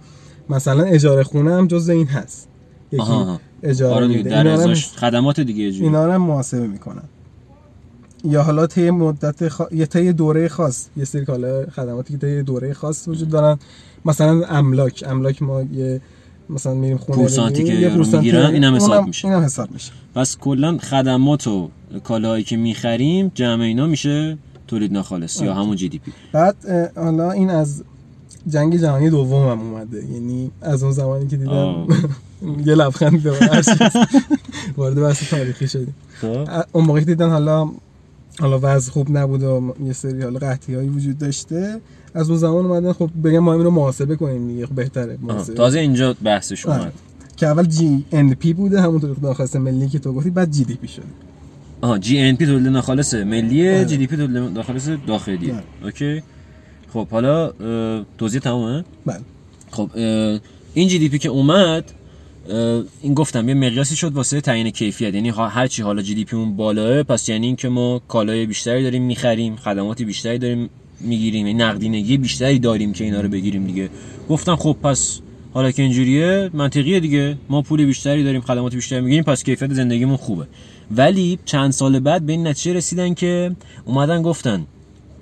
مثلا 0.49 0.83
اجاره 0.85 1.23
خونه 1.23 1.55
هم 1.55 1.67
جز 1.67 1.89
این 1.89 2.07
هست. 2.07 2.49
یکی 2.93 3.03
آها،. 3.03 3.41
اجاره 3.63 3.95
آره 3.95 4.07
دیگه 4.07 4.19
میده. 4.19 4.31
در 4.31 4.47
اینا 4.47 4.63
هم- 4.63 4.75
خدمات 4.75 5.41
دیگه 5.41 5.73
جوری. 5.73 5.85
اینا 5.85 6.07
رو 6.07 6.13
هم 6.13 6.23
محاسبه 6.23 6.67
می‌کنن. 6.67 7.03
یا 8.25 8.43
حالا 8.43 8.67
طی 8.67 8.91
مدت 8.91 9.49
خا... 9.49 9.65
یا 9.73 9.87
طی 9.87 10.13
دوره 10.13 10.49
خاص 10.49 10.87
یه 10.97 11.05
سری 11.05 11.25
کالا 11.25 11.67
خدماتی 11.67 12.13
که 12.13 12.19
طی 12.19 12.43
دوره 12.43 12.73
خاص 12.75 13.09
وجود 13.09 13.29
دارن. 13.29 13.59
مثلا 14.05 14.45
املاک. 14.49 15.05
املاک 15.07 15.43
ما 15.43 15.63
یه 15.63 16.01
مثلا 16.51 16.75
میریم 16.75 16.99
خونه 16.99 17.19
پورسانتی 17.19 17.63
بگیریم، 17.63 17.81
که 17.81 17.87
یه 17.87 17.95
پورسانتی 17.95 18.33
می‌گیرن، 18.33 18.75
حساب 18.75 19.07
میشه. 19.07 19.29
اینم 19.29 19.43
حساب 19.43 19.71
میشه. 19.73 19.93
پس 20.15 20.37
کلا 20.37 20.79
خدمات 20.79 21.47
و 21.47 21.71
کالاهایی 22.05 22.45
که 22.45 22.57
می‌خریم 22.57 23.33
جمع 23.35 23.63
اینا 23.63 23.87
میشه 23.87 24.39
تولید 24.69 24.93
ناخالص 24.93 25.41
یا. 25.41 25.55
همون 25.55 25.77
جی 25.77 25.89
دی 25.89 25.99
پی 25.99 26.13
بعد 26.33 26.57
حالا 26.97 27.31
این 27.31 27.51
از 27.51 27.83
جنگ 28.49 28.77
جهانی 28.77 29.11
دوم 29.11 29.49
هم 29.49 29.61
اومده 29.61 30.05
یعنی 30.05 30.51
از 30.61 30.83
اون 30.83 30.93
زمانی 30.93 31.27
که 31.27 31.37
دیدم. 31.37 31.87
یه 32.67 32.75
لبخند 32.75 33.23
دوباره 33.23 33.47
هر 33.47 33.63
چیز. 33.63 33.77
وارد 34.77 35.01
بحث 35.01 35.31
تاریخی 35.31 35.69
شدیم 35.69 35.95
خب 36.21 36.49
اون 36.73 36.85
موقع 36.85 37.01
دیدن 37.01 37.31
حالا 37.31 37.71
حالا 38.41 38.59
وضع 38.63 38.93
خوب 38.93 39.19
نبود 39.19 39.43
و 39.43 39.75
یه 39.85 39.93
سری 39.93 40.23
حالا 40.23 40.39
قحطی 40.39 40.75
هایی 40.75 40.89
وجود 40.89 41.19
داشته 41.19 41.81
از 42.15 42.29
اون 42.31 42.39
زمان 42.39 42.67
اومدن 42.67 42.93
خب 42.93 43.11
بگم 43.25 43.39
ما 43.39 43.53
اینو 43.53 43.71
محاسبه 43.71 44.17
کنیم 44.17 44.49
دیگه 44.49 44.67
خب 44.67 44.75
بهتره. 44.75 45.19
محاسبه 45.23 45.55
تازه 45.55 45.79
اینجا 45.79 46.17
بحثش 46.23 46.67
آره. 46.67 46.79
اومد 46.79 46.93
که 47.41 47.47
اول 47.47 47.67
جی 47.67 48.05
ان 48.13 48.35
پی 48.35 48.53
بوده 48.53 48.81
همون 48.81 49.01
تولید 49.01 49.17
ناخالص 49.23 49.57
ملی 49.57 49.89
که 49.89 49.99
تو 49.99 50.13
گفتی 50.13 50.31
بعد 50.31 50.51
جی 50.51 50.65
دی 50.65 50.75
پی 50.75 50.89
شد 50.89 51.03
آها 51.81 51.99
GNP 51.99 52.47
تولید 52.47 52.69
ناخالص 52.69 53.15
ملیه 53.15 53.75
آره. 53.75 53.85
GDP 53.85 54.17
تولید 54.17 54.37
ناخالص 54.37 54.89
داخلیه 55.07 55.55
آره. 55.55 55.63
okay. 55.85 56.23
خب 56.93 57.09
حالا 57.09 57.53
توضیح 58.19 58.41
تمامه؟ 58.41 58.85
بله. 59.07 59.21
خب 59.71 59.91
این 60.75 60.89
GDP 60.89 61.19
که 61.19 61.29
اومد 61.29 61.93
این 63.03 63.15
گفتم 63.15 63.49
یه 63.49 63.55
مقیاسی 63.55 63.97
شد 63.97 64.13
واسه 64.13 64.41
تعیین 64.41 64.71
کیفیت. 64.71 65.15
یعنی 65.15 65.29
هر 65.29 65.67
چی 65.67 65.83
حالا 65.83 66.03
GDP 66.03 66.37
اون 66.37 66.57
بالاه 66.57 67.03
پس 67.03 67.29
یعنی 67.29 67.47
اینکه 67.47 67.69
ما 67.69 68.01
کالای 68.09 68.47
بیشتری 68.47 68.83
داریم 68.83 69.03
می‌خریم 69.03 69.57
خدماتی 69.57 70.05
بیشتری 70.05 70.39
داریم 70.39 70.71
می‌گیریم 71.01 71.47
یعنی 71.47 71.59
نقدینگی 71.59 72.17
بیشتری 72.17 72.59
داریم 72.59 72.93
که 72.93 73.05
اینا 73.05 73.21
رو 73.21 73.29
بگیریم 73.29 73.67
دیگه. 73.67 73.89
گفتم 74.29 74.57
خب 74.57 74.77
پس 74.83 75.21
حالا 75.53 75.71
که 75.71 75.83
اینجوریه 75.83 76.51
منطقیه 76.53 77.01
دیگه. 77.01 77.37
ما 77.49 77.63
پول 77.63 77.85
بیشتری 77.85 78.25
داریم 78.25 78.41
خدمات 78.41 78.75
بیشتری 78.75 79.01
می‌گیریم 79.01 79.25
پس 79.25 79.45
کیفیت 79.45 79.73
زندگیمون 79.73 80.17
خوبه. 80.17 80.47
ولی 80.97 81.39
چند 81.45 81.71
سال 81.71 82.01
بعد 82.01 82.27
به 82.27 82.33
این 82.33 82.47
نتیجه 82.47 82.73
رسیدن 82.73 83.15
که 83.15 83.57
اومدن 83.85 84.23
گفتن 84.23 84.67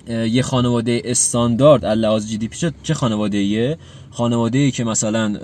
یه 0.09 0.41
خانواده 0.41 1.01
استاندارد 1.05 1.85
از 1.85 1.97
لحاظ 1.97 2.27
جی 2.27 2.37
دی 2.37 2.47
پی 2.47 2.71
چه- 2.83 2.93
خانواده 2.93 3.37
ایه 3.37 3.77
خانواده 4.11 4.57
ای 4.57 4.71
که 4.71 4.83
مثلا 4.83 5.35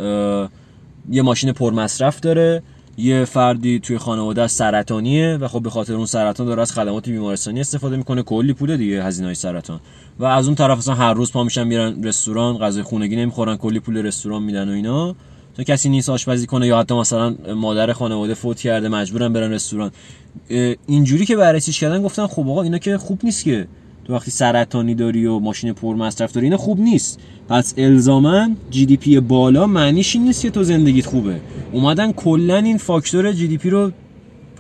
یه 1.12 1.22
ماشین 1.22 1.52
پرمصرف 1.52 2.20
داره 2.20 2.64
یه 2.98 3.26
فردی 3.26 3.80
توی 3.80 3.98
خانواده 3.98 4.48
سرطانیه 4.48 5.38
و 5.42 5.48
خب 5.48 5.64
به 5.64 5.70
خاطر 5.70 5.94
اون 5.94 6.06
سرطان 6.06 6.48
داره 6.48 6.62
از 6.62 6.72
خدمات 6.72 7.10
بیمارستانی 7.10 7.60
استفاده 7.60 7.98
می‌کنه. 7.98 8.22
کلی 8.24 8.54
پوله 8.54 8.78
دیگه 8.78 9.04
هزینه 9.04 9.28
های 9.28 9.36
سرطان. 9.36 9.80
و 10.20 10.26
از 10.26 10.46
اون 10.48 10.56
طرف 10.56 10.78
مثلا 10.78 10.96
هر 10.96 11.14
روز 11.14 11.32
پا 11.32 11.44
میشن 11.44 11.64
میرن 11.64 12.04
رستوران 12.04 12.58
غذای 12.58 12.84
خونگی 12.84 13.16
نمی‌خورن 13.16 13.58
کلی 13.58 13.80
پول 13.80 13.98
رستوران 13.98 14.44
میدن 14.44 14.70
و 14.70 14.72
اینا. 14.72 15.16
تا 15.58 15.64
کسی 15.64 15.90
نیست 15.90 16.10
آشپزی 16.10 16.46
کنه 16.48 16.68
یا 16.68 16.80
حتی 16.80 16.96
مثلا 16.96 17.36
مادر 17.56 17.94
خانواده 17.94 18.34
فوت 18.34 18.60
کرده 18.60 18.90
مجبورن 18.90 19.34
برن 19.34 19.52
رستوران. 19.52 19.92
اینجوری 20.88 21.26
که 21.26 21.36
بررسیش 21.36 21.80
کردن 21.80 22.04
گفتن 22.04 22.28
خب 22.28 22.50
آقا 22.50 22.62
اینا 22.62 22.78
که 22.78 22.98
خوب 22.98 23.20
نیست 23.24 23.44
که 23.44 23.68
تو 24.06 24.14
وقتی 24.14 24.32
سرطانی 24.32 24.96
داری 24.96 25.26
و 25.26 25.40
ماشین 25.40 25.74
پر 25.74 25.96
مصرف 25.96 26.32
داری 26.32 26.46
اینا 26.46 26.58
خوب 26.58 26.80
نیست 26.80 27.20
پس 27.50 27.74
الزاما 27.78 28.50
GDP 28.70 29.20
بالا 29.20 29.68
معنیش 29.68 30.16
این 30.16 30.26
نیست 30.26 30.42
که 30.42 30.50
تو 30.50 30.64
زندگیت 30.64 31.06
خوبه 31.06 31.42
اومدن 31.72 32.12
کلا 32.12 32.58
این 32.58 32.78
فاکتور 32.78 33.32
GDP 33.32 33.70
رو 33.70 33.92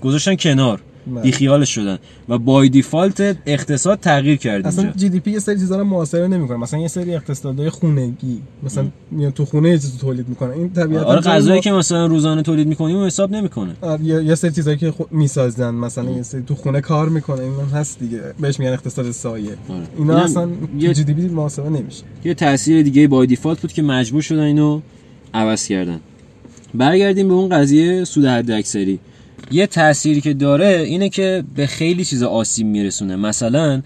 گذاشتن 0.01 0.35
کنار. 0.35 0.81
بیخیالش 1.24 1.76
شدن. 1.76 1.97
و 2.30 2.38
by 2.38 2.69
default 2.69 3.38
اقتصاد 3.45 3.99
تغییر 3.99 4.36
کرد 4.38 4.68
اصلا 4.68 4.91
GDP 4.95 5.32
یه 5.32 5.39
سری 5.39 5.60
چیزا 5.60 5.78
رو 5.78 5.84
محاسبه 5.84 6.28
نمی‌کنه. 6.28 6.58
مثلا 6.58 6.80
یه 6.80 6.88
سری 6.88 7.16
اقتصادهای 7.16 7.70
خونگی 7.70 8.41
مثلا 8.64 8.88
میان 9.12 9.32
تو 9.32 9.45
خونه 9.45 9.70
یه 9.70 9.78
چیزی 9.78 9.97
تولید 9.97 10.30
می‌کنه 10.30 10.53
این 10.53 10.70
طبیعتا 10.70 11.06
آره 11.06 11.22
غذایی 11.22 11.62
که 11.62 11.72
مثلا 11.72 12.06
روزانه 12.06 12.41
تولید 12.41 12.68
می‌کنیم 12.68 12.95
اون 12.95 13.06
حساب 13.06 13.32
نمی‌کنه. 13.32 13.76
آره، 13.82 14.03
یه 14.03 14.36
سری 14.36 14.51
چیزایی 14.51 14.78
که 14.78 14.91
خود 14.91 15.12
می‌سازن. 15.12 15.74
مثلا 15.74 16.12
یه 16.12 16.24
سری 16.24 16.41
تو 16.41 16.56
خونه 16.56 16.82
کار 16.82 17.10
می‌کنه 17.10 17.41
این 17.41 17.53
هم 17.53 17.80
هست 17.80 17.99
دیگه. 17.99 18.22
بهش 18.39 18.60
میگن 18.60 18.72
اقتصاد 18.72 19.12
سایه. 19.12 19.49
آره. 19.70 19.88
اینا 19.97 20.14
اینم 20.14 20.26
اصلا 20.26 20.49
یه- 20.80 20.93
جی 20.93 21.03
دی 21.03 21.14
پی 21.14 21.28
محاسبه 21.28 21.70
نمیشه. 21.70 22.03
یه 22.24 22.34
تاثیر 22.34 22.82
دیگه 22.82 23.08
بای 23.08 23.28
دیفالت 23.28 23.62
بود 23.62 23.74
که 23.74 23.82
مجبور 23.82 24.22
شدن 24.22 24.43
اینو 24.43 24.82
عوض 25.34 25.68
کردن. 25.68 25.99
برگردیم 26.74 27.28
به 27.28 27.34
اون 27.34 27.49
قضیه 27.49 28.03
سود 28.03 28.26
حد 28.26 28.51
اکثری 28.51 28.99
یه 29.51 29.67
تأثیری 29.67 30.21
که 30.21 30.33
داره 30.33 30.83
اینه 30.87 31.09
که 31.09 31.43
به 31.55 31.67
خیلی 31.67 32.05
چیزا 32.05 32.29
آسیب 32.29 32.67
میرسونه. 32.67 33.15
مثلا 33.15 33.81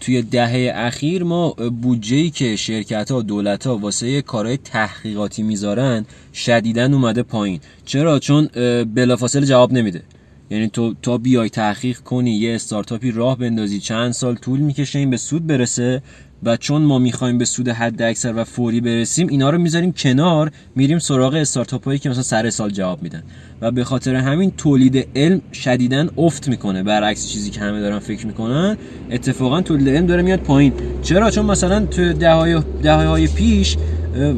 توی 0.00 0.22
دهه 0.22 0.72
اخیر 0.74 1.24
ما 1.24 1.50
بودجه‌ای 1.82 2.30
که 2.30 2.56
شرکت 2.56 3.10
ها 3.10 3.22
دولت 3.22 3.66
ها 3.66 3.78
واسه 3.78 4.22
کارهای 4.22 4.56
تحقیقاتی 4.56 5.42
می‌ذارن 5.42 6.06
شدیدن 6.34 6.94
اومده 6.94 7.22
پایین. 7.22 7.60
چرا؟ 7.84 8.18
چون 8.18 8.46
بلافاصله 8.94 9.46
جواب 9.46 9.72
نمیده. 9.72 10.02
یعنی 10.50 10.68
تو 10.68 10.94
تا 11.02 11.18
بیای 11.18 11.48
تحقیق 11.48 11.98
کنی 11.98 12.30
یه 12.30 12.54
استارتاپی 12.54 13.10
راه 13.10 13.38
بندازی 13.38 13.80
چند 13.80 14.12
سال 14.12 14.34
طول 14.34 14.60
می‌کشه 14.60 14.98
این 14.98 15.10
به 15.10 15.16
سود 15.16 15.46
برسه. 15.46 16.02
و 16.42 16.56
چون 16.56 16.82
ما 16.82 16.98
می‌خوایم 16.98 17.38
به 17.38 17.44
سود 17.44 17.68
حد 17.68 18.02
اکثر 18.02 18.32
و 18.36 18.44
فوری 18.44 18.80
برسیم 18.80 19.28
اینا 19.28 19.50
رو 19.50 19.58
می‌ذاریم 19.58 19.92
کنار 19.92 20.50
میریم 20.74 20.98
سراغ 20.98 21.34
استارتاپ 21.34 21.84
هایی 21.84 21.98
که 21.98 22.08
مثلا 22.10 22.22
سر 22.22 22.50
سال 22.50 22.70
جواب 22.70 23.02
میدن. 23.02 23.22
و 23.60 23.70
به 23.70 23.84
خاطر 23.84 24.14
همین 24.14 24.52
تولید 24.56 25.08
علم 25.16 25.40
شدیداً 25.52 26.06
افت 26.18 26.48
می‌کنه. 26.48 26.82
برعکس 26.82 27.28
چیزی 27.28 27.50
که 27.50 27.60
همه 27.60 27.80
دارن 27.80 27.98
فکر 27.98 28.26
می‌کنن 28.26 28.76
اتفاقا 29.10 29.60
تولید 29.60 29.88
علم 29.88 30.06
داره 30.06 30.22
میاد 30.22 30.40
پایین. 30.40 30.72
چرا؟ 31.02 31.30
چون 31.30 31.46
مثلا 31.46 31.86
تو 31.86 32.12
دههای 32.12 32.60
دهه 32.82 33.06
های 33.06 33.26
پیش 33.26 33.76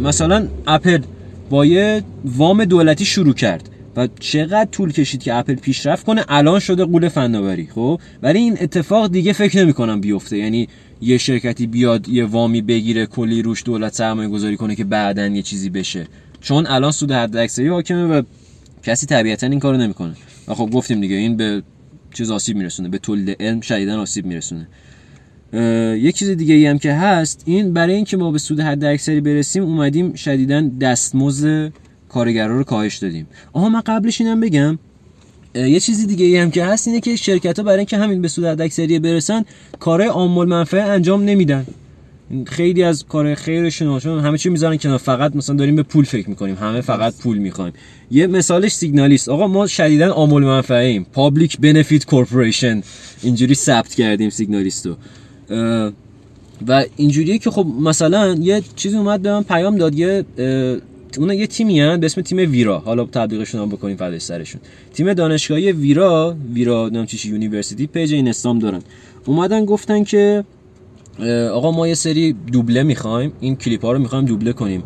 مثلا 0.03 0.49
اپل 0.67 0.99
با 1.51 1.67
یه 1.67 2.03
وام 2.25 2.65
دولتی 2.65 3.05
شروع 3.05 3.35
کرد. 3.35 3.69
و 3.97 4.09
چقدر 4.21 4.69
طول 4.71 4.93
کشید 4.93 5.23
که 5.23 5.35
اپل 5.35 5.55
پیشرفت 5.55 6.07
کنه؟ 6.07 6.25
الان 6.29 6.61
شده 6.61 6.85
قول 6.85 7.09
فناوری 7.09 7.69
خب؟ 7.75 8.01
ولی 8.23 8.39
این 8.39 8.57
اتفاق 8.61 9.13
دیگه 9.13 9.33
فکر 9.33 9.59
نمی 9.59 9.73
کنم 9.73 10.01
بیفته. 10.01 10.39
یعنی 10.39 10.69
یه 11.03 11.19
شرکتی 11.19 11.67
بیاد 11.67 12.09
یه 12.09 12.25
وامی 12.25 12.63
بگیره 12.63 13.07
کلی 13.07 13.43
روش 13.43 13.63
دولت 13.65 13.95
سرمایه 13.95 14.29
گذاری 14.29 14.57
کنه 14.57 14.77
که 14.77 14.85
بعدا 14.85 15.27
یه 15.27 15.43
چیزی 15.43 15.71
بشه. 15.71 16.07
چون 16.41 16.67
الان 16.67 16.91
سود 16.93 17.13
حد 17.13 17.37
اکثری 17.37 17.69
حاکمه 17.69 18.05
و 18.05 18.23
کسی 18.83 19.07
طبیعتا 19.07 19.47
این 19.47 19.59
کارو 19.59 19.77
نمی‌کنه. 19.77 20.15
و 20.49 20.55
خب 20.55 20.71
گفتیم 20.73 21.01
دیگه 21.01 21.17
این 21.17 21.37
به 21.37 21.63
چیز 22.15 22.31
آسیب 22.31 22.57
میرسونه 22.57 22.89
به 22.89 22.99
تولید 22.99 23.37
علم 23.41 23.61
شدیدن 23.61 23.97
آسیب 23.97 24.27
میرسونه. 24.27 24.69
یک 25.99 26.17
چیز 26.17 26.31
دیگه 26.31 26.55
ای 26.55 26.67
هم 26.67 26.79
که 26.79 26.93
هست 26.93 27.43
این 27.47 27.73
برای 27.73 27.95
اینکه 27.95 28.17
ما 28.17 28.31
به 28.31 28.39
سود 28.39 28.61
حد 28.61 28.85
اکثری 28.85 29.21
برسیم 29.21 29.63
اومدیم 29.63 30.15
شدیدن 30.15 30.69
دستمزد 30.69 31.73
کارگرا 32.09 32.59
رو 32.59 32.65
کاهش 32.65 32.97
دادیم. 32.97 33.27
آها 33.53 33.69
من 33.69 33.81
قبلش 33.81 34.21
اینم 34.21 34.41
بگم 34.41 34.79
یه 35.55 35.81
چیزی 35.81 36.07
دیگه 36.07 36.25
ای 36.27 36.37
هم 36.37 36.51
که 36.51 36.65
هست 36.65 36.89
اینه 36.89 37.01
که 37.01 37.17
شرکت 37.17 37.59
ها 37.59 37.65
برای 37.65 37.79
اینکه 37.79 37.97
همین 37.97 38.23
به 38.23 38.29
سود 38.29 38.45
حد 38.45 38.61
اکثری 38.61 38.99
برسن 38.99 39.45
کارهای 39.81 40.09
عامل 40.09 40.47
منفعه 40.47 40.83
انجام 40.83 41.25
نمیدن. 41.25 41.67
خیلی 42.47 42.83
از 42.83 43.05
کار 43.05 43.35
خیرشون 43.35 44.01
چون 44.01 44.21
همه 44.21 44.39
چی 44.39 44.49
می‌ذارن 44.49 44.77
کنار. 44.77 44.99
فقط 44.99 45.37
مثلا 45.37 45.57
داریم 45.57 45.77
به 45.77 45.83
پول 45.83 46.05
فکر 46.05 46.29
می‌کنیم. 46.29 46.55
همه 46.55 46.81
فقط 46.81 47.15
پول 47.19 47.39
می‌خوایم. 47.39 47.73
یه 48.11 48.27
مثالش 48.27 48.73
سیگنالیست. 48.73 49.29
آقا 49.29 49.47
ما 49.47 49.67
شدیدا 49.67 50.09
عام 50.09 50.43
المنفعه 50.43 50.87
ایم 50.87 51.07
public 51.13 51.59
benefit 51.59 52.05
corporation 52.05 52.83
اینجوری 53.23 53.55
ثبت 53.55 53.95
کردیم 53.95 54.31
سیگنالیستو. 54.31 54.97
و 56.69 56.85
اینجوریه 56.97 57.39
که 57.39 57.51
خب 57.51 57.67
مثلا 57.81 58.35
یه 58.41 58.63
چیزی 58.77 58.97
اومد 58.97 59.23
به 59.23 59.33
من 59.33 59.43
پیام 59.43 59.77
داد. 59.77 59.95
یه 59.95 60.25
اون 61.19 61.33
یه 61.33 61.47
تیمی 61.47 61.81
هن 61.81 62.01
به 62.01 62.07
اسم 62.07 62.21
تیم 62.21 62.39
ویرا. 62.39 62.79
حالا 62.79 63.05
تبلیغشون 63.05 63.61
هم 63.61 63.69
بکنیم 63.69 63.97
فدای 63.97 64.19
سرشون. 64.19 64.61
تیم 64.95 65.15
دانشگاهی 65.15 65.73
ویرا 65.73 66.37
ویرا 66.55 66.89
نام 66.93 67.07
چیشی 67.07 67.29
university 67.29 67.87
page 67.87 68.15
اینستام 68.15 68.59
دارن. 68.59 68.83
اومدن 69.25 69.65
گفتن 69.65 70.05
که 70.05 70.45
آقا 71.53 71.71
ما 71.71 71.89
یه 71.89 71.95
سری 71.95 72.33
دوبله 72.33 72.83
می‌خوایم. 72.83 73.33
این 73.41 73.57
کلیپ 73.57 73.85
ها 73.85 73.93
رو 73.93 73.99
می‌خوایم 73.99 74.25
دوبله 74.25 74.53
کنیم. 74.53 74.83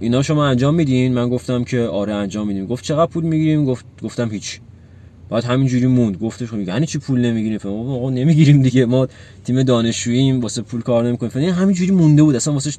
اینا 0.00 0.22
شما 0.22 0.46
انجام 0.46 0.74
میدین؟ 0.74 1.14
من 1.14 1.28
گفتم 1.28 1.64
که 1.64 1.80
آره 1.80 2.14
انجام 2.14 2.46
میدیم. 2.46 2.66
گفت 2.66 2.84
چقدر 2.84 3.10
پول 3.10 3.24
می‌گیریم؟ 3.24 3.64
گفت 3.64 3.84
گفتم 4.02 4.30
هیچ. 4.30 4.60
بعد 5.30 5.44
همینجوری 5.44 5.86
موند. 5.86 6.18
گفتش 6.18 6.48
خب 6.48 6.68
یعنی 6.68 6.86
چی 6.86 6.98
پول 6.98 7.20
نمی‌گیریم؟ 7.20 7.58
فهم 7.58 7.72
آقا 7.72 8.10
نمی‌گیریم 8.10 8.62
دیگه. 8.62 8.86
ما 8.86 9.08
تیم 9.44 9.62
دانشجوییم 9.62 10.40
واسه 10.40 10.62
پول 10.62 10.80
کار 10.80 11.06
نمی‌کنیم. 11.06 11.30
فهم 11.30 11.42
همینجوری 11.42 11.90
مونده 11.90 12.22
بود. 12.22 12.36
اصلا 12.36 12.54
واسه 12.54 12.70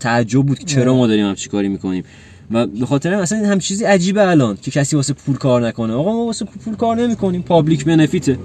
تعجب 0.00 0.42
بود 0.42 0.58
که 0.58 0.64
چرا 0.64 0.94
ما 0.94 1.06
داریم 1.06 1.26
همچی 1.26 1.48
کاری 1.48 1.68
می‌کنیم. 1.68 2.04
و 2.50 2.66
به 2.66 2.86
خاطر 2.86 3.14
هم 3.14 3.20
اصلا 3.20 3.48
هم 3.48 3.58
چیزی 3.58 3.84
عجیبه 3.84 4.28
الان 4.28 4.58
که 4.62 4.70
کسی 4.70 4.96
واسه 4.96 5.12
پول 5.12 5.36
کار 5.36 5.66
نکنه. 5.66 5.92
آقا 5.92 6.12
ما 6.12 6.24
واسه 6.26 6.44
پول 6.44 6.76
کار 6.76 6.96
نمی‌کنیم. 6.96 7.42
پابلیک 7.42 7.84
بنفیته 7.84 8.38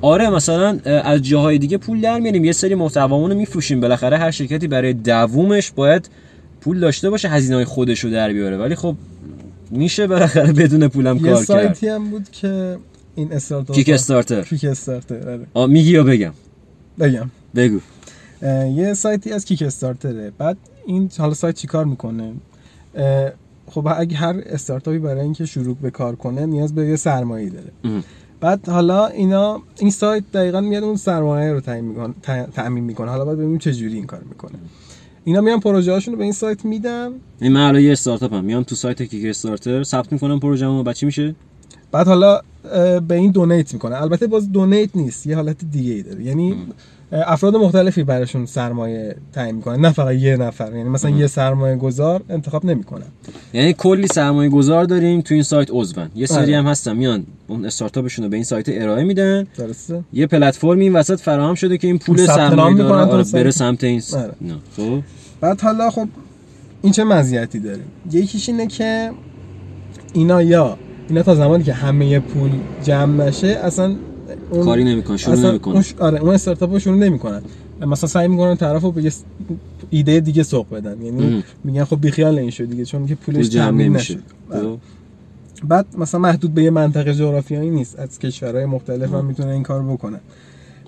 آره 0.00 0.30
مثلا 0.30 0.78
از 0.84 1.22
جاهای 1.22 1.58
دیگه 1.58 1.78
پول 1.78 2.00
در 2.00 2.18
میاریم 2.18 2.44
یه 2.44 2.52
سری 2.52 2.74
محتوامون 2.74 3.30
رو 3.30 3.36
میفروشیم. 3.36 3.80
بالاخره 3.80 4.18
هر 4.18 4.30
شرکتی 4.30 4.68
برای 4.68 4.92
دوومش 4.92 5.70
باید 5.70 6.10
پول 6.60 6.80
داشته 6.80 7.10
باشه 7.10 7.28
هزینه 7.28 7.56
های 7.56 7.64
خودش 7.64 8.00
رو 8.00 8.10
در 8.10 8.32
بیاره. 8.32 8.56
ولی 8.56 8.74
خب 8.74 8.96
میشه 9.70 10.06
بالاخره 10.06 10.52
بدون 10.52 10.88
پولم 10.88 11.16
یه 11.16 11.22
کار 11.22 11.34
کرد. 11.34 11.44
سایتی 11.44 11.88
هم 11.88 12.10
بود 12.10 12.30
که 12.30 12.76
این 13.14 13.32
استارتاپ 13.32 13.76
کیک 13.76 13.88
استارتر 13.88 14.42
کیک 14.42 14.64
استارتر 14.64 15.38
آره. 15.54 15.72
میگی 15.72 15.90
یا 15.90 16.04
بگم؟ 16.04 16.32
بگم. 16.98 17.30
بگو. 17.54 17.80
یه 18.74 18.94
سایتی 18.94 19.32
از 19.32 19.44
کیک 19.44 19.62
استارتره 19.62 20.32
بعد 20.38 20.56
این 20.86 21.10
حالا 21.18 21.34
سایت 21.34 21.54
چیکار 21.54 21.84
می‌کنه؟ 21.84 22.32
خب 23.66 23.88
اگه 23.96 24.16
هر 24.16 24.42
استارتاپی 24.46 24.98
برای 24.98 25.20
اینکه 25.20 25.44
شروع 25.44 25.76
به 25.76 25.90
کار 25.90 26.16
کنه 26.16 26.46
نیاز 26.46 26.74
به 26.74 26.86
یه 26.86 26.96
سرمایه 26.96 27.50
داره. 27.50 27.72
بعد 28.40 28.68
حالا 28.68 29.06
اینا 29.06 29.62
این 29.78 29.90
سایت 29.90 30.24
دقیقا 30.32 30.60
میاد 30.60 30.84
اون 30.84 30.96
سرمایه 30.96 31.52
رو 31.52 31.60
تعیین 31.60 31.84
می‌کنه. 32.68 33.10
حالا 33.10 33.24
باید 33.24 33.38
ببینیم 33.38 33.58
چه 33.58 33.72
جوری 33.72 33.94
این 33.94 34.06
کار 34.06 34.22
می‌کنه. 34.28 34.58
اینا 35.24 35.40
میان 35.40 35.60
پروژه 35.60 35.92
هاشون 35.92 36.12
رو 36.14 36.18
به 36.18 36.24
این 36.24 36.32
سایت 36.32 36.64
میدن. 36.64 37.10
این 37.40 37.52
من 37.52 37.60
الان 37.60 37.82
یه 37.82 37.92
استارتاپ 37.92 38.34
هم 38.34 38.44
میام 38.44 38.62
تو 38.62 38.74
سایت 38.74 39.02
کیک 39.02 39.26
استارتر 39.26 39.82
ثبت 39.82 40.12
می‌کنم 40.12 40.40
پروژه‌مو. 40.40 40.82
بعد 40.82 40.94
چی 40.94 41.06
میشه؟ 41.06 41.34
بعد 41.92 42.06
حالا 42.06 42.40
به 43.08 43.14
این 43.14 43.30
دونیت 43.30 43.74
می‌کنه. 43.74 44.02
البته 44.02 44.26
باز 44.26 44.52
دونیت 44.52 44.90
نیست 44.96 45.26
یه 45.26 45.36
حالت 45.36 45.64
دیگه 45.64 45.92
ای 45.92 46.02
داره. 46.02 46.24
یعنی 46.24 46.56
افراد 47.12 47.56
مختلفی 47.56 48.02
براشون 48.04 48.46
سرمایه 48.46 49.16
تعیین 49.32 49.54
می‌کنن 49.56 49.80
نه 49.80 49.92
فقط 49.92 50.14
یه 50.14 50.36
نفر. 50.36 50.72
یعنی 50.76 50.88
مثلا 50.88 51.10
یه 51.10 51.26
سرمایه 51.26 51.76
گذار 51.76 52.22
انتخاب 52.28 52.64
نمی‌کنن. 52.64 53.06
یعنی 53.52 53.72
کلی 53.72 54.06
سرمایه 54.06 54.50
گذار 54.50 54.84
داریم 54.84 55.20
تو 55.20 55.34
این 55.34 55.42
سایت 55.42 55.68
عضون. 55.72 56.08
یه 56.14 56.26
سری 56.26 56.54
آره. 56.54 56.58
هم 56.58 56.66
هستن 56.66 56.96
میان 56.96 57.24
اون 57.46 57.64
استارتاپشون 57.64 58.24
رو 58.24 58.30
به 58.30 58.36
این 58.36 58.44
سایت 58.44 58.66
ارائه 58.68 59.04
میدن. 59.04 59.46
درسته. 59.56 60.04
یه 60.12 60.26
پلتفرمی 60.26 60.84
این 60.84 60.92
وسط 60.92 61.20
فراهم 61.20 61.54
شده 61.54 61.78
که 61.78 61.86
این 61.86 61.98
پول 61.98 62.26
سرمایه 62.26 62.76
داره 62.76 62.94
آره. 62.94 63.24
بره 63.32 63.50
سمت 63.50 63.84
این 63.84 64.00
س- 64.00 64.14
آره. 64.14 64.32
خب. 64.76 65.00
بعد 65.40 65.60
حالا 65.60 65.90
خب 65.90 66.08
این 66.82 66.92
چه 66.92 67.04
مزیتی 67.04 67.58
داره 67.58 67.80
یکیش 68.12 68.48
اینه 68.48 68.66
که 68.66 69.10
اینا 70.12 70.42
یا 70.42 70.78
اینا 71.08 71.22
تا 71.22 71.34
زمانی 71.34 71.64
که 71.64 71.72
همه 71.72 72.20
پول 72.20 72.50
جمع 72.84 73.24
نشه 73.26 73.46
اصلا 73.46 73.96
اون 74.52 74.64
کاری 74.64 74.84
نمی‌کنه 74.84 75.16
شروع 75.16 75.36
نمی‌کنه 75.36 75.74
اون 75.74 75.82
ش- 75.82 75.94
آره 75.98 76.20
اون 76.20 76.34
استارتاپ 76.34 76.72
رو 76.72 76.78
شروع 76.78 76.96
نمی‌کنن 76.96 77.42
مثلا 77.80 78.08
سعی 78.08 78.28
می‌کنن 78.28 78.56
طرف 78.56 78.82
رو 78.82 78.92
به 78.92 79.02
یه 79.04 79.12
ایده 79.90 80.20
دیگه 80.20 80.42
سوق 80.42 80.70
بدن 80.70 81.02
یعنی 81.02 81.26
مهم. 81.26 81.42
میگن 81.64 81.84
خب 81.84 82.00
بیخیال 82.00 82.38
این 82.38 82.50
شد 82.50 82.70
دیگه 82.70 82.84
چون 82.84 83.06
که 83.06 83.14
پول 83.14 83.34
پولش 83.34 83.48
جمع 83.48 83.70
نمیشه. 83.82 84.18
خب. 84.50 84.78
بعد 85.68 85.86
مثلا 85.98 86.20
محدود 86.20 86.54
به 86.54 86.62
یه 86.62 86.70
منطقه 86.70 87.14
جغرافیایی 87.14 87.70
نیست 87.70 87.98
از 87.98 88.18
کشورهای 88.18 88.64
مختلف 88.66 89.12
هم 89.14 89.24
می‌تونه 89.24 89.50
این 89.52 89.62
کار 89.62 89.82
بکنه 89.82 90.20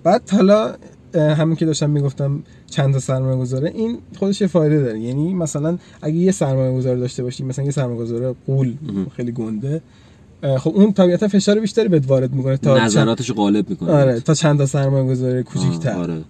بعد 0.02 0.30
حالا 0.30 0.74
اه، 1.14 1.32
همین 1.34 1.56
که 1.56 1.66
داشتم 1.66 1.90
می‌گفتم 1.90 2.42
چند 2.70 2.92
تا 2.92 2.98
سرمایه 3.00 3.36
گذاره 3.38 3.72
این 3.74 3.98
خودش 4.18 4.42
فایده 4.42 4.80
داره 4.82 5.00
یعنی 5.00 5.34
مثلا 5.34 5.78
اگه 6.02 6.16
یه 6.16 6.32
سرمایه 6.32 6.76
گذار 6.76 6.96
داشته 6.96 7.22
باشی 7.22 7.44
مثلا 7.44 7.64
یه 7.64 7.70
سرمایه 7.70 7.98
گذار 7.98 8.34
قول. 8.46 8.74
خیلی 9.16 9.32
گنده 9.32 9.80
خب 10.58 10.72
اون 10.74 10.92
طبیعتا 10.92 11.28
فشار 11.28 11.60
بیشتری 11.60 11.88
بهت 11.88 12.08
وارد 12.08 12.32
می‌کنه 12.32 12.56
تا 12.56 12.78
چند... 12.78 12.86
نظراتش 12.86 13.28
رو 13.28 13.34
غالب 13.34 13.70
می‌کنه. 13.70 13.90
آره 13.92 14.20
تا 14.20 14.34
چند 14.34 14.58
تا 14.58 14.66
سرمایه 14.66 15.10
گذاری 15.10 15.42
کوچیک‌تر. 15.42 15.92
آره. 15.92 16.22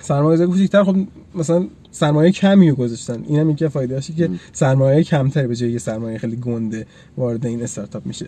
سرمایه 0.00 0.36
گذاری 0.36 0.50
کوچیک‌تر 0.50 0.84
خب 0.84 0.96
مثلا 1.34 1.66
سرمایه 1.90 2.30
کمی 2.30 2.70
رو 2.70 2.76
گذاشتن. 2.76 3.24
اینم 3.26 3.50
یکی 3.50 3.64
از 3.64 3.70
فایده‌هاشه 3.70 4.12
که. 4.12 4.30
سرمایه 4.52 5.04
کمتری 5.04 5.46
به 5.46 5.56
جای 5.56 5.72
یه 5.72 5.78
سرمایه 5.78 6.18
خیلی 6.18 6.36
گنده 6.36 6.86
وارد 7.16 7.46
این 7.46 7.62
استارتاپ 7.62 8.06
میشه. 8.06 8.26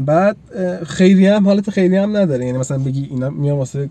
بعد 0.00 0.36
اه، 0.56 0.84
خیری 0.84 1.26
هم 1.26 1.46
حالت 1.46 1.70
خیری 1.70 1.96
هم 1.96 2.16
نداره. 2.16 2.46
یعنی 2.46 2.58
مثلا 2.58 2.78
بگی 2.78 3.08
اینا 3.10 3.30
میان 3.30 3.56
واسه 3.58 3.90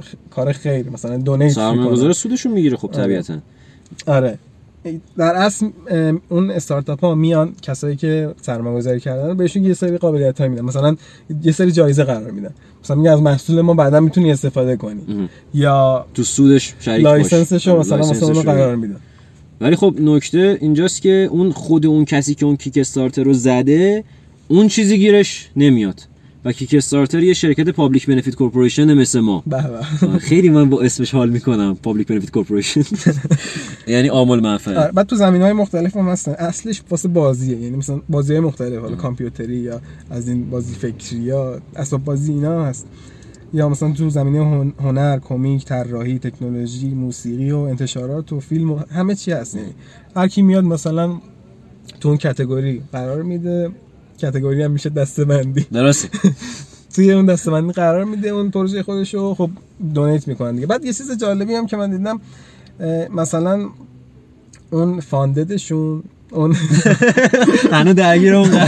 خ- 0.00 0.30
کار 0.30 0.52
خیر 0.52 0.90
مثلا 0.90 1.16
donate 1.16 1.52
سرمایه 1.52 1.90
گذار 1.90 2.12
سودشون 2.12 2.52
می‌گیره 2.52 2.76
خب 2.76 2.88
آره. 2.88 2.96
طبیعتا. 3.04 3.38
آره. 4.06 4.38
در 5.16 5.34
اصل 5.34 5.68
اون 6.28 6.50
استارتاپ 6.50 7.00
ها 7.00 7.14
میان 7.14 7.52
کسایی 7.62 7.96
که 7.96 8.34
سرمایه 8.42 8.76
گذاری 8.76 9.00
کردن 9.00 9.36
بهشون 9.36 9.64
یه 9.64 9.74
سری 9.74 9.98
قابلیت 9.98 10.40
های 10.40 10.48
میدن. 10.48 10.62
مثلا 10.62 10.96
یه 11.42 11.52
سری 11.52 11.72
جایزه 11.72 12.04
قرار 12.04 12.30
میدن. 12.30 12.50
مثلا 12.84 12.96
میگه 12.96 13.10
از 13.10 13.22
محصول 13.22 13.60
ما 13.60 13.74
بعدا 13.74 14.00
می‌تونی 14.00 14.32
استفاده 14.32 14.76
کنی. 14.76 15.28
یا 15.54 16.06
تو 16.14 16.22
سودش 16.22 16.74
شریک 16.80 17.04
license 17.04 17.54
ش 17.54 17.68
رو 17.68 17.78
مثلا 17.78 17.96
license 17.96 18.16
ش 18.16 18.22
مثلا 18.22 18.42
رو. 18.42 18.42
قرار 18.42 18.76
میدن. 18.76 18.96
ولی 19.60 19.76
خب 19.76 19.94
نکته 20.00 20.58
اینجاست 20.60 21.02
که 21.02 21.28
اون 21.30 21.52
خود 21.52 21.86
اون 21.86 22.04
کسی 22.04 22.34
که 22.34 22.46
اون 22.46 22.56
Kickstarter 22.56 23.22
رو 23.22 23.32
زده 23.32 24.04
اون 24.48 24.68
چیزی 24.68 24.98
گیرش 24.98 25.50
نمیاد. 25.56 26.00
و 26.44 26.52
Kickstarter 26.52 27.22
یه 27.22 27.34
شرکت 27.34 27.68
public 27.68 28.06
benefit 28.06 28.34
corporation 28.34 28.94
مثل 28.94 29.20
ما. 29.20 29.44
خیلی 30.20 30.48
من 30.50 30.70
با 30.70 30.82
اسمش 30.82 31.14
حال 31.14 31.30
می‌کنم 31.30 31.76
public 31.82 32.06
benefit 32.06 32.30
corporation 32.30 32.82
یعنی 33.86 34.08
عام 34.08 34.40
المنفعه. 34.40 34.78
آره، 34.78 34.92
بعد 34.92 35.06
تو 35.06 35.16
زمین 35.16 35.42
های 35.42 35.52
مختلف 35.52 35.96
هم 35.96 36.08
هستن. 36.08 36.32
اصلش 36.32 36.82
واسه 36.90 37.08
بازیه. 37.08 37.56
یعنی 37.56 37.76
مثلا 37.76 38.00
بازی 38.08 38.32
های 38.32 38.40
مختلف 38.40 38.80
حالا 38.80 38.96
کامپیوتری 38.96 39.56
یا 39.56 39.80
از 40.10 40.28
این 40.28 40.50
بازی 40.50 40.74
فکری 40.74 41.18
یا 41.18 41.60
اسباب 41.76 42.04
بازی 42.04 42.32
اینا 42.32 42.64
هست. 42.64 42.86
یا 43.54 43.68
مثلا 43.68 43.92
تو 43.92 44.10
زمینه 44.10 44.38
هن- 44.38 44.72
هنر 44.84 45.18
کمیک 45.18 45.64
طراحی 45.64 46.18
تکنولوژی 46.18 46.88
موسیقی 46.88 47.50
و 47.50 47.56
انتشارات 47.58 48.32
و 48.32 48.40
فیلم 48.40 48.70
و 48.70 48.78
همه 48.90 49.14
چی 49.14 49.32
هست. 49.32 49.54
یعنی 49.54 49.68
هر 50.16 50.28
کی 50.28 50.42
میاد 50.42 50.64
مثلا 50.64 51.16
تو 52.00 52.08
اون 52.08 52.18
کتگوری 52.18 52.82
قرار 52.92 53.22
میده 53.22 53.70
کتگوری 54.18 54.62
هم 54.62 54.70
میشه 54.70 54.90
دسته 54.90 55.24
بندی 55.24 55.66
درسته. 55.72 56.08
توی 56.94 57.12
اون 57.12 57.26
دستبندی 57.26 57.72
قرار 57.72 58.04
میده 58.04 58.28
اون 58.28 58.50
پروژه 58.50 58.82
خودش 58.82 59.14
رو 59.14 59.34
خب 59.34 59.50
دونیت 59.94 60.28
می‌کنن 60.28 60.54
دیگه. 60.54 60.66
بعد 60.66 60.84
یه 60.84 60.92
چیز 60.92 61.18
جالبی 61.18 61.54
هم 61.54 61.66
که 61.66 61.76
من 61.76 61.90
دیدم 61.90 62.20
مثلا 63.10 63.68
اون 64.70 65.00
فانددشون 65.00 66.02
اون 66.30 66.56
هنو 67.72 67.94
درگیر 67.94 68.34
اون 68.34 68.50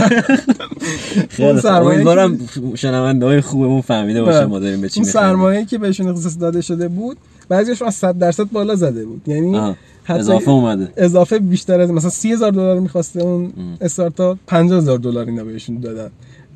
خیلی 1.29 1.67
امیدوارم 1.67 2.39
شنونده 2.75 3.25
های 3.25 3.41
خوبمون 3.41 3.81
فهمیده 3.81 4.23
باشه 4.23 4.37
بله. 4.37 4.45
ما 4.45 4.59
داریم 4.59 4.81
به 4.81 4.89
چی 4.89 4.99
اون. 4.99 5.09
سرمایه 5.09 5.65
که 5.65 5.77
بهشون 5.77 6.07
اختصاص 6.07 6.39
داده 6.39 6.61
شده 6.61 6.87
بود 6.87 7.17
بعضیشون 7.49 7.87
از 7.87 7.95
100 7.95 8.17
درصد 8.17 8.51
بالا 8.51 8.75
زده 8.75 9.05
بود. 9.05 9.21
یعنی 9.27 9.75
اضافه 10.09 10.51
اومده. 10.51 10.93
اضافه 10.97 11.39
بیشتر 11.39 11.81
از 11.81 11.91
مثلا 11.91 12.09
30000 12.09 12.51
دلار 12.51 12.79
می‌خواسته 12.79 13.21
اون 13.21 13.53
استارتاپ 13.81 14.37
50000 14.47 14.97
دلار 14.97 15.25
اینا 15.25 15.43
بهشون 15.43 15.79
دادن. 15.79 16.09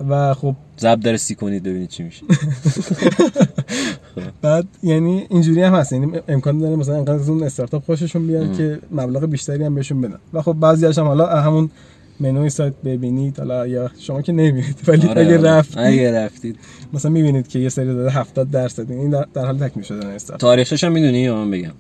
و 0.09 0.33
خب 0.33 0.55
زب 0.77 0.99
در 0.99 1.17
سی 1.17 1.35
کنید 1.35 1.63
ببینید 1.63 1.89
چی 1.89 2.03
میشه. 2.03 2.23
بعد 4.41 4.65
یعنی 4.83 5.27
اینجوری 5.29 5.61
هم 5.61 5.73
هست. 5.73 5.93
یعنی 5.93 6.11
امکان 6.27 6.57
داره 6.57 6.75
مثلا 6.75 6.95
انقدر 6.95 7.13
از 7.13 7.29
اون 7.29 7.43
استارتاپ 7.43 7.83
خوششون 7.85 8.27
بیاد 8.27 8.57
که 8.57 8.79
مبلغ 8.91 9.25
بیشتری 9.25 9.63
هم 9.63 9.75
بهشون 9.75 10.01
بدن. 10.01 10.17
و 10.33 10.41
خب 10.41 10.53
بعضیاش 10.53 10.97
هم 10.97 11.05
حالا 11.05 11.41
همون 11.41 11.69
منوی 12.19 12.49
سایت 12.49 12.73
ببینید. 12.85 13.37
حالا 13.39 13.67
یا 13.67 13.91
شما 13.99 14.21
که 14.21 14.31
نمی‌بینید 14.31 14.77
ولی 14.87 15.07
آره، 15.07 15.21
اگه 15.21 15.37
آره. 15.37 15.49
رفتید 15.49 15.79
اگه 15.79 16.11
رفتید. 16.25 16.55
مثلا 16.93 17.11
می‌بینید 17.11 17.47
که 17.47 17.59
یه 17.59 17.69
سری 17.69 17.85
داده 17.85 18.11
70 18.11 18.51
درصد. 18.51 18.91
این 18.91 19.09
در, 19.09 19.25
در 19.33 19.45
حال 19.45 19.57
تکمیل 19.57 19.85
شدن 19.85 20.07
استارتاپ 20.07 20.41
تاریخش 20.41 20.83
هم 20.83 20.91
می‌دونی؟ 20.91 21.19
یا 21.19 21.35
من 21.35 21.51
بگم. 21.51 21.71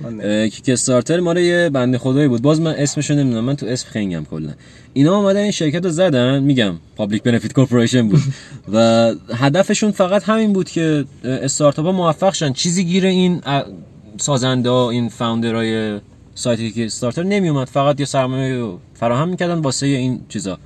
من. 0.00 0.20
اه، 0.20 0.48
Kickstarter 0.48 1.20
مال 1.20 1.36
یه 1.36 1.70
بنده 1.72 1.98
خدایی 1.98 2.28
بود. 2.28 2.42
باز 2.42 2.60
من 2.60 2.74
اسمشو 2.74 3.14
نمی‌دونم. 3.14 3.44
من 3.44 3.56
تو 3.56 3.66
اسم 3.66 3.88
خنگم 3.90 4.24
کلا. 4.30 4.50
اینا 4.92 5.16
اومدن 5.16 5.40
این 5.40 5.50
شرکت 5.50 5.84
رو 5.84 5.90
زدن. 5.90 6.42
میگم 6.42 6.74
public 6.96 7.22
benefit 7.22 7.52
corporation 7.52 8.08
بود. 8.08 8.20
و 8.74 9.10
هدفشون 9.34 9.90
فقط 9.90 10.22
همین 10.22 10.52
بود 10.52 10.68
که 10.68 11.04
استارتاپ 11.24 11.86
ها 11.86 11.92
موفق 11.92 12.34
شن. 12.34 12.52
چیزی 12.52 12.84
گیر 12.84 13.06
این 13.06 13.40
سازنده 14.16 14.70
این 14.70 15.08
founder 15.08 16.00
های 16.34 16.70
سایت 16.70 16.84
Kickstarter 16.84 17.22
نمیومد 17.22 17.68
فقط 17.68 18.00
یه 18.00 18.06
سرمایه 18.06 18.56
رو 18.56 18.78
فراهم 18.94 19.28
می‌کردن 19.28 19.58
واسه 19.58 19.86
این 19.86 20.20
چیزا 20.28 20.58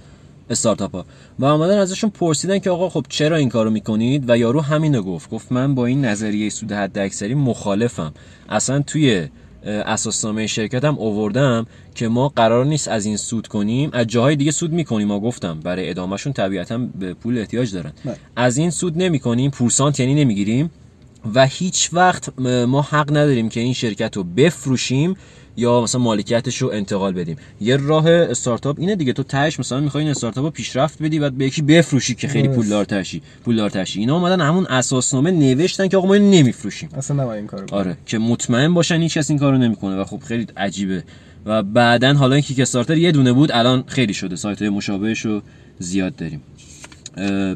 استارتاپ 0.51 0.95
ها 0.95 1.05
و 1.39 1.45
اومدن 1.45 1.79
ازشون 1.79 2.11
پرسیدن 2.11 2.59
که 2.59 2.71
آقا 2.71 2.89
خب 2.89 3.07
چرا 3.09 3.37
این 3.37 3.49
کارو 3.49 3.71
می‌کنید؟ 3.71 4.31
و 4.31 4.39
یارو 4.39 4.61
همینو 4.61 5.03
گفت 5.03 5.31
گفت 5.31 5.53
من 5.53 5.75
با 5.75 5.87
این 5.87 6.05
نظریه 6.05 6.51
سود 6.51 6.73
حد 6.73 6.99
اکثری 6.99 7.35
مخالفم. 7.35 8.13
اصلا 8.49 8.83
توی 8.83 9.29
اساسنامه 9.65 10.47
شرکتم 10.47 10.95
اووردم 10.99 11.67
که 11.95 12.09
ما 12.09 12.29
قرار 12.29 12.65
نیست 12.65 12.89
از 12.89 13.07
این 13.07 13.17
سود 13.17 13.47
کنیم 13.47 13.91
از 13.93 14.07
جاهای 14.07 14.37
دیگه 14.37 14.51
سود 14.51 14.73
می‌کنیم 14.73 15.09
ما 15.09 15.21
گفتم. 15.21 15.61
برای 15.61 15.91
ادامهشون 15.91 16.33
طبیعتا 16.33 16.79
به 16.79 17.15
پول 17.15 17.39
احتیاج 17.39 17.73
دارن. 17.73 17.93
بله. 18.05 18.17
از 18.37 18.57
این 18.57 18.71
سود 18.71 18.99
نمی‌کنیم 18.99 19.51
پورسانت 19.51 20.01
یعنی 20.01 20.15
نمی‌گیریم. 20.15 20.71
و 21.35 21.47
هیچ 21.47 21.91
وقت 21.93 22.39
ما 22.41 22.83
حق 22.83 23.11
نداریم 23.11 23.49
که 23.49 23.61
این 23.61 23.73
شرکت 23.73 24.17
رو 24.17 24.25
بفروشیم 24.25 25.17
یا 25.57 25.81
مثلا 25.81 26.01
مالکیتش 26.01 26.57
رو 26.57 26.71
انتقال 26.73 27.13
بدیم. 27.13 27.37
یه 27.61 27.77
راه 27.77 28.11
استارتاپ 28.11 28.81
اینه 28.81 28.97
دیگه 28.97 29.13
تو 29.13 29.23
تهش 29.23 29.61
مثلا 29.61 29.81
می‌خوای 29.81 30.05
این 30.05 30.11
استارتاپ 30.11 30.45
رو 30.45 30.51
پیشرفت 30.51 31.03
بدی 31.03 31.19
بعد 31.19 31.33
به 31.39 31.47
یکی 31.47 31.63
بفروشی 31.63 32.15
که 32.15 32.29
خیلی. 32.29 32.49
پولدار 32.49 32.85
تشی 32.85 33.23
پولدار 33.45 33.71
تشی 33.71 34.01
اینا 34.01 34.17
اومدن 34.17 34.41
همون 34.41 34.67
اساسنامه 34.67 35.31
نوشتن 35.31 35.89
که 35.89 35.97
آقا 35.97 36.09
ما 36.09 36.15
اینو 36.15 36.31
نمیفروشیم. 36.31 36.89
اصلا 36.95 37.23
نباید 37.23 37.39
این 37.39 37.47
کارو. 37.47 37.67
آره 37.71 37.97
که 38.07 38.19
مطمئن 38.19 38.75
باشن 38.75 39.01
هیچ 39.01 39.19
کس 39.19 39.31
این 39.31 39.39
کارو 39.39 39.59
نمی‌کنه 39.59 39.97
و 39.97 40.05
خب 40.05 40.21
خیلی 40.21 40.47
عجیبه. 40.57 41.05
و 41.47 41.63
بعدا 41.63 42.15
حالا 42.15 42.35
این 42.35 42.43
کیک 42.43 42.61
استارتر 42.61 42.97
یه 42.97 43.13
دونه 43.13 43.33
بود 43.33 43.53
الان 43.53 43.85
خیلی 43.87 44.15
شده. 44.15 44.37
سایت 44.37 44.63
های 44.63 44.69
مشابهش 44.69 45.21
رو 45.21 45.43
زیاد 45.79 46.17
داریم. 46.17 46.43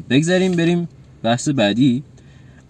بگذاریم 0.09 0.51
بریم 0.51 0.89
بحث 1.23 1.49
بعدی. 1.49 2.03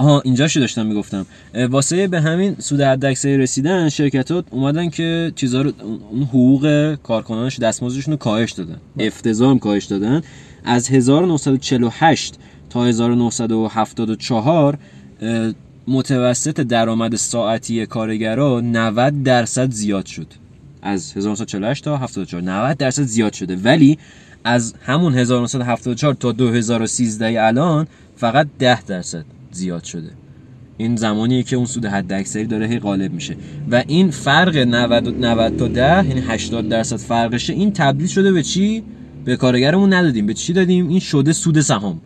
آها 0.02 0.22
اینجاشو 0.26 0.60
داشتم 0.60 0.86
می‌گفتم. 0.86 1.26
واسه 1.70 2.08
به 2.08 2.22
همین 2.22 2.56
سود 2.60 2.82
حداکثری 2.82 3.38
رسیدن 3.38 3.90
شرکت 3.90 4.32
ها 4.32 4.44
اومدن 4.52 4.90
که 4.90 5.32
چیزا 5.36 5.62
رو 5.62 5.72
اون 6.12 6.24
حقوق 6.24 6.96
کارکنانش 7.04 7.60
دستمزدشون 7.60 8.12
رو 8.12 8.18
کاهش 8.18 8.52
دادن. 8.52 8.78
افتضاح 9.00 9.50
هم 9.50 9.60
کاهش 9.60 9.86
دادن. 9.86 10.22
از 10.64 10.90
1948 10.90 12.36
تا 12.70 12.86
1974 12.86 14.78
اه، 15.22 15.54
متوسط 15.88 16.62
درآمد 16.62 17.16
ساعتی 17.16 17.86
کارگرا 17.86 18.62
90 18.62 19.24
درصد 19.24 19.72
زیاد 19.72 20.06
شد. 20.06 20.28
از 20.82 21.18
1948 21.18 21.84
تا 21.84 21.98
74 21.98 22.42
90 22.42 22.78
درصد 22.78 23.04
زیاد 23.04 23.34
شده. 23.34 23.56
ولی 23.56 23.98
از 24.44 24.74
همون 24.82 25.16
1974 25.16 26.14
تا 26.14 26.32
2013 26.32 27.46
الان 27.48 27.88
فقط 28.18 28.48
10 28.60 28.84
درصد. 28.84 29.26
زیاد 29.52 29.84
شده. 29.84 30.10
این 30.78 30.96
زمانیه 30.96 31.44
که 31.44 31.56
اون 31.56 31.66
سود 31.66 31.86
حد 31.86 32.14
اکثری 32.14 32.46
داره 32.46 32.68
هی 32.68 32.80
غالب 32.80 33.14
میشه. 33.14 33.36
و 33.72 33.84
این 33.88 34.12
فرق 34.12 34.58
90 34.58 35.08
و- 35.08 35.12
90 35.12 35.58
تا 35.58 35.68
10 35.68 36.08
یعنی 36.08 36.22
80 36.28 36.70
درصد 36.70 36.96
فرقشه 36.96 37.54
این 37.54 37.74
تبدیل 37.74 38.08
شده 38.08 38.32
به 38.32 38.44
چی؟ 38.44 38.84
به 39.26 39.36
کارگرمون 39.36 39.94
ندادیم. 39.94 40.26
به 40.26 40.34
چی 40.34 40.54
دادیم؟ 40.54 40.90
این 40.90 41.00
شده 41.00 41.34
سود 41.34 41.62
سهام. 41.62 42.02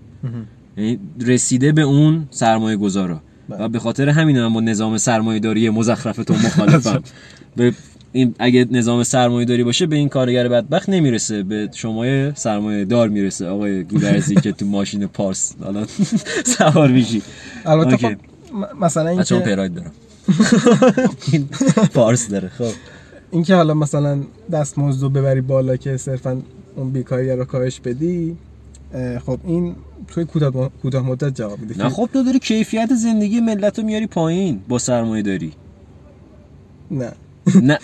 یعنی 0.78 1.00
رسیده 1.22 1.72
به 1.72 1.82
اون 1.82 2.28
سرمایه 2.30 2.78
گذارا 2.78 3.22
و 3.50 3.70
به 3.70 3.80
خاطر 3.80 4.10
همین 4.10 4.38
هم 4.38 4.54
با 4.54 4.62
نظام 4.62 4.98
سرمایه‌داری 4.98 5.70
مزخرفتون 5.70 6.38
مخالفم. 6.38 7.04
به 7.58 7.74
این 8.16 8.36
اگه 8.40 8.68
نظام 8.72 9.04
سرمایه 9.04 9.46
داری 9.46 9.64
باشه 9.64 9.86
به 9.86 9.96
این 9.96 10.10
کارگر 10.10 10.48
بدبخت 10.48 10.90
نمی‌رسه. 10.90 11.44
به 11.44 11.70
شما 11.74 12.32
سرمایه 12.34 12.86
دار 12.86 13.10
می‌رسه. 13.10 13.48
آقای 13.48 13.84
گودرزی 13.84 14.36
که 14.36 14.52
تو 14.52 14.66
ماشین 14.66 15.08
پارس 15.08 15.56
حالا 15.64 15.86
سوار 16.58 16.92
میشی. 16.92 17.22
البته. 17.66 17.98
خب 17.98 18.16
مثلا 18.82 19.16
بچه 19.16 19.36
اینکه 19.36 19.50
پراید 19.50 19.74
دارم 19.74 19.92
این 21.32 21.48
پارس 21.94 22.30
داره. 22.30 22.50
خب. 22.50 22.72
اینکه 23.32 23.56
حالا 23.56 23.74
مثلا 23.74 24.24
دستمزد 24.52 25.02
رو 25.02 25.10
ببری 25.10 25.42
بالا 25.42 25.78
که 25.78 25.98
صرفا 25.98 26.42
اون 26.76 26.92
بیکاری 26.92 27.32
رو 27.32 27.46
کاهش 27.46 27.80
بدی 27.80 28.38
خب 29.26 29.40
این 29.48 29.76
توی 30.08 30.26
کوتاه 30.26 30.72
کوتاه 30.82 31.06
مدت 31.06 31.36
جواب 31.36 31.60
میده. 31.60 31.84
نه 31.84 31.90
خب 31.90 32.10
تو 32.14 32.24
داری 32.24 32.40
کیفیت 32.40 32.90
زندگی 32.94 33.40
ملت 33.40 33.80
رو 33.80 33.86
میاری 33.86 34.08
پایین 34.08 34.62
با 34.68 34.78
سرمایه 34.78 35.24
داری. 35.24 35.52
نه. 36.92 37.12
نه. 37.62 37.80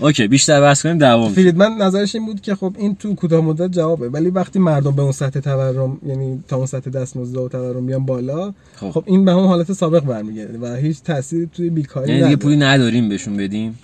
اوکی 0.00 0.28
بیشتر 0.28 0.60
بحث 0.60 0.82
کنیم 0.82 0.98
دوام 0.98 1.32
فریدمن 1.32 1.82
نظرش 1.82 2.14
این 2.14 2.26
بود 2.26 2.40
که 2.40 2.54
خب 2.54 2.74
این 2.78 2.94
تو 2.94 3.14
کوتاه 3.14 3.40
مدت 3.40 3.70
جوابه 3.70 4.08
ولی 4.08 4.30
وقتی 4.30 4.58
مردم 4.58 4.90
به 4.90 5.02
اون 5.02 5.12
سطح 5.12 5.40
تورم 5.40 5.98
یعنی 6.06 6.44
تا 6.48 6.56
اون 6.56 6.66
سطح 6.66 6.90
دستمزد 6.90 7.36
و 7.36 7.48
تورم 7.48 7.86
بیان 7.86 8.06
بالا 8.06 8.54
خب. 8.76 8.90
خب, 8.90 9.04
این 9.06 9.24
به 9.24 9.32
همون 9.32 9.46
حالت 9.46 9.72
سابق 9.72 10.04
برمیگرده 10.04 10.58
و 10.58 10.74
هیچ 10.74 11.02
تأثیری 11.02 11.46
توی 11.46 11.70
بیکاری 11.70 12.12
یعنی 12.12 12.24
دیگه. 12.24 12.36
پولی 12.36 12.56
نداریم 12.56 13.08
بهشون 13.08 13.36
بدیم؟ 13.36 13.78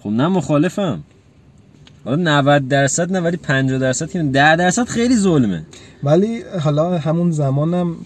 خب 0.00 0.10
نه 0.10 0.28
مخالفم. 0.28 1.02
حالا 2.04 2.40
90 2.40 2.68
درصد 2.68 3.12
نه 3.12 3.20
ولی 3.20 3.36
50 3.36 3.78
درصد 3.78 4.10
که 4.10 4.22
10 4.22 4.56
درصد 4.56 4.84
خیلی 4.84 5.16
ظلمه. 5.16 5.62
ولی 6.02 6.42
حالا 6.60 6.98
همون 6.98 7.30
زمانم 7.30 7.96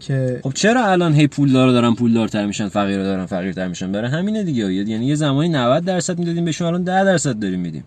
که 0.00 0.40
خب 0.42 0.52
چرا 0.52 0.84
الان 0.84 1.14
هی 1.14 1.26
پولدار 1.26 1.70
دارن 1.70 1.94
پولدارتر 1.94 2.46
میشن 2.46 2.68
فقیر 2.68 3.02
دارن 3.02 3.26
فقیرتر 3.26 3.68
میشن؟ 3.68 3.92
برای 3.92 4.10
همینه 4.10 4.42
دیگه. 4.42 4.72
یعنی 4.72 5.06
یه 5.06 5.14
زمانی 5.14 5.48
90 5.48 5.84
درصد 5.84 6.18
می‌دادیم 6.18 6.44
بهشون 6.44 6.66
الان 6.66 6.82
10 6.82 7.04
درصد 7.04 7.38
داریم 7.38 7.60
میدیم. 7.60 7.84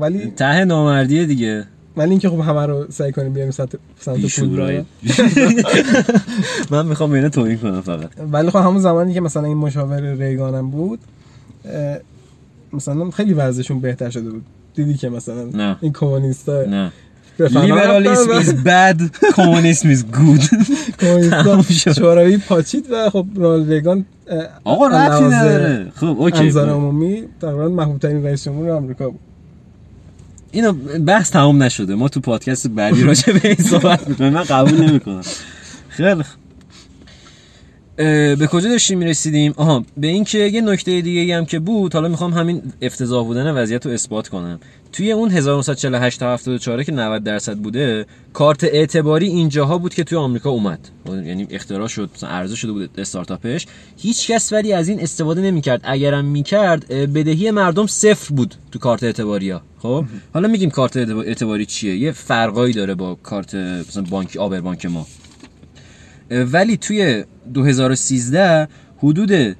ولی 0.00 0.30
ته 0.30 0.64
نامردیه 0.64 1.26
دیگه. 1.26 1.64
ولی 1.96 2.10
اینکه 2.10 2.28
خب 2.28 2.40
همه 2.40 2.66
رو 2.66 2.86
سعی 2.90 3.12
کنیم 3.12 3.32
بیاریم 3.32 3.52
سمت 3.52 3.76
سمت 3.98 4.40
پول 4.40 4.82
من 6.70 6.86
می‌خوام 6.86 7.12
بینه 7.12 7.28
توهین 7.28 7.58
کنم 7.58 7.80
فقط. 7.80 8.10
ولی 8.32 8.50
خب 8.50 8.58
همون 8.58 8.78
زمانی 8.78 9.14
که 9.14 9.20
مثلا 9.20 9.44
این 9.44 9.56
مشاور 9.56 10.00
ریگانم 10.00 10.70
بود 10.70 10.98
مثلا 12.72 13.10
خیلی 13.10 13.34
وضعشون 13.34 13.80
بهتر 13.80 14.10
شده 14.10 14.30
بود. 14.30 14.44
دیدی 14.74 14.94
که 14.94 15.08
مثلا 15.08 15.44
نه. 15.44 15.76
این 15.80 15.92
کمونیستا 15.92 16.64
نه. 16.64 16.92
لیبرالیسم 17.40 18.30
رفتن 18.30 18.42
is 18.42 18.54
bad 18.64 18.98
communism 19.32 19.86
is 19.86 20.02
good 20.16 20.44
کمونیستا 21.00 21.42
تموم 21.42 21.62
شد. 21.62 21.92
شوروی 21.92 22.38
پاچید 22.38 22.86
و 22.90 23.10
خب 23.10 23.26
اه، 24.28 24.48
آقا 24.64 24.88
لحاظ 24.88 25.22
نداره. 25.22 25.92
خب 25.96 26.06
اوکی. 26.06 26.38
انظار. 26.38 26.70
عمومی 26.70 27.22
تقریبا 27.40 27.68
محبوب 27.68 27.98
ترین 27.98 28.24
رئیس 28.24 28.44
جمهور 28.44 28.70
آمریکا 28.70 29.10
بود. 29.10 29.20
اینو 30.50 30.72
بحث 31.06 31.30
تمام 31.30 31.62
نشده. 31.62 31.94
ما 31.94 32.08
تو 32.08 32.20
پادکست 32.20 32.66
بعدی 32.66 33.04
راجع 33.04 33.32
به 33.32 33.48
این 33.48 33.56
صحبت 33.56 34.08
می‌کنیم. 34.08 34.32
من 34.32 34.42
قبول 34.42 34.80
نمی‌کنم. 34.80 35.22
خیلی 35.88 36.22
به 37.96 38.48
کجا 38.50 38.68
داشتیم 38.68 38.98
می‌رسیدیم؟ 38.98 39.54
آها 39.56 39.84
به 39.96 40.06
این 40.06 40.24
که 40.24 40.38
یه 40.38 40.60
نکته 40.60 41.00
دیگه 41.00 41.36
هم 41.36 41.46
که 41.46 41.58
بود 41.58 41.94
حالا 41.94 42.08
می‌خوام 42.08 42.32
همین 42.32 42.62
افتضاح 42.82 43.26
بودن 43.26 43.50
وضعیت 43.50 43.86
رو 43.86 43.92
اثبات 43.92 44.28
کنم. 44.28 44.60
توی 44.92 45.12
اون 45.12 45.30
1948 45.30 46.20
تا 46.20 46.32
74 46.32 46.82
که 46.82 46.92
90 46.92 47.24
درصد 47.24 47.56
بوده 47.56 48.06
کارت 48.32 48.64
اعتباری 48.64 49.26
اینجاها 49.26 49.78
بود 49.78 49.94
که 49.94 50.04
توی 50.04 50.18
آمریکا 50.18 50.50
اومد. 50.50 50.78
یعنی 51.06 51.46
اختراع 51.50 51.88
شد 51.88 52.10
مثلا 52.14 52.30
عرضه 52.30 52.56
شده 52.56 52.72
بود 52.72 52.90
استارتاپش. 52.98 53.66
هیچ 53.96 54.30
کس 54.30 54.52
ولی 54.52 54.72
از 54.72 54.88
این 54.88 55.00
استفاده 55.00 55.40
نمی‌کرد. 55.40 55.80
اگرم 55.84 56.24
می‌کرد 56.24 56.88
بدهی 56.88 57.50
مردم 57.50 57.86
صفر 57.86 58.34
بود 58.34 58.54
تو 58.72 58.78
کارت 58.78 59.02
اعتباری 59.02 59.50
ها 59.50 59.62
خب 59.78 60.04
حالا 60.34 60.48
میگیم 60.48 60.70
کارت 60.70 60.96
اعتباری 60.96 61.66
چیه؟ 61.66 61.96
یه 61.96 62.12
فرقایی 62.12 62.74
داره 62.74 62.94
با 62.94 63.14
کارت 63.14 63.54
مثلا 63.54 64.02
بانک 64.02 64.36
آبر 64.36 64.60
بانک 64.60 64.86
ما. 64.86 65.06
ولی 66.30 66.76
توی 66.76 67.24
2013 67.54 68.68
حدود 68.98 69.56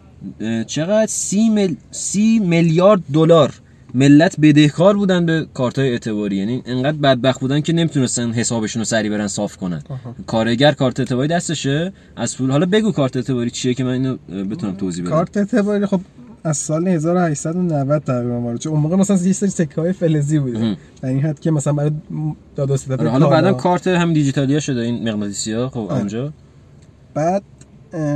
چقدر 0.67 1.07
سی, 1.07 1.49
مل... 1.49 1.75
سی 1.91 2.39
میلیارد 2.39 3.01
دلار 3.12 3.55
ملت 3.95 4.37
بدهکار 4.41 4.97
بودن 4.97 5.27
به 5.27 5.47
کارت 5.55 5.79
اعتباری. 5.79 6.37
یعنی 6.37 6.62
انقدر 6.67 6.97
بدبخت 6.97 7.41
بودن 7.41 7.61
که 7.61 7.73
نمی‌تونستن 7.73 8.31
حسابشون 8.31 8.81
رو 8.81 8.85
سری 8.85 9.11
برن 9.11 9.29
صاف 9.29 9.57
کنن. 9.57 9.83
کارگر 10.27 10.73
کارت 10.73 11.01
اعتباری 11.01 11.29
دستشه. 11.29 11.93
از 12.17 12.37
پول 12.37 12.51
حالا 12.51 12.67
بگو 12.67 12.93
کارت 12.93 13.17
اعتباری 13.17 13.51
چیه 13.51 13.75
که 13.75 13.85
من 13.85 13.91
اینو 13.91 14.17
بتونم 14.51 14.75
توضیح 14.75 15.05
بدم. 15.05 15.12
کارت 15.12 15.37
اعتباری 15.37 15.87
خب 15.87 16.01
از 16.45 16.57
سال 16.57 16.89
1890 16.89 18.03
تقریبا 18.03 18.41
وارد 18.41 18.61
شد. 18.61 18.69
اون 18.69 18.81
موقع 18.81 18.97
مثلا 18.97 19.17
یه 19.17 19.33
سری 19.33 19.51
سکه 19.51 19.81
های 19.81 19.93
فلزی 19.93 20.39
بوده. 20.39 20.77
در 21.03 21.09
این 21.09 21.21
حد 21.21 21.41
که 21.41 21.51
مثلا 21.51 21.73
برای 21.73 21.91
داد 22.57 22.71
و 22.71 22.77
ستد 22.77 23.07
حالا. 23.07 23.29
بعدا 23.29 23.53
کارت 23.53 23.87
هم 23.87 24.12
دیجیتالیا 24.12 24.61
شده 24.61 24.81
این 24.81 25.09
مغناطیسی 25.09 25.53
ها 25.53 25.69
خب 25.69 25.87
آره. 25.91 26.33
بعد 27.17 27.43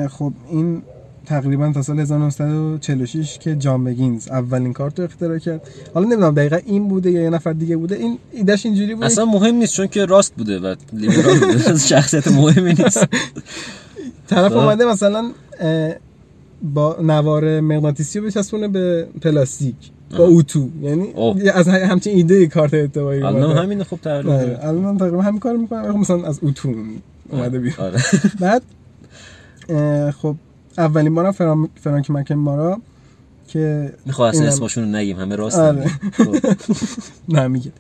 خب 0.09 0.33
این 0.51 0.83
تقریبا 1.27 1.73
تا 1.73 1.83
سال 1.83 2.01
1946 2.01 3.39
که 3.39 3.57
جان 3.57 3.85
بگینز 3.85 4.29
اولین 4.29 4.73
کارت 4.73 4.99
رو 4.99 5.05
اختراع 5.05 5.39
کرد. 5.39 5.69
حالا 5.95 6.07
نمی‌دونم 6.07 6.35
دقیقا 6.35 6.57
این 6.57 6.89
بوده 6.89 7.11
یا 7.11 7.23
یه 7.23 7.31
نفر 7.31 7.53
دیگه 7.53 7.77
بوده. 7.77 7.97
این 7.97 8.19
ایدهش 8.33 8.67
اینجوری 8.67 8.95
بود؟ 8.95 9.05
اصلا 9.05 9.25
مهم 9.25 9.55
نیست 9.55 9.75
چون 9.75 9.87
که 9.87 10.05
راست 10.05 10.35
بوده 10.35 10.59
و 10.59 10.75
لیبرال 10.93 11.39
بوده. 11.39 11.79
شخصیت 11.95 12.29
مهمی 12.29 12.75
نیست. 12.79 13.07
طرف 14.29 14.53
خب. 14.53 14.59
اومده 14.59 14.85
مثلا 14.85 15.31
با 16.75 16.97
نوار 17.03 17.61
مغناطیسی 17.61 18.19
رو 18.19 18.27
بچسبونه 18.27 18.69
به 18.69 19.07
پلاستیک 19.23 19.77
با. 20.19 20.25
اوتو. 20.25 20.69
یعنی 20.83 21.11
اوه. 21.15 21.51
از 21.55 21.69
همچین 21.69 22.17
ایده 22.17 22.47
کارت 22.47 22.75
اعتباری 22.75 23.23
الان 23.23 23.43
اومده. 23.43 23.61
همین 23.61 23.85
خب 23.85 24.09
آره، 24.09 24.23
تقریبا 24.23 24.69
الان 24.69 24.99
تقریبا 24.99 25.23
همین 25.23 25.41
کار 25.41 25.57
می‌کنم 25.57 26.01
مثلا 26.01 26.25
از 26.25 26.39
اوتو 26.43 26.75
اومده 27.31 27.59
بیرون. 27.59 27.87
آره. 27.87 27.99
بعد 28.41 28.63
خب 30.13 30.37
اولین 30.79 31.15
بارم 31.15 31.33
فرام... 31.33 31.69
فرانک 31.75 32.11
مکن 32.11 32.77
که 33.53 33.93
می‌خواه 34.07 34.29
اصلا 34.29 34.47
اسمشون 34.47 34.85
رو 34.85 34.91
نگیم 34.91 35.17
همه 35.17 35.37
راست 35.37 35.59
آره. 35.59 35.87
خب. 36.13 36.37
نه 37.35 37.49
میگه 37.49 37.73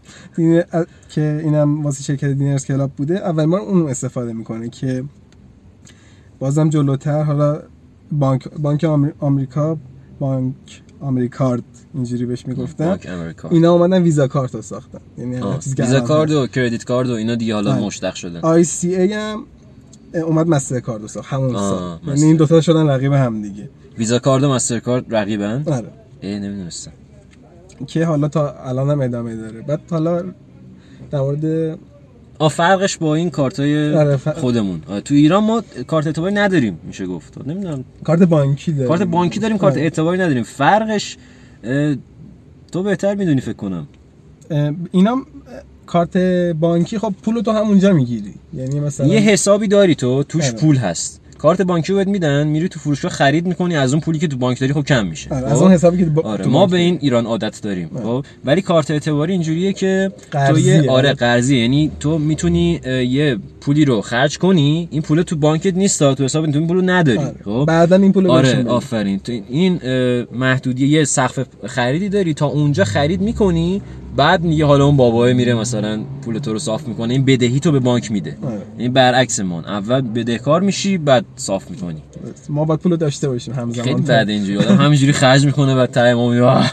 که 1.08 1.40
اینم 1.44 1.84
واسه 1.84 2.02
شرکت 2.02 2.28
دینرز 2.28 2.64
کلاب 2.64 2.90
بوده 2.90 3.14
اول 3.14 3.46
بار 3.46 3.60
اون 3.60 3.88
استفاده 3.88 4.32
می‌کنه 4.32 4.68
که 4.68 5.04
بازم 6.38 6.68
جلوتر 6.68 7.22
حالا 7.22 7.62
بانک 8.12 8.48
بانک 8.48 8.84
آمر- 8.84 9.14
آمریکا 9.20 9.76
بانک 10.18 10.82
آمریکارد 11.00 11.62
اینجوری 11.94 12.26
بهش 12.26 12.46
می‌گفتن 12.46 12.98
اینا 13.50 13.72
اومدن 13.72 14.02
ویزا 14.02 14.28
کارت 14.28 14.54
رو 14.54 14.62
ساختن 14.62 15.00
یعنی 15.18 15.40
ویزا 15.78 16.00
کارد. 16.00 16.30
و 16.30 16.46
کردیت 16.46 16.84
کارد 16.84 17.10
و 17.10 17.12
اینا 17.12 17.34
دیگه 17.34 17.54
حالا 17.54 17.72
آره. 17.72 17.82
مشتق 17.82 18.14
شدن 18.14 18.40
آی 18.40 18.64
سی 18.64 18.96
ای 18.96 19.12
هم 19.12 19.44
اومد 20.14 20.46
مستر 20.48 20.80
کارد 20.80 21.06
ساخت 21.06 21.32
همون 21.32 21.54
سال. 21.54 21.98
یعنی 22.06 22.22
این 22.22 22.36
دوتا 22.36 22.60
شدن 22.60 22.86
رقیب 22.88 23.12
هم 23.12 23.42
دیگه. 23.42 23.68
ویزا 23.98 24.18
کارد 24.18 24.44
و 24.44 24.50
مستر 24.50 24.78
کارد 24.78 25.14
رقیبن؟ 25.14 25.62
آره. 25.66 25.88
ای 26.20 26.38
نمی‌دونستم. 26.40 26.92
که 27.86 28.04
حالا 28.04 28.28
تا 28.28 28.54
الان 28.64 28.90
هم 28.90 29.00
ادامه 29.00 29.36
داره. 29.36 29.60
بعد 29.60 29.80
حالا 29.90 30.22
در 31.10 31.20
مورد 31.20 31.78
آ 32.38 32.48
فرقش 32.48 32.96
با 32.98 33.14
این 33.14 33.30
کارتای 33.30 33.94
آره، 33.94 34.16
ف- 34.16 34.28
خودمون. 34.28 34.80
تو 35.04 35.14
ایران 35.14 35.44
ما 35.44 35.62
کارت 35.86 36.06
اعتباری 36.06 36.34
نداریم 36.34 36.78
میشه 36.84 37.06
گفت. 37.06 37.38
نمی‌دونم. 37.46 37.84
کارت 38.04 38.22
بانکی 38.22 38.72
داره 38.72 38.88
کارت 38.88 39.02
بانکی 39.02 39.40
داریم 39.40 39.58
کارت 39.58 39.74
آره. 39.74 39.82
اعتباری 39.82 40.20
نداریم. 40.22 40.42
فرقش 40.42 41.16
تو 42.72 42.82
بهتر 42.82 43.14
می‌دونی 43.14 43.40
فکر 43.40 43.52
کنم. 43.52 43.86
اینا 44.92 45.22
کارت 45.90 46.16
بانکی 46.60 46.98
خب 46.98 47.14
پول 47.22 47.40
تو 47.40 47.52
همونجا 47.52 47.92
می‌گیری 47.92 48.34
یعنی 48.54 48.80
مثلا 48.80 49.06
یه 49.06 49.20
حسابی 49.20 49.68
داری 49.68 49.94
تو 49.94 50.22
توش 50.22 50.44
آره. 50.44 50.52
پول 50.52 50.76
هست 50.76 51.20
کارت 51.38 51.62
بانکی 51.62 51.92
رو 51.92 51.98
بهت 51.98 52.08
میدن 52.08 52.46
میری 52.46 52.68
تو 52.68 52.80
فروشگاه 52.80 53.10
خرید 53.10 53.46
می‌کنی 53.46 53.76
از 53.76 53.92
اون 53.92 54.00
پولی 54.00 54.18
که 54.18 54.28
تو 54.28 54.36
بانک 54.36 54.60
داری 54.60 54.72
خب 54.72 54.84
کم 54.84 55.06
میشه 55.06 55.34
آره، 55.34 55.46
خب؟ 55.46 55.52
از 55.52 55.62
اون 55.62 55.72
حسابی 55.72 55.98
که 55.98 56.04
با... 56.04 56.22
آره 56.22 56.44
تو 56.44 56.50
ما 56.50 56.66
به. 56.66 56.76
این 56.76 56.98
ایران 57.00 57.26
عادت 57.26 57.62
داریم 57.62 57.90
آره. 57.94 58.04
خب 58.04 58.24
ولی 58.44 58.62
کارت 58.62 58.90
اعتباری 58.90 59.32
اینجوریه 59.32 59.72
که 59.72 60.12
تو. 60.32 60.58
یه 60.58 60.90
آره 60.90 61.12
قرضی 61.12 61.58
یعنی 61.58 61.90
تو 62.00 62.18
می‌تونی 62.18 62.80
یه 62.86 63.38
پولی 63.60 63.84
رو 63.84 64.00
خرج 64.00 64.38
کنی 64.38 64.88
این 64.90 65.02
پول 65.02 65.22
تو 65.22 65.36
بانکت 65.36 65.74
نیست 65.74 66.14
تو 66.14 66.24
حساب 66.24 66.50
تو 66.50 66.58
این 66.58 66.68
پولو 66.68 66.82
نداری 66.82 67.18
آره. 67.18 67.34
خب 67.44 67.64
بعدا 67.68 67.96
این 67.96 68.12
پول 68.12 68.24
رو 68.24 68.30
آره. 68.30 68.64
آفرین 68.68 69.18
تو 69.18 69.32
این 69.32 69.80
محدودیه 70.32 70.88
یه 70.88 71.04
سقف 71.04 71.46
خریدی 71.66 72.08
داری 72.08 72.34
تا 72.34 72.46
اونجا 72.46 72.84
خرید 72.84 73.20
می‌کنی 73.20 73.82
بعد 74.16 74.42
میگه 74.42 74.64
حالا 74.64 74.84
اون 74.84 74.96
بابای 74.96 75.34
میره 75.34 75.54
مثلا 75.54 76.00
پول 76.22 76.38
تو 76.38 76.52
رو 76.52 76.58
صاف 76.58 76.88
می‌کنه. 76.88 77.12
این 77.12 77.24
بدهی 77.24 77.60
تو 77.60 77.72
به 77.72 77.80
بانک 77.80 78.12
میده. 78.12 78.38
آره. 78.42 78.62
این 78.78 78.92
برعکس 78.92 79.40
من 79.40 79.64
اول 79.64 80.00
بدهکار 80.00 80.60
میشی 80.60 80.98
بعد 80.98 81.24
صاف 81.36 81.70
می‌کنی. 81.70 82.02
ما 82.48 82.64
باید 82.64 82.80
پول 82.80 82.96
داشته 82.96 83.28
باشیم 83.28 83.54
همزمان. 83.54 83.86
خیلی 83.86 84.00
بده 84.00 84.32
اینجوری. 84.32 84.58
آدم 84.58 84.76
همینجوری 84.76 85.12
خرج 85.12 85.46
می‌کنه 85.46 85.74
بعد 85.74 85.90
ته 85.90 86.14
ما 86.14 86.64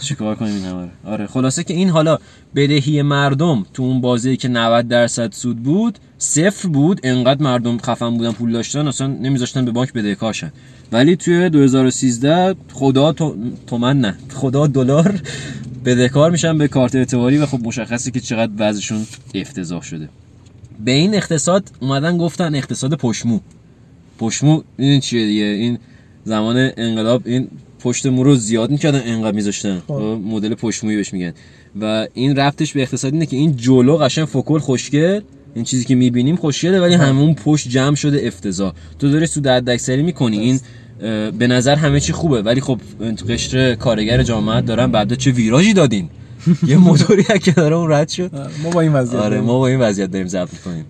چیکار 0.00 0.34
کنیم 0.34 0.54
این 0.54 0.64
همه 0.64 0.82
رو؟ 0.82 1.12
آره 1.12 1.26
خلاصه 1.26 1.64
که 1.64 1.74
این 1.74 1.88
حالا 1.88 2.18
بدهی 2.54 3.02
مردم 3.02 3.66
تو 3.74 3.82
اون 3.82 4.00
بازی 4.00 4.36
که 4.36 4.48
90 4.48 4.88
درصد 4.88 5.32
سود 5.32 5.62
بود 5.62 5.98
صفر 6.18 6.68
بود. 6.68 7.00
انقدر 7.02 7.42
مردم 7.42 7.78
خفن 7.78 8.10
بودن 8.10 8.32
پول 8.32 8.52
داشتن 8.52 8.88
اصلا 8.88 9.06
نمیذاشتن 9.06 9.64
به 9.64 9.70
بانک 9.70 9.92
بدهکارشن. 9.92 10.52
ولی 10.92 11.16
توی 11.16 11.50
2013 11.50 12.54
خدا 12.72 13.12
تو... 13.12 13.36
تومن 13.66 14.00
نه 14.00 14.14
خدا 14.34 14.66
دلار 14.66 15.20
بدهکار 15.86 16.30
میشن 16.30 16.58
به 16.58 16.68
کارت 16.68 16.94
اعتباری 16.94 17.38
و 17.38 17.46
خب 17.46 17.60
مشخصه 17.62 18.10
که 18.10 18.20
چقدر 18.20 18.52
وضعشون 18.58 19.06
افتضاح 19.34 19.82
شده. 19.82 20.08
به 20.84 20.90
این 20.90 21.14
اقتصاد 21.14 21.70
اومدن 21.80 22.18
گفتن 22.18 22.54
اقتصاد 22.54 22.94
پشمو. 22.94 23.40
پشمو 24.18 24.62
این 24.76 25.00
چیه 25.00 25.26
دیگه؟ 25.26 25.44
این 25.44 25.78
زمان 26.24 26.70
انقلاب 26.76 27.22
این 27.24 27.48
پشت 27.80 28.06
مو 28.06 28.24
رو 28.24 28.36
زیاد 28.36 28.70
می‌کردن 28.70 29.02
انقدر 29.04 29.36
میذاشتن. 29.36 29.82
خب، 29.88 29.94
مدل 30.24 30.54
پشمویی 30.54 30.96
بهش 30.96 31.12
میگن. 31.12 31.32
و 31.80 32.06
این 32.14 32.36
ربطش 32.36 32.72
به 32.72 32.82
اقتصاد 32.82 33.12
اینه 33.12 33.26
که 33.26 33.36
این 33.36 33.56
جلو 33.56 33.96
قشنگ 33.96 34.24
فوکل 34.24 34.58
خوشگل 34.58 35.20
این 35.54 35.64
چیزی 35.64 35.84
که 35.84 35.94
می‌بینیم 35.94 36.36
خوشگله 36.36 36.80
ولی 36.80 36.94
همون 36.94 37.34
پشت 37.34 37.68
جمع 37.68 37.94
شده 37.94 38.26
افتضاح. 38.26 38.72
تو 38.98 39.10
داری 39.10 39.26
سود 39.26 39.46
حداکثری 39.46 40.02
می‌کنی. 40.02 40.38
این 40.38 40.60
به 41.38 41.46
نظر 41.46 41.74
همه 41.74 42.00
چی 42.00 42.12
خوبه. 42.12 42.42
ولی 42.42 42.60
خب 42.60 42.80
قشر 43.28 43.74
کارگر 43.74 44.22
جامعه 44.22 44.60
دارن 44.60 44.86
بعد 44.86 45.14
چه 45.14 45.30
ویراژی 45.30 45.72
دادین؟ 45.72 46.08
یه 46.66 46.76
موتوری 46.76 47.22
که 47.22 47.52
داره 47.52 47.76
اون 47.76 47.92
رد 47.92 48.08
شد. 48.08 48.30
ما 48.62 48.70
با 48.70 48.80
این 48.80 48.92
وضعیت 48.92 49.22
آره. 49.22 49.40
ما 49.40 49.58
با 49.58 49.66
این 49.66 49.80
وضعیت 49.80 50.10
داریم 50.10 50.28
ضبط 50.28 50.52
می‌کنیم. 50.52 50.84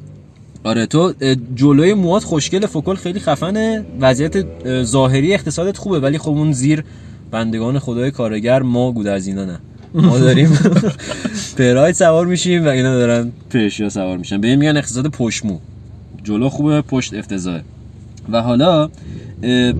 آره 0.64 0.86
تو 0.86 1.12
جلوی 1.54 1.94
موات 1.94 2.24
خوشگل 2.24 2.66
فوکل 2.66 2.94
خیلی 2.94 3.20
خفنه. 3.20 3.84
وضعیت 4.00 4.36
اه، 4.36 4.82
ظاهری 4.82 5.34
اقتصادت 5.34 5.76
خوبه 5.76 6.00
ولی 6.00 6.18
خب 6.18 6.30
اون 6.30 6.52
زیر 6.52 6.84
بندگان 7.30 7.78
خدای 7.78 8.11
کارگر 8.11 8.62
ما 8.62 8.92
گودرزینا 8.92 9.44
نه. 9.44 9.59
ما 9.94 10.18
داریم 10.18 10.59
پراید 11.59 11.94
سوار 11.94 12.26
میشیم 12.26 12.64
و 12.64 12.68
اینا 12.68 12.94
دارن 12.94 13.32
پرشیا 13.50 13.88
سوار 13.88 14.18
میشن. 14.18 14.40
به 14.40 14.57
میگن 14.57 14.76
اقتصاد 14.76 15.07
پشمو 15.07 15.59
جلو 16.24 16.48
خوبه 16.48 16.82
پشت 16.82 17.14
افتضاحه. 17.14 17.62
و 18.32 18.42
حالا 18.42 18.90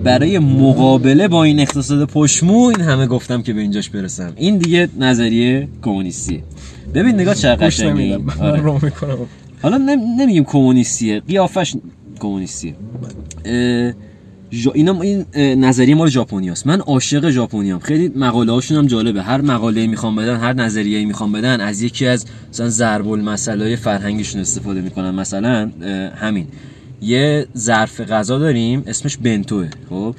برای 0.03 0.39
مقابله 0.39 1.27
با 1.27 1.43
این 1.43 1.59
اقتصاد 1.59 2.07
پشمو 2.07 2.63
این 2.63 2.81
همه 2.81 3.07
گفتم 3.07 3.41
که 3.41 3.53
به 3.53 3.61
اینجاش 3.61 3.89
برسم. 3.89 4.33
این 4.35 4.57
دیگه 4.57 4.89
نظریه 4.99 5.67
کمونیستیه. 5.81 6.43
ببین 6.93 7.15
نگاه 7.15 7.35
این. 7.75 8.15
من 8.17 8.39
آره. 8.39 8.61
رو 8.61 8.79
می‌کنم. 8.83 9.17
حالا 9.61 9.77
نم- 9.77 10.21
نمیگیم 10.21 10.43
کمونیستیه 10.43 11.19
قیافش 11.19 11.75
کمونیستیه. 12.19 12.75
اینا 14.73 15.01
این 15.01 15.25
نظریه 15.35 15.95
مال 15.95 16.09
ژاپنیاست. 16.09 16.67
من 16.67 16.79
عاشق 16.79 17.29
ژاپنیام. 17.29 17.79
خیلی 17.79 18.11
مقاله 18.15 18.51
هاشون 18.51 18.77
هم 18.77 18.87
جالبه. 18.87 19.21
هر 19.21 19.41
مقاله 19.41 19.87
می‌خوام 19.87 20.15
بدن 20.15 20.35
هر 20.35 20.53
نظریه 20.53 21.05
می‌خوام 21.05 21.31
بدن 21.31 21.61
از 21.61 21.81
یکی 21.81 22.07
از 22.07 22.25
مثلا 22.49 22.69
ضرب 22.69 23.07
المثل 23.07 23.75
فرهنگشون 23.75 24.41
استفاده 24.41 24.81
می‌کنن 24.81 25.11
مثلا 25.11 25.71
همین. 26.15 26.47
یه 27.01 27.47
ظرف 27.57 28.01
غذا 28.01 28.39
داریم 28.39 28.83
اسمش 28.87 29.17
بنتوه. 29.17 29.69
خب؟ 29.89 30.15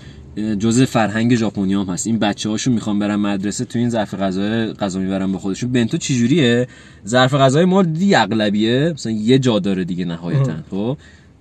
جزء 0.59 0.85
فرهنگ 0.85 1.35
ژاپنی 1.35 1.75
هم 1.75 1.85
هست. 1.87 2.07
این 2.07 2.19
بچه 2.19 2.49
هاشون 2.49 2.75
می‌خوان 2.75 2.99
برن 2.99 3.17
مدرسه 3.17 3.65
تو 3.65 3.79
این 3.79 3.91
ظرف 3.91 4.15
غذا 4.15 4.73
غذا 4.73 5.01
می‌برن 5.01 5.33
به 5.33 5.39
خودشون. 5.39 5.73
بنتو 5.73 5.97
چجوریه؟ 5.97 6.69
ظرف 7.07 7.35
غذای 7.35 7.65
ما 7.65 7.83
دیدی 7.83 8.15
اغلبیه 8.15 8.93
مثلا 8.95 9.13
یه 9.13 9.39
جا 9.39 9.59
داره 9.59 9.85
دیگه 9.85 10.05
نهایتا. 10.05 10.55
خب؟ 10.71 10.97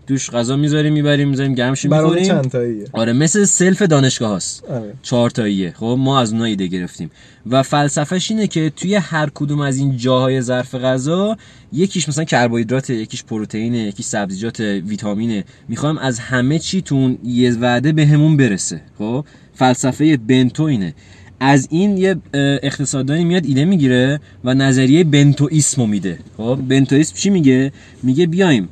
توش 0.07 0.29
غذا 0.29 0.55
می‌ذاریم 0.55 0.93
می‌بریم 0.93 1.29
می‌ذاریم 1.29 1.53
گرمش 1.53 1.85
می‌کنیم 1.85 2.23
چند 2.23 2.49
تاییه؟ 2.49 2.85
آره 2.91 3.13
مثل 3.13 3.45
سلف 3.45 3.81
دانشگاه 3.81 4.35
هست 4.35 4.63
آره. 4.65 4.93
چهار 5.01 5.29
تاییه. 5.29 5.73
خب 5.77 5.95
ما 5.99 6.19
از 6.19 6.31
اونها 6.31 6.45
ایده 6.45 6.67
گرفتیم. 6.67 7.11
و 7.49 7.63
فلسفهش 7.63 8.31
اینه 8.31 8.47
که 8.47 8.71
توی 8.75 8.95
هر 8.95 9.29
کدوم 9.35 9.59
از 9.59 9.77
این 9.77 9.97
جاهای 9.97 10.41
ظرف 10.41 10.75
غذا 10.75 11.37
یکیش 11.73 12.09
مثلا 12.09 12.23
کربوهیدرات 12.23 12.89
یکیش 12.89 13.23
پروتئین 13.23 13.73
یکیش 13.73 14.05
سبزیجات 14.05 14.59
ویتامینه. 14.59 15.43
می‌خوایم 15.67 15.97
از 15.97 16.19
همه 16.19 16.59
چی 16.59 16.81
تو 16.81 16.95
اون 16.95 17.17
یه 17.23 17.57
وعده 17.57 17.91
بهمون 17.91 18.37
برسه. 18.37 18.81
خب 18.97 19.25
فلسفه 19.53 20.17
بنتو 20.17 20.63
اینه. 20.63 20.93
از 21.39 21.67
این 21.71 21.97
یه 21.97 22.15
اقتصاددانی 22.33 23.23
میاد 23.23 23.45
ایده 23.45 23.65
می‌گیره 23.65 24.19
و 24.43 24.53
نظریه 24.53 25.03
بنتویسمو 25.03 25.85
میده. 25.85 26.19
خب 26.37 26.59
بنتویسم 26.67 27.15
چی 27.15 27.29
میگه؟ 27.29 27.71
میگه 28.03 28.27
بیایم 28.27 28.69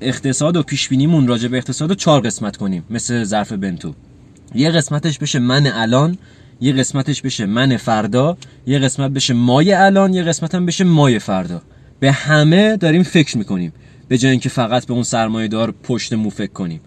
اقتصاد 0.00 0.56
و 0.56 0.62
پیش 0.62 0.88
بینیمون 0.88 1.26
راجع 1.26 1.48
به 1.48 1.56
اقتصاد 1.56 1.88
رو 1.88 1.94
چهار 1.94 2.20
قسمت 2.20 2.56
کنیم. 2.56 2.84
مثل 2.90 3.24
ظرف 3.24 3.52
بنتو. 3.52 3.94
یه 4.54 4.70
قسمتش 4.70 5.18
بشه 5.18 5.38
من 5.38 5.66
الان 5.66 6.18
یه 6.60 6.72
قسمتش 6.72 7.22
بشه 7.22 7.46
من 7.46 7.76
فردا 7.76 8.36
یه 8.66 8.78
قسمت 8.78 9.10
بشه 9.10 9.34
مای 9.34 9.72
الان 9.72 10.14
یه 10.14 10.22
قسمت 10.22 10.54
هم 10.54 10.66
بشه 10.66 10.84
مای 10.84 11.18
فردا. 11.18 11.62
به 12.00 12.12
همه 12.12 12.76
داریم 12.76 13.02
فکر 13.02 13.38
می‌کنیم. 13.38 13.72
به 14.08 14.18
جای 14.18 14.30
اینکه 14.30 14.48
فقط 14.48 14.86
به 14.86 14.94
اون 14.94 15.02
سرمایه 15.02 15.48
دار 15.48 15.74
پشت 15.82 16.12
مو 16.12 16.30
فکر 16.30 16.52
کنیم. 16.52 16.80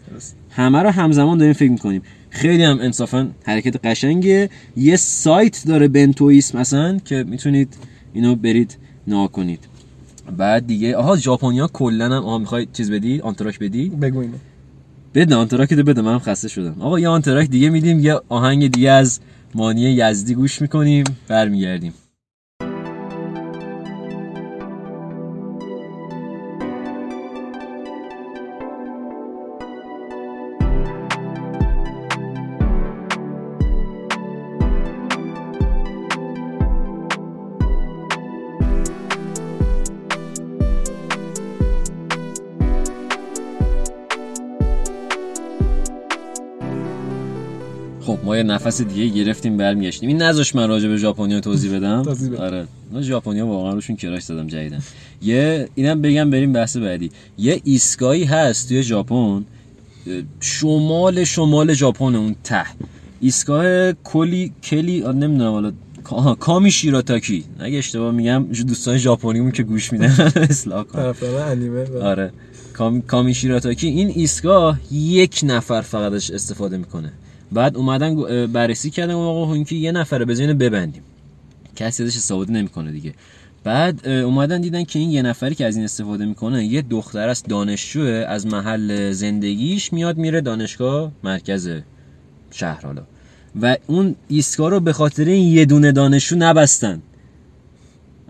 همه 0.49 0.79
رو 0.79 0.89
همزمان 0.89 1.37
داریم 1.37 1.53
فکر 1.53 1.71
می‌کنیم. 1.71 2.01
خیلی 2.29 2.63
هم 2.63 2.79
انصافا 2.81 3.31
حرکت 3.45 3.85
قشنگه 3.85 4.49
یه 4.77 4.95
سایت 4.95 5.63
داره 5.67 5.87
Bentoism 5.87 6.59
مثلا 6.59 6.99
که 7.05 7.23
می‌تونید 7.23 7.77
اینو 8.13 8.35
برید 8.35 8.77
نگاه 9.07 9.27
کنید. 9.27 9.59
بعد 10.37 10.67
دیگه 10.67 10.95
آها 10.95 11.15
ژاپنیا 11.15 11.67
کلا 11.67 12.05
هم 12.05 12.11
آها 12.11 12.37
می‌خوای 12.37 12.67
چیز 12.73 12.91
بدی؟ 12.91 13.21
آنتراک 13.21 13.59
بدی؟ 13.59 13.89
بگو 13.89 14.19
اینو. 14.19 14.37
بده 15.13 15.35
آنتراک 15.35 15.73
ده 15.73 15.83
بده 15.83 16.01
منم 16.01 16.19
خسته 16.19 16.47
شدم. 16.47 16.75
آقا 16.81 16.99
یه 16.99 17.07
آنتراک 17.07 17.49
دیگه 17.49 17.69
میدیم 17.69 17.99
یه 17.99 18.19
آهنگ 18.29 18.71
دیگه 18.71 18.91
از 18.91 19.19
مانی 19.55 19.81
یزدی 19.81 20.35
گوش 20.35 20.61
می‌کنیم 20.61 21.03
برمیگردیم. 21.27 21.93
یه 48.41 48.47
نفس 48.47 48.81
دیگه 48.81 49.23
گرفتیم 49.23 49.57
برمیگشتیم. 49.57 50.09
این 50.09 50.21
نذاش 50.21 50.55
من 50.55 50.67
راجع 50.67 50.87
به 50.87 50.97
ژاپنیا 50.97 51.39
توضیح 51.39 51.75
بدم. 51.75 52.03
آره. 52.39 52.67
من 52.91 53.01
ژاپنیا 53.01 53.47
واقعا 53.47 53.73
روشون 53.73 53.95
کراش 53.95 54.23
زدم 54.23 54.47
جدیدن 54.47 54.79
یه 55.21 55.69
اینم 55.75 56.01
بگم 56.01 56.29
بریم 56.29 56.53
بحث 56.53 56.77
بعدی. 56.77 57.11
یه 57.37 57.61
ایستگاهی 57.63 58.23
هست 58.23 58.67
توی 58.67 58.83
ژاپن. 58.83 59.45
شمال 60.39 61.23
شمال 61.23 61.73
ژاپن 61.73 62.15
اون 62.15 62.35
ته. 62.43 62.65
ایستگاه 63.19 63.91
کلی 63.93 64.51
کلی 64.63 65.01
نمی‌دونم 65.01 65.51
حالا. 65.51 65.71
کامی 66.39 66.71
شیراتاکی 66.71 67.43
اگه 67.59 67.77
اشتباه 67.77 68.11
میگم 68.11 68.45
دوستان 68.67 68.97
ژاپنیمون 68.97 69.51
که 69.51 69.63
گوش 69.63 69.93
میدن 69.93 70.31
اصلاح 70.49 70.83
کن 70.83 71.13
آره. 72.01 72.31
کام... 72.73 73.01
کامی 73.01 73.33
شیراتاکی 73.33 73.87
این 73.87 74.07
ایستگاه 74.07 74.79
یک 74.91 75.41
نفر 75.43 75.81
فقط 75.81 76.13
ازش 76.13 76.31
استفاده 76.31 76.77
می‌کنه. 76.77 77.11
بعد 77.51 77.77
اومدن 77.77 78.15
بررسی 78.47 78.89
کردن 78.89 79.13
گفتن 79.13 79.25
آقا 79.25 79.57
یه 79.71 79.91
نفره 79.91 80.25
بزنین 80.25 80.57
ببندیم. 80.57 81.03
کسی 81.75 82.03
ازش 82.03 82.15
استفاده 82.15 82.53
نمی‌کنه 82.53 82.91
دیگه. 82.91 83.13
بعد 83.63 84.07
اومدن 84.07 84.61
دیدن 84.61 84.83
که 84.83 84.99
این 84.99 85.11
یه 85.11 85.21
نفری 85.21 85.55
که 85.55 85.65
از 85.65 85.75
این 85.75 85.85
استفاده 85.85 86.25
می‌کنه 86.25 86.65
یه 86.65 86.81
دختر 86.81 87.29
است 87.29 87.47
دانشجوه 87.47 88.25
از 88.27 88.47
محل 88.47 89.11
زندگیش 89.11 89.93
میاد 89.93 90.17
میره 90.17 90.41
دانشگاه 90.41 91.11
مرکز 91.23 91.69
شهر 92.51 92.85
حالا. 92.85 93.01
و 93.61 93.77
اون 93.87 94.15
ایستگاه 94.27 94.69
رو 94.69 94.79
به 94.79 94.93
خاطر 94.93 95.25
این 95.25 95.53
یه 95.53 95.65
دونه 95.65 95.91
دانشجو 95.91 96.35
نبستن. 96.35 97.01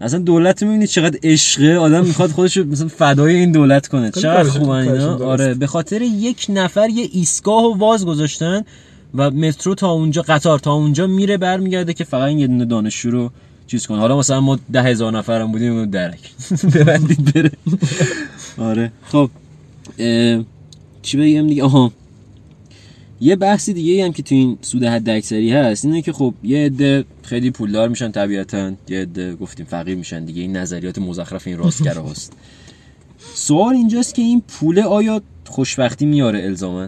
اصلا 0.02 0.20
دولت 0.20 0.64
می‌بینید 0.64 0.88
چقدر 0.88 1.20
عشقه؟ 1.24 1.78
آدم 1.78 2.06
می‌خواد 2.06 2.30
خودش 2.30 2.58
رو 2.58 2.66
مثلا 2.66 2.88
فدای 2.88 3.36
این 3.36 3.52
دولت 3.52 3.88
کنه. 3.88 4.12
چقدر 4.12 4.50
خوبن 4.50 4.70
اینا. 4.70 5.26
آره. 5.26 5.54
به 5.54 5.68
خاطر 5.68 6.02
یک 6.02 6.46
نفر 6.50 6.90
یه 6.90 7.10
ایستگاه 7.12 7.64
و 7.64 7.78
واز 7.78 8.06
گذاشتن. 8.06 8.64
و 9.16 9.32
مترو 9.32 9.76
تا 9.76 9.92
اونجا 9.92 10.22
قطار 10.22 10.60
تا 10.60 10.74
اونجا 10.74 11.08
میره 11.08 11.38
برمیگرده 11.38 11.94
که 11.94 12.04
فقط 12.04 12.32
یه 12.32 12.48
دونه 12.48 12.66
دانشجو 12.66 13.12
رو 13.12 13.32
چیز 13.68 13.88
کنه. 13.88 14.00
حالا 14.00 14.18
مثلا 14.18 14.42
ما 14.42 14.60
ده 14.72 14.82
هزار 14.82 15.18
نفرم 15.18 15.52
بودیم 15.52 15.74
اون 15.74 15.90
درک. 15.90 16.20
ببندید 16.76 17.34
بره. 17.34 17.52
آره. 18.58 18.92
خب 19.06 19.30
چی 21.02 21.18
بگم 21.18 21.48
دیگه؟ 21.48 21.64
آها. 21.64 21.92
یه 23.22 23.36
بحثی 23.36 23.74
دیگه 23.74 24.06
هم 24.06 24.14
که 24.14 24.24
تو 24.24 24.36
این 24.36 24.58
سود 24.62 24.84
حد 24.84 25.10
اکثری 25.10 25.52
هست 25.52 25.86
اینه 25.86 26.02
که 26.02 26.14
خب 26.14 26.34
یه 26.44 26.66
عده 26.66 27.06
خیلی 27.24 27.52
پولدار 27.52 27.90
میشن 27.90 28.12
طبیعتا 28.12 28.72
یه 28.88 29.02
عده 29.02 29.36
گفتیم 29.36 29.66
فقیر 29.66 29.96
میشن 29.96 30.26
دیگه. 30.26 30.42
این 30.42 30.58
نظریات 30.58 31.00
مزخرف 31.00 31.48
این 31.48 31.58
راستگرا 31.58 32.04
هست 32.04 32.34
سوال 33.34 33.76
اینجاست 33.76 34.16
که 34.16 34.22
این 34.22 34.42
پول 34.48 34.80
آیا 34.80 35.22
خوشبختی 35.46 36.06
میاره 36.06 36.44
الزاما؟ 36.44 36.88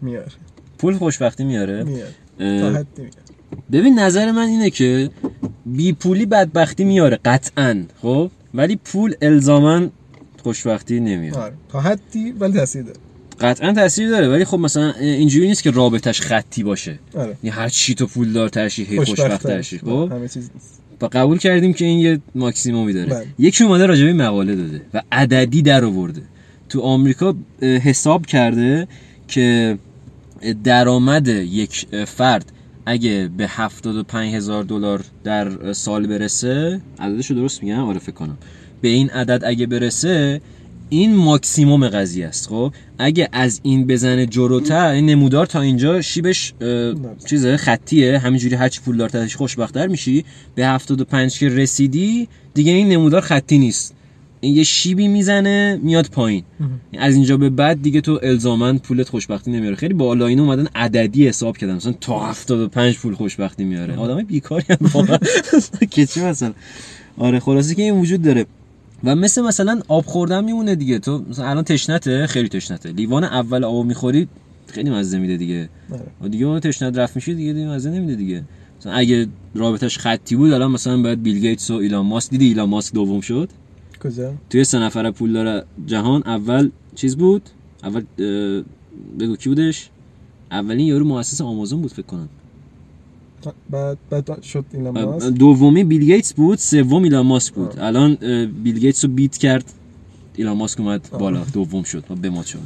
میاره. 0.00 0.32
پول 0.78 0.96
خوشبختی 0.96 1.44
میاره؟ 1.44 1.84
میاره. 1.84 2.14
تا 2.38 2.78
حدی 2.78 3.02
میاره. 3.02 3.16
ببین 3.72 3.98
نظر 3.98 4.32
من 4.32 4.48
اینه 4.48 4.70
که 4.70 5.10
بی 5.66 5.92
پولی 5.92 6.26
بدبختی 6.26 6.84
میاره 6.84 7.18
قطعا 7.24 7.84
خب؟ 8.02 8.30
ولی 8.54 8.76
پول 8.76 9.14
الزاما 9.22 9.86
خوشبختی 10.42 11.00
نمیاره. 11.00 11.40
آره. 11.40 11.52
تا 11.68 11.80
حدی 11.80 12.32
ولی 12.32 12.52
تاثیر 12.52 12.82
داره. 12.82 12.98
قطعا 13.40 13.72
تاثیر 13.72 14.08
داره 14.08 14.28
ولی 14.28 14.44
خب 14.44 14.58
مثلا 14.58 14.92
اینجوری 14.92 15.48
نیست 15.48 15.62
که 15.62 15.70
رابطش 15.70 16.20
خطی 16.20 16.62
باشه. 16.62 16.98
آره. 17.14 17.36
یعنی 17.42 17.56
هر 17.56 17.68
چی 17.68 17.94
تو 17.94 18.06
پول 18.06 18.32
دار 18.32 18.48
ترشی 18.48 18.84
هی 18.84 19.04
خوشبخت 19.04 19.42
ترشی 19.42 19.78
خب؟ 19.78 20.08
همه 20.12 20.28
چیز 20.28 20.50
نیست. 20.54 20.80
و 21.00 21.06
قبول 21.06 21.38
کردیم 21.38 21.72
که 21.72 21.84
این 21.84 21.98
یه 21.98 22.20
ماکسیمومی 22.34 22.92
داره. 22.92 23.10
بله. 23.10 23.26
یکی 23.38 23.64
اومده 23.64 23.86
راجع 23.86 24.02
به 24.02 24.08
این 24.08 24.22
مقاله 24.22 24.54
داده 24.54 24.80
و 24.94 25.02
عددی 25.12 25.62
در 25.62 25.84
آورده. 25.84 26.22
تو 26.68 26.80
آمریکا 26.80 27.34
حساب 27.62 28.26
کرده 28.26 28.88
که 29.28 29.78
درآمد 30.64 31.28
یک 31.28 31.86
فرد 32.04 32.52
اگه 32.86 33.30
به 33.36 33.46
75 33.48 34.34
هزار 34.34 34.64
دلار 34.64 35.04
در 35.24 35.72
سال 35.72 36.06
برسه 36.06 36.80
عددشو 36.98 37.34
درست 37.34 37.62
میگم؟ 37.62 37.84
آره 37.84 37.98
فکر 37.98 38.12
کنم. 38.12 38.38
به 38.80 38.88
این 38.88 39.10
عدد 39.10 39.42
اگه 39.44 39.66
برسه 39.66 40.40
این 40.88 41.14
ماکسیموم 41.14 41.88
قضیه 41.88 42.26
است 42.26 42.48
خب؟ 42.48 42.72
اگه 42.98 43.28
از 43.32 43.60
این 43.62 43.86
بزنه 43.86 44.26
جلوتر 44.26 44.86
این 44.86 45.06
نمودار 45.06 45.46
تا 45.46 45.60
اینجا 45.60 46.00
شیبش 46.00 46.54
چیزه 47.26 47.56
خطیه. 47.56 48.18
همینجوری 48.18 48.54
هرچی 48.54 48.80
پول 48.80 48.96
دارترش 48.96 49.36
خوشبختتر 49.36 49.86
میشی. 49.86 50.24
به 50.54 50.66
75 50.66 51.38
که 51.38 51.48
رسیدی 51.48 52.28
دیگه 52.54 52.72
این 52.72 52.88
نمودار 52.88 53.20
خطی 53.20 53.58
نیست. 53.58 53.95
این 54.46 54.56
یه 54.56 54.62
شیبی 54.62 55.08
می‌زنه 55.08 55.80
میاد 55.82 56.06
پایین. 56.06 56.44
از 56.98 57.14
اینجا 57.14 57.36
به 57.36 57.50
بعد 57.50 57.82
دیگه 57.82 58.00
تو 58.00 58.20
الزامن 58.22 58.78
پولت 58.78 59.08
خوشبختی 59.08 59.50
نمیاره. 59.50 59.76
خیلی 59.76 59.94
بالا 59.94 60.26
اینو 60.26 60.42
اومدن 60.42 60.66
عددی 60.74 61.28
حساب 61.28 61.56
کردن. 61.56 61.74
مثلا 61.74 61.92
تا 62.00 62.18
75 62.20 62.98
پول 62.98 63.14
خوشبختی 63.14 63.64
میاره. 63.64 63.96
آدمای 63.96 64.24
بیکاری 64.24 64.64
هم 64.68 64.90
واقعا. 64.94 65.18
که 65.90 66.06
چی 66.06 66.20
مثلا؟ 66.20 66.52
آره 67.18 67.40
خلاصه 67.40 67.74
که 67.74 67.82
این 67.82 67.94
وجود 67.94 68.22
داره. 68.22 68.46
و 69.04 69.16
مثل 69.16 69.42
مثلا 69.42 69.80
آب 69.88 70.06
خوردن 70.06 70.44
میمونه 70.44 70.74
دیگه. 70.74 70.98
تو 70.98 71.24
مثلا 71.30 71.46
الان 71.46 71.64
تشنته؟ 71.64 72.26
خیلی 72.26 72.48
تشنته. 72.48 72.92
لیوان 72.92 73.24
اول 73.24 73.64
آب 73.64 73.86
می‌خوری 73.86 74.28
خیلی 74.66 74.90
مزه 74.90 75.18
میده 75.18 75.36
دیگه. 75.36 75.68
آره. 75.92 76.02
و 76.22 76.28
دیگه 76.28 76.46
اون 76.46 76.60
تشنت 76.60 76.98
رفت 76.98 77.16
میشه 77.16 77.34
دیگه 77.34 77.52
دیگه 77.52 77.68
مزه 77.68 77.90
نمیده 77.90 78.14
دیگه. 78.14 78.42
مثلا 78.80 78.92
اگه 78.92 79.26
رابطش 79.54 79.98
خطی 79.98 80.36
بود 80.36 80.52
الان 80.52 80.70
مثلا 80.70 81.02
باید 81.02 81.22
بیل 81.22 81.38
گیتس 81.38 81.70
و 81.70 81.74
ایلان 81.74 82.06
ماسک 82.06 82.30
دیدی 82.30 82.46
ایلان 82.46 82.68
ماسک 82.68 82.94
دوم 82.94 83.20
شد؟ 83.20 83.48
کجا؟ 84.06 84.34
توی 84.50 84.64
سه 84.64 84.78
نفر 84.78 85.10
پولدار 85.10 85.64
جهان 85.86 86.22
اول 86.26 86.70
چیز 86.94 87.16
بود؟ 87.16 87.42
اول 87.84 88.04
بگو 89.20 89.36
کی 89.36 89.48
بودش؟ 89.48 89.90
اولین 90.50 90.86
یارو 90.86 91.04
مؤسس 91.04 91.40
آمازون 91.40 91.82
بود 91.82 91.92
فکر 91.92 92.06
کنم. 92.06 92.28
بعد 93.70 93.98
بعد 94.10 94.42
شد 94.42 94.64
ماسک 94.76 95.26
دومی 95.26 95.84
بیل 95.84 96.04
گیتس 96.04 96.34
بود 96.34 96.58
سوم 96.58 97.02
ایلان 97.02 97.26
ماسک 97.26 97.54
بود. 97.54 97.78
الان 97.78 98.18
اه، 98.22 98.46
بیل 98.46 98.78
گیتس 98.78 99.04
رو 99.04 99.10
beat 99.10 99.38
کرد 99.38 99.72
ایلان 100.36 100.56
ماسک 100.56 100.80
اومد 100.80 101.08
بالا. 101.18 101.44
دوم 101.52 101.82
شد. 101.82 102.04
و 102.10 102.14
به 102.14 102.30
ما 102.30 102.42
شد 102.42 102.58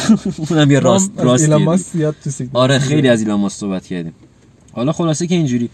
اونم 0.50 0.70
یه 0.70 0.80
راست 0.80 1.12
راست 1.16 1.44
ایلان 1.44 1.62
ماسک 1.62 1.86
زیاد 1.92 2.14
تو 2.24 2.30
آره 2.52 2.78
خیلی 2.78 3.08
از 3.08 3.20
ایلان 3.20 3.40
ماسک 3.40 3.56
صحبت 3.56 3.86
کردیم. 3.86 4.12
حالا 4.72 4.92
خلاصه 4.92 5.26
که 5.26 5.34
اینجوری. 5.34 5.70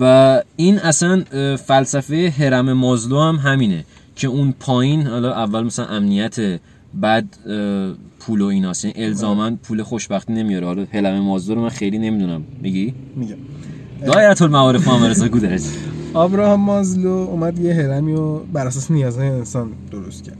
و 0.00 0.42
این 0.56 0.78
اصلا 0.78 1.24
فلسفه 1.56 2.34
هرم 2.38 2.72
مازلو 2.72 3.20
هم 3.20 3.36
همینه. 3.36 3.84
که 4.16 4.28
اون 4.28 4.54
پایین 4.60 5.06
حالا 5.06 5.34
اول 5.34 5.62
مثلا 5.62 5.86
امنیت 5.86 6.60
بعد 6.94 7.36
پول 8.20 8.40
و 8.40 8.44
ایناست. 8.44 8.84
یعنی 8.84 9.04
الزاما 9.04 9.50
پول 9.62 9.82
خوشبختی 9.82 10.32
نمیاره. 10.32 10.66
حالا 10.66 10.86
هرم 10.92 11.20
مازلو 11.20 11.54
رو 11.54 11.62
من 11.62 11.68
خیلی 11.68 11.98
نمی‌دونم. 11.98 12.42
میگی؟ 12.62 12.94
میگم. 13.16 13.36
دایره 14.06 14.42
المعارف 14.42 14.88
محمد 14.88 15.10
رضا 15.10 15.28
گودرز 15.28 15.72
آبراهام 16.14 16.60
مازلو 16.60 17.08
اومد 17.08 17.58
یه 17.58 17.74
هرمی 17.74 18.12
رو 18.12 18.44
بر 18.52 18.66
اساس 18.66 18.90
نیازهای 18.90 19.28
انسان 19.28 19.72
درست 19.90 20.24
کرد. 20.24 20.36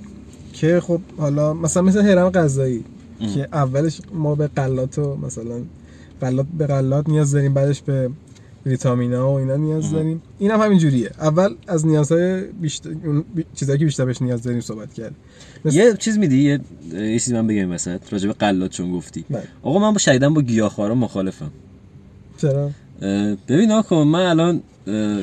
که 0.52 0.80
خب 0.80 1.00
حالا 1.18 1.54
مثلا 1.54 1.82
مثل 1.82 2.06
هرم 2.06 2.30
غذایی 2.30 2.84
که 3.34 3.48
اولش 3.52 4.00
ما 4.14 4.34
به 4.34 4.46
غلات 4.46 4.98
و 4.98 5.16
مثلا 5.16 5.60
غلات 6.20 6.46
به 6.58 6.66
غلات 6.66 7.08
نیاز 7.08 7.32
داریم 7.32 7.54
بعدش 7.54 7.82
به 7.82 8.10
ویتامینا 8.66 9.30
و 9.32 9.34
اینا 9.34 9.56
نیاز 9.56 9.92
داریم. 9.92 10.22
این 10.38 10.50
هم 10.50 10.60
همین 10.60 10.78
جوریه. 10.78 11.10
اول 11.20 11.54
از 11.66 11.86
نیازهای 11.86 12.42
بیشتر. 12.42 12.90
چیزایی 13.54 13.78
که 13.78 13.84
بیشتر 13.84 14.04
بهش 14.04 14.22
نیاز 14.22 14.42
داریم 14.42 14.60
صحبت 14.60 14.94
کرد 14.94 15.14
مثل- 15.64 15.76
یه 15.76 15.94
چیز 15.94 16.18
میدی؟ 16.18 16.36
یه 16.36 16.60
یه 16.92 17.18
چیزی 17.18 17.34
من 17.34 17.46
بگم 17.46 17.70
وسط 17.72 18.00
راجع 18.10 18.26
به 18.26 18.32
غلات 18.32 18.70
چون 18.70 18.92
گفتی. 18.92 19.24
بله. 19.30 19.42
آقا 19.62 19.78
من 19.78 19.92
با 19.92 19.98
شدیداً 19.98 20.30
با 20.30 20.42
گیاهخوارا 20.42 20.94
مخالفم. 20.94 21.50
چرا؟ 22.42 22.70
ببین 23.48 23.72
آقا 23.72 24.04
من 24.04 24.20
الان 24.26 24.62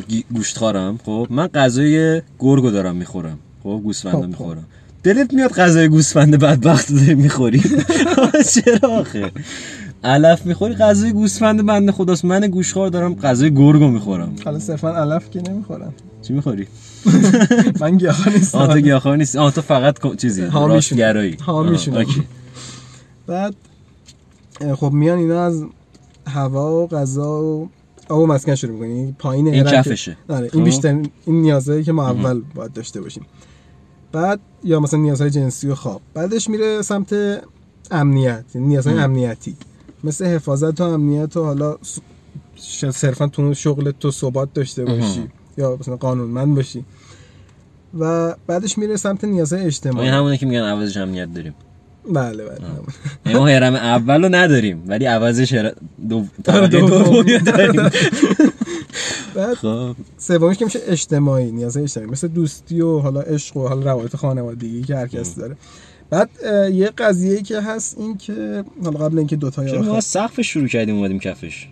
گی- 0.07 0.25
گوشتخوارم 0.33 0.99
خب؟ 1.05 1.27
من 1.29 1.47
غذای 1.47 2.21
گرگو 2.39 2.69
دارم 2.71 2.95
می‌خورم. 2.95 3.39
خب؟ 3.63 3.79
گوسفند 3.83 4.13
خب، 4.15 4.23
می‌خورم. 4.27 4.65
دلت 5.03 5.33
میاد 5.33 5.51
غذای 5.51 5.87
گوسفند 5.87 6.39
بدبخت 6.39 6.91
می‌خوری؟ 7.25 7.61
چرا 8.53 8.89
آخه؟ 8.89 9.31
علف 10.03 10.45
می‌خوری؟ 10.45 10.75
غذای 10.75 11.13
گوسفند 11.13 11.65
بنده 11.65 11.91
خداست. 11.91 12.25
من 12.25 12.47
گوشخوار 12.47 12.89
دارم 12.89 13.15
غذای 13.15 13.53
گرگو 13.53 13.87
می‌خورم. 13.87 14.35
حالا 14.45 14.59
صرفا 14.59 14.89
علف 14.89 15.29
که 15.29 15.41
نمی‌خورم 15.49 15.93
چی 16.21 16.33
می‌خوری؟ 16.33 16.67
من 17.81 17.97
گیاهخوار 17.97 18.35
نیستم. 18.35 18.79
گیاهخوار 18.79 19.17
نیست 19.17 19.35
آه 19.35 19.51
تو 19.51 19.61
فقط 19.61 20.15
چیزی 20.17 20.41
حامیشونم. 20.41 21.35
آه، 21.47 21.97
اوکی. 21.97 22.23
بعد 23.27 23.55
خب 24.75 24.91
میان 24.91 25.17
اینا 25.17 25.45
از 25.45 25.63
هوا 26.27 26.83
و 26.83 26.87
غذا 26.87 27.43
و 27.43 27.69
آب 28.09 28.19
و 28.19 28.25
مسکن 28.25 28.55
شروع 28.55 28.73
می‌کنن 28.73 28.89
یعنی 28.89 29.15
پایین 29.19 29.47
این 29.47 29.63
کفشه. 29.63 30.17
آره 30.29 30.47
خب. 30.47 30.55
این 30.55 30.63
بیشتر 30.63 30.89
این 31.25 31.41
نیازهایی 31.41 31.83
که 31.83 31.91
ما 31.91 32.09
اول 32.09 32.41
باید 32.55 32.73
داشته 32.73 33.01
باشیم. 33.01 33.25
بعد 34.11 34.39
یا 34.63 34.79
مثلا 34.79 34.99
نیازهای 34.99 35.29
جنسی 35.29 35.67
و 35.67 35.75
خواب. 35.75 36.01
بعدش 36.13 36.49
میره 36.49 36.81
سمت 36.81 37.15
امنیت 37.91 38.43
یعنی 38.55 38.67
نیازهای 38.67 38.99
امنیتی. 38.99 39.55
مثل 40.03 40.25
حفاظت 40.25 40.81
و 40.81 40.83
امنیت 40.83 41.37
و 41.37 41.43
حالا 41.43 41.77
صرفا 42.91 43.27
تو 43.27 43.53
شغل 43.53 43.91
تو 43.91 44.11
ثبات 44.11 44.53
داشته 44.53 44.85
باشی 44.85 45.29
یا 45.57 45.77
مثلا 45.79 45.95
قانونمند 45.95 46.55
باشی. 46.55 46.85
و 47.99 48.35
بعدش 48.47 48.77
میره 48.77 48.97
سمت 48.97 49.23
نیازهای 49.23 49.65
اجتماعی. 49.65 50.05
این 50.05 50.17
همونه 50.17 50.37
که 50.37 50.45
میگن 50.45 50.63
عوضش 50.63 50.97
امنیت 50.97 51.33
داریم. 51.33 51.55
بله 52.13 52.43
بله 52.43 52.59
یعنی 53.25 53.39
ما 53.39 53.47
هرم 53.47 53.75
اول 53.75 54.23
رو 54.23 54.29
نداریم 54.35 54.83
ولی 54.87 55.05
عوضش 55.05 55.53
هر... 55.53 55.73
دو... 56.09 56.25
دومی. 56.67 57.39
داریم. 57.39 57.81
بعد 59.35 59.53
خب. 59.53 59.95
سومیش 60.17 60.57
که 60.57 60.65
میشه 60.65 60.79
اجتماعی 60.87 61.51
نیازهای 61.51 61.83
اجتماعی. 61.83 62.11
مثل 62.11 62.27
دوستی 62.27 62.81
و 62.81 62.99
حالا 62.99 63.21
عشق 63.21 63.57
و 63.57 63.67
حالا 63.67 63.81
روابط 63.81 64.15
خانوادگی 64.15 64.81
که 64.81 64.95
هر 64.95 65.07
کس 65.07 65.35
داره. 65.35 65.55
بعد 66.13 66.29
یه 66.73 66.89
قضیه 66.89 67.41
که 67.41 67.61
هست 67.61 67.97
این 67.97 68.17
که 68.17 68.63
حالا 68.83 68.99
قبل 68.99 69.17
اینکه 69.17 69.35
دو 69.35 69.49
تا 69.49 69.63
ما 69.63 70.01
سقفش 70.01 70.47
شروع 70.47 70.67
کردیم 70.67 70.95
اومدیم 70.95 71.19
کفش. 71.19 71.67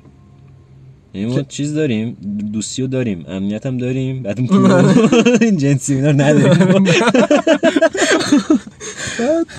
یعنی 1.14 1.36
ما 1.36 1.42
چیز 1.42 1.74
داریم 1.74 2.18
دوستی 2.54 2.82
رو 2.82 2.88
داریم 2.88 3.26
امنیت 3.28 3.66
هم 3.66 3.78
داریم 3.78 4.24
بعد 4.24 4.46
پول 4.46 4.72
این 5.42 5.58
جنسی 5.58 5.96
اینا 5.96 6.12
نداریم. 6.12 6.86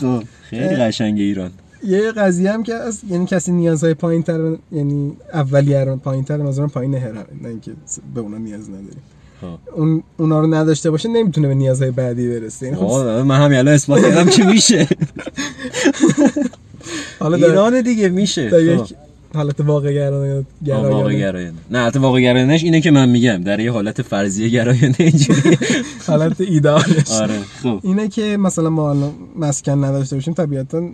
خب 0.00 0.22
خیلی 0.42 0.76
قشنگه 0.76 1.22
ایران. 1.22 1.50
یه 1.84 2.12
قضیه 2.12 2.52
هم 2.52 2.62
که 2.62 2.74
هست 2.74 3.04
یعنی 3.10 3.26
کسی 3.26 3.52
نیازهای 3.52 3.94
پایین 3.94 4.22
تر 4.22 4.56
یعنی 4.72 5.12
اولیه 5.32 5.84
رو 5.84 5.96
پایین 5.96 6.24
تر 6.24 6.36
مثلا 6.36 6.66
پایین 6.66 6.94
هرم 6.94 7.26
نه 7.42 7.48
اینکه 7.48 7.72
به 8.14 8.20
اونا 8.20 8.38
نیاز 8.38 8.68
نداریم. 8.68 9.02
اون 9.74 10.02
اونا 10.16 10.40
رو 10.40 10.54
نداشته 10.54 10.90
باشه 10.90 11.08
نمی‌تونه 11.08 11.48
به 11.48 11.54
نیازهای 11.54 11.90
بعدی 11.90 12.28
برسه. 12.28 12.66
یعنی 12.66 12.78
خب 12.78 12.96
من 13.26 13.40
همین 13.40 13.58
الان 13.58 13.74
اثبات 13.74 14.02
کردم 14.02 14.30
که 14.30 14.44
میشه. 14.44 14.88
حالا 17.20 17.36
ایران 17.36 17.80
دیگه 17.80 18.08
میشه. 18.08 18.50
در. 18.50 18.62
یک 18.62 18.94
حالت 19.34 19.60
واقع 19.60 19.92
گرایانه 19.92 20.46
گرایانه. 20.64 20.94
واقع 20.94 21.14
گرایانه 21.14 21.56
نه 21.70 21.78
البته 21.78 21.98
واقع 21.98 22.20
گرایانش 22.20 22.64
اینه 22.64 22.80
که 22.80 22.90
من 22.90 23.08
میگم 23.08 23.42
در 23.44 23.60
یه 23.60 23.72
حالت 23.72 24.02
فرضیه 24.02 24.48
گرایانه 24.48 24.94
اینجوری 24.98 25.58
حالت 26.06 26.40
ایدئالش 26.40 27.10
آره 27.10 27.38
خب 27.62 27.80
اینه 27.82 28.08
که 28.08 28.36
مثلا 28.36 28.70
ما 28.70 29.12
مسکن 29.38 29.84
نداشته 29.84 30.16
باشیم 30.16 30.34
طبیعتا 30.34 30.88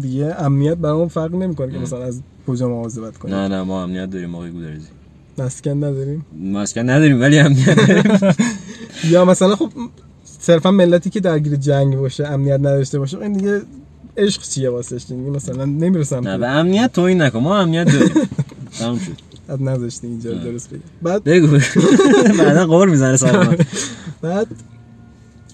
دیگه 0.00 0.34
امنیت 0.38 0.74
برامون 0.74 1.08
فرق 1.08 1.34
نمی‌کنه 1.34 1.72
که 1.72 1.78
مثلا 1.78 2.02
از 2.02 2.20
کجا 2.46 2.68
مواظبت 2.68 3.18
کنیم. 3.18 3.34
نه 3.34 3.48
نه 3.48 3.62
ما 3.62 3.82
امنیت 3.82 4.10
داریم 4.10 4.34
آقای 4.34 4.50
گودرزی 4.50 4.86
مسکن 5.38 5.70
نداریم. 5.84 6.26
مسکن 6.52 6.90
نداریم 6.90 7.20
ولی 7.20 7.36
داریم 7.42 7.64
یا 9.12 9.24
مثلا 9.24 9.56
خب 9.56 9.70
صرفا 10.40 10.70
ملتی 10.70 11.10
که 11.10 11.20
درگیر 11.20 11.56
جنگ 11.56 11.96
باشه 11.96 12.26
امنیت 12.26 12.58
نداشته 12.60 12.98
باشه 12.98 13.18
این 13.18 13.32
دیگه 13.32 13.62
عشق 14.16 14.42
چیه 14.42 14.70
واسش؟ 14.70 15.04
دیگه 15.08 15.20
مثلا 15.30 15.64
نمی‌رسم 15.64 16.28
نه 16.28 16.38
به 16.38 16.48
امنیت 16.48 16.92
توهین 16.92 17.22
نکن 17.22 17.38
ما 17.38 17.58
امنیت 17.58 17.92
داریم. 17.92 18.28
تموم 18.78 18.98
شد. 18.98 19.12
بعد 19.48 19.62
نذاشته 19.62 20.06
اینجا 20.06 20.32
درست 20.32 20.70
بگم 20.70 20.80
بعد 21.02 21.24
بگو. 21.24 21.58
بعدا 22.38 22.66
قور 22.66 22.88
می‌زنه 22.88 23.16
سلام 23.16 23.56
بعد 24.22 24.46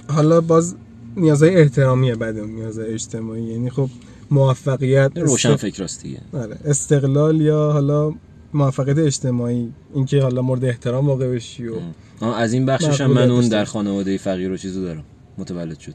حالا 0.08 0.40
باز 0.40 0.74
نیازهای 1.16 1.56
احترامیه 1.56 2.14
بعد 2.14 2.38
نیازهای 2.38 2.92
اجتماعی. 2.94 3.42
یعنی 3.42 3.70
خب 3.70 3.88
موفقیت 4.30 5.10
روشن 5.16 5.50
است- 5.50 5.62
فکر 5.62 5.80
راست 5.82 6.02
دیگه. 6.02 6.18
آره 6.32 6.56
استقلال 6.64 7.40
یا 7.40 7.72
حالا 7.72 8.12
موفقیت 8.54 8.98
اجتماعی 8.98 9.72
اینکه 9.94 10.22
حالا 10.22 10.42
مورد 10.42 10.64
احترام 10.64 11.06
واقع 11.06 11.34
بشی 11.34 11.68
و 11.68 11.74
آه، 12.20 12.40
از 12.40 12.52
این 12.52 12.66
بخشش 12.66 13.00
هم 13.00 13.10
من 13.10 13.30
اون 13.30 13.48
در. 13.48 13.64
خانواده 13.64 14.18
فقیر 14.18 14.52
و 14.52 14.56
چیزو 14.56 14.82
دارم. 14.82 15.04
متولد 15.38 15.78
شد. 15.78 15.94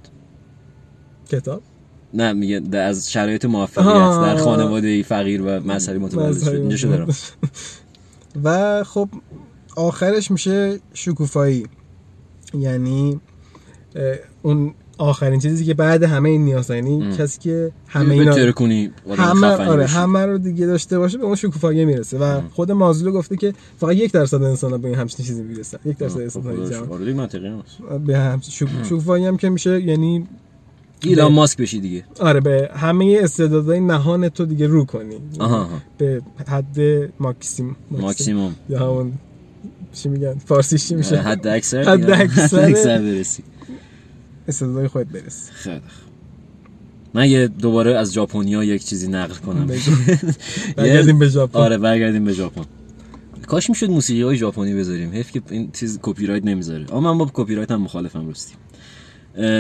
کتاب؟ 1.30 1.62
نه 2.14 2.34
میگه 2.34 2.78
از 2.78 3.12
شرایط 3.12 3.46
موفقیت. 3.46 4.22
در 4.22 4.38
خانواده 4.38 5.04
فقیر 5.04 5.42
و 5.42 5.46
مذهبی 5.46 6.00
متولد 6.00 6.44
شد. 6.44 6.50
اینجا 6.50 6.78
شو 6.78 6.88
دارم. 6.88 7.08
و 8.44 8.84
خب 8.84 9.10
آخرش 9.76 10.32
میشه 10.32 10.80
شکوفایی. 10.94 11.66
یعنی 12.54 13.20
اون 14.42 14.74
آخرین 14.98 15.40
چیزی 15.40 15.66
که 15.66 15.74
بعد 15.74 16.04
همه 16.04 16.30
این 16.30 16.46
نیاز 16.46 16.70
یعنی. 16.70 17.16
کسی 17.18 17.40
که 17.40 17.72
همه 17.88 18.14
اینا 18.14 18.36
همه 19.18 19.48
آره. 19.48 19.86
همه 19.86 20.26
رو 20.26 20.38
دیگه 20.38 20.66
داشته 20.66 21.00
باشه 21.00 21.18
به 21.18 21.24
اون 21.24 21.36
شکوفایی 21.36 21.86
می‌رسه. 21.86 22.18
و 22.18 22.42
خود 22.54 22.72
مازلو 22.72 23.12
گفته 23.12 23.38
که 23.38 23.54
فقط 23.78 23.96
یک 23.96 24.12
درصد 24.12 24.44
انسان 24.44 24.72
ها 24.72 24.78
به 24.78 24.88
این 24.88 24.98
همچین 24.98 25.26
چیزی 25.26 25.44
می‌رسن. 25.44 25.78
یک 25.86 25.98
درصد 25.98 26.14
خب، 26.16 26.22
انسان 26.22 26.44
های 26.44 26.56
خداش. 26.56 26.70
جهان 26.70 26.92
آره 26.92 27.14
منطقی 27.14 27.52
به 28.06 28.18
همچین 28.18 28.54
شکو- 28.54 28.84
شکوفایی 28.86 29.26
هم 29.26 29.38
که 29.38 29.50
میشه 29.50 29.82
یعنی 29.82 30.28
ایلان 31.04 31.34
ماسک 31.34 31.58
بشی 31.58 31.80
دیگه. 31.80 32.04
آره 32.20 32.40
به 32.40 32.70
همه 32.74 33.20
استعدادهای 33.22 33.80
نهان 33.80 34.30
تو 34.30 34.46
دیگه 34.46 34.68
رو 34.68 34.86
کنی. 34.86 35.16
آها 35.40 35.58
آها. 35.58 35.82
به 35.98 36.22
حد 36.48 36.78
ماکسیم 37.20 37.76
ماکسیموم. 37.92 38.56
یا 38.70 38.80
همون 38.80 39.14
چی 39.94 40.10
میگن؟ 40.10 40.34
فارسیش 40.46 40.88
چی 40.88 40.96
میشه؟ 40.96 41.18
حد. 41.18 41.48
اکثر. 41.48 41.84
حد 41.84 42.10
اکثر 42.10 43.02
برسی. 43.02 43.44
استعدادهای 44.48 44.88
خودت 44.88 45.08
برس 45.08 45.50
خیلی. 45.54 45.82
من 47.14 47.30
یه 47.30 47.48
دوباره 47.48 47.98
از 47.98 48.14
ژاپنیا 48.14 48.64
یک 48.64 48.86
چیزی 48.86 49.08
نقل 49.08 49.36
کنم. 49.36 49.68
برگردیم 50.78 51.20
به 51.20 51.30
ژاپن. 51.30 51.60
آره 51.60 51.78
برگردیم 51.78 52.26
به 52.26 52.34
ژاپن. 52.34 52.66
کاش 53.48 53.70
می‌شد 53.70 53.90
موسیقی 53.90 54.22
های 54.22 54.38
ژاپنی 54.38 54.76
بذاریم. 54.76 55.12
حیف 55.12 55.32
که 55.32 55.42
این 55.50 55.72
چیز 55.72 56.00
کپی 56.02 56.26
رایت 56.26 56.46
نمی‌ذاره. 56.46 56.96
اما 56.96 57.14
من 57.14 57.18
با 57.18 57.32
کپی 57.34 57.56
رایت 57.56 57.72
هم 57.72 57.82
مخالفم 57.82 58.28
راستی. 58.28 58.54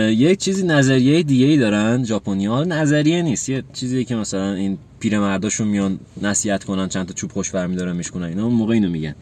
یک 0.10 0.40
چیزی 0.40 0.64
نظریه 0.64 1.24
دیگه 1.24 1.46
ای 1.46 1.58
دارن 1.58 2.04
ژاپنی‌ها 2.04 2.64
نظریه 2.64 3.22
نیست. 3.22 3.50
یه 3.50 3.64
چیزی 3.74 4.06
که 4.06 4.16
مثلا 4.16 4.54
این 4.54 4.78
پیرمرداشون 5.00 5.68
میان 5.68 6.00
نصیحت 6.22 6.64
کنن 6.64 6.88
چند 6.88 7.06
تا 7.06 7.14
چوب 7.14 7.32
خشک 7.32 7.51
برمیدارن 7.52 7.96
میشکنن 7.96 8.28
اینا 8.28 8.46
اون 8.46 8.54
موقع 8.54 8.74
اینو 8.74 8.90
میگن. 8.90 9.16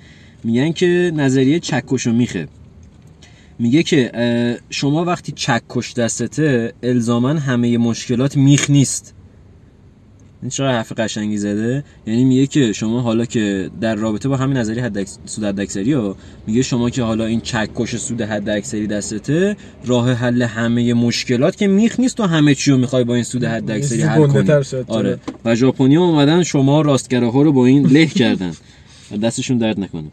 میگن 0.43 0.72
که 0.72 1.11
نظریه 1.16 1.59
چکش 1.59 2.07
و 2.07 2.11
میخه. 2.11 2.47
میگه 3.59 3.83
که 3.83 4.11
شما 4.69 5.05
وقتی 5.05 5.31
چکش 5.31 5.93
دستته 5.93 6.73
الزاما 6.83 7.29
همه 7.29 7.77
مشکلات 7.77 8.37
میخ 8.37 8.69
نیست. 8.69 9.13
این 10.41 10.49
چرا 10.49 10.71
حرف 10.71 10.91
قشنگی 10.97 11.37
زده؟ 11.37 11.83
یعنی 12.07 12.25
میگه 12.25 12.47
که 12.47 12.73
شما 12.73 13.01
حالا 13.01 13.25
که 13.25 13.69
در 13.81 13.95
رابطه 13.95 14.29
با 14.29 14.37
همین 14.37 14.57
نظریه 14.57 14.83
حد 14.83 15.07
سود 15.25 15.43
حد 15.43 15.59
اکثری 15.59 15.93
ها 15.93 16.15
میگه 16.47 16.61
شما 16.61 16.89
که 16.89 17.03
حالا 17.03 17.25
این 17.25 17.41
چکش 17.41 17.95
سود 17.95 18.21
حد 18.21 18.49
اکثری 18.49 18.87
دستته 18.87 19.57
راه 19.85 20.11
حل 20.11 20.41
همه 20.41 20.93
مشکلات 20.93 21.55
که 21.55 21.67
میخ 21.67 21.99
نیست 21.99 22.19
و 22.19 22.23
همه 22.23 22.55
چی 22.55 22.71
رو 22.71 22.77
می‌خوای 22.77 23.03
با 23.03 23.15
این 23.15 23.23
سود 23.23 23.43
حد 23.43 23.71
اکثری 23.71 23.97
چیزی 23.97 24.01
حل 24.01 24.27
کنی 24.27 24.51
آره. 24.87 25.19
و 25.45 25.55
ژاپنی 25.55 25.97
اومدن 25.97 26.43
شما 26.43 26.81
راستگراها 26.81 27.41
رو 27.41 27.51
با 27.51 27.65
این 27.65 27.85
له 27.85 28.05
کردن. 28.05 28.51
و 29.11 29.17
دستشون 29.27 29.57
درد 29.57 29.79
نکنه. 29.79 30.07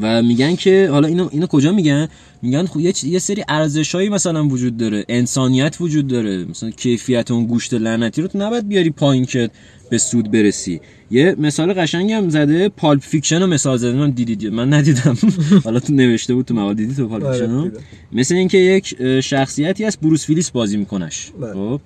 و 0.00 0.22
میگن 0.22 0.56
که 0.56 0.88
حالا 0.90 1.08
اینو 1.08 1.28
اینو 1.32 1.46
کجا 1.46 1.72
میگن؟ 1.72 2.08
میگن 2.42 2.66
خب 2.66 2.80
یه, 2.80 2.92
یه 3.04 3.18
سری 3.18 3.44
ارزشایی 3.48 4.08
مثلا 4.08 4.46
وجود 4.46 4.76
داره. 4.76 5.04
انسانیت 5.08 5.76
وجود 5.80 6.06
داره. 6.06 6.44
مثلا 6.44 6.70
کیفیت 6.70 7.30
اون 7.30 7.46
گوشت 7.46 7.74
لعنتی 7.74 8.22
رو 8.22 8.28
تو 8.28 8.38
نباید 8.38 8.68
بیاری 8.68 8.90
پایین 8.90 9.24
که 9.24 9.50
به 9.90 9.98
سود 9.98 10.30
برسی. 10.30 10.80
یه 11.10 11.36
مثال 11.38 11.72
قشنگی 11.72 12.12
هم 12.12 12.28
زده 12.28 12.68
Pulp 12.68 13.02
Fiction 13.02 13.40
رو 13.40 13.46
مثال 13.46 13.76
زده. 13.76 13.92
من 13.92 14.10
دیدید 14.10 14.46
من 14.46 14.72
ندیدم. 14.72 15.16
حالا 15.64 15.80
تو 15.80 15.92
نوشته 15.92 16.34
بود 16.34 16.44
تو 16.46 16.54
مقاله. 16.54 16.74
دیدی 16.74 16.94
تو 16.94 17.08
Pulp 17.08 17.24
آره، 17.24 17.38
Fiction 17.38 17.52
رو؟ 17.52 17.62
دیدم. 17.68 17.82
مثل 18.12 18.34
اینکه 18.34 18.58
یک 18.58 19.20
شخصیتی 19.20 19.84
هست 19.84 20.00
بروس 20.00 20.28
ویلیس 20.28 20.50
بازی 20.50 20.76
میکنش. 20.76 21.32
بله. 21.40 21.52
خب؟ 21.52 21.80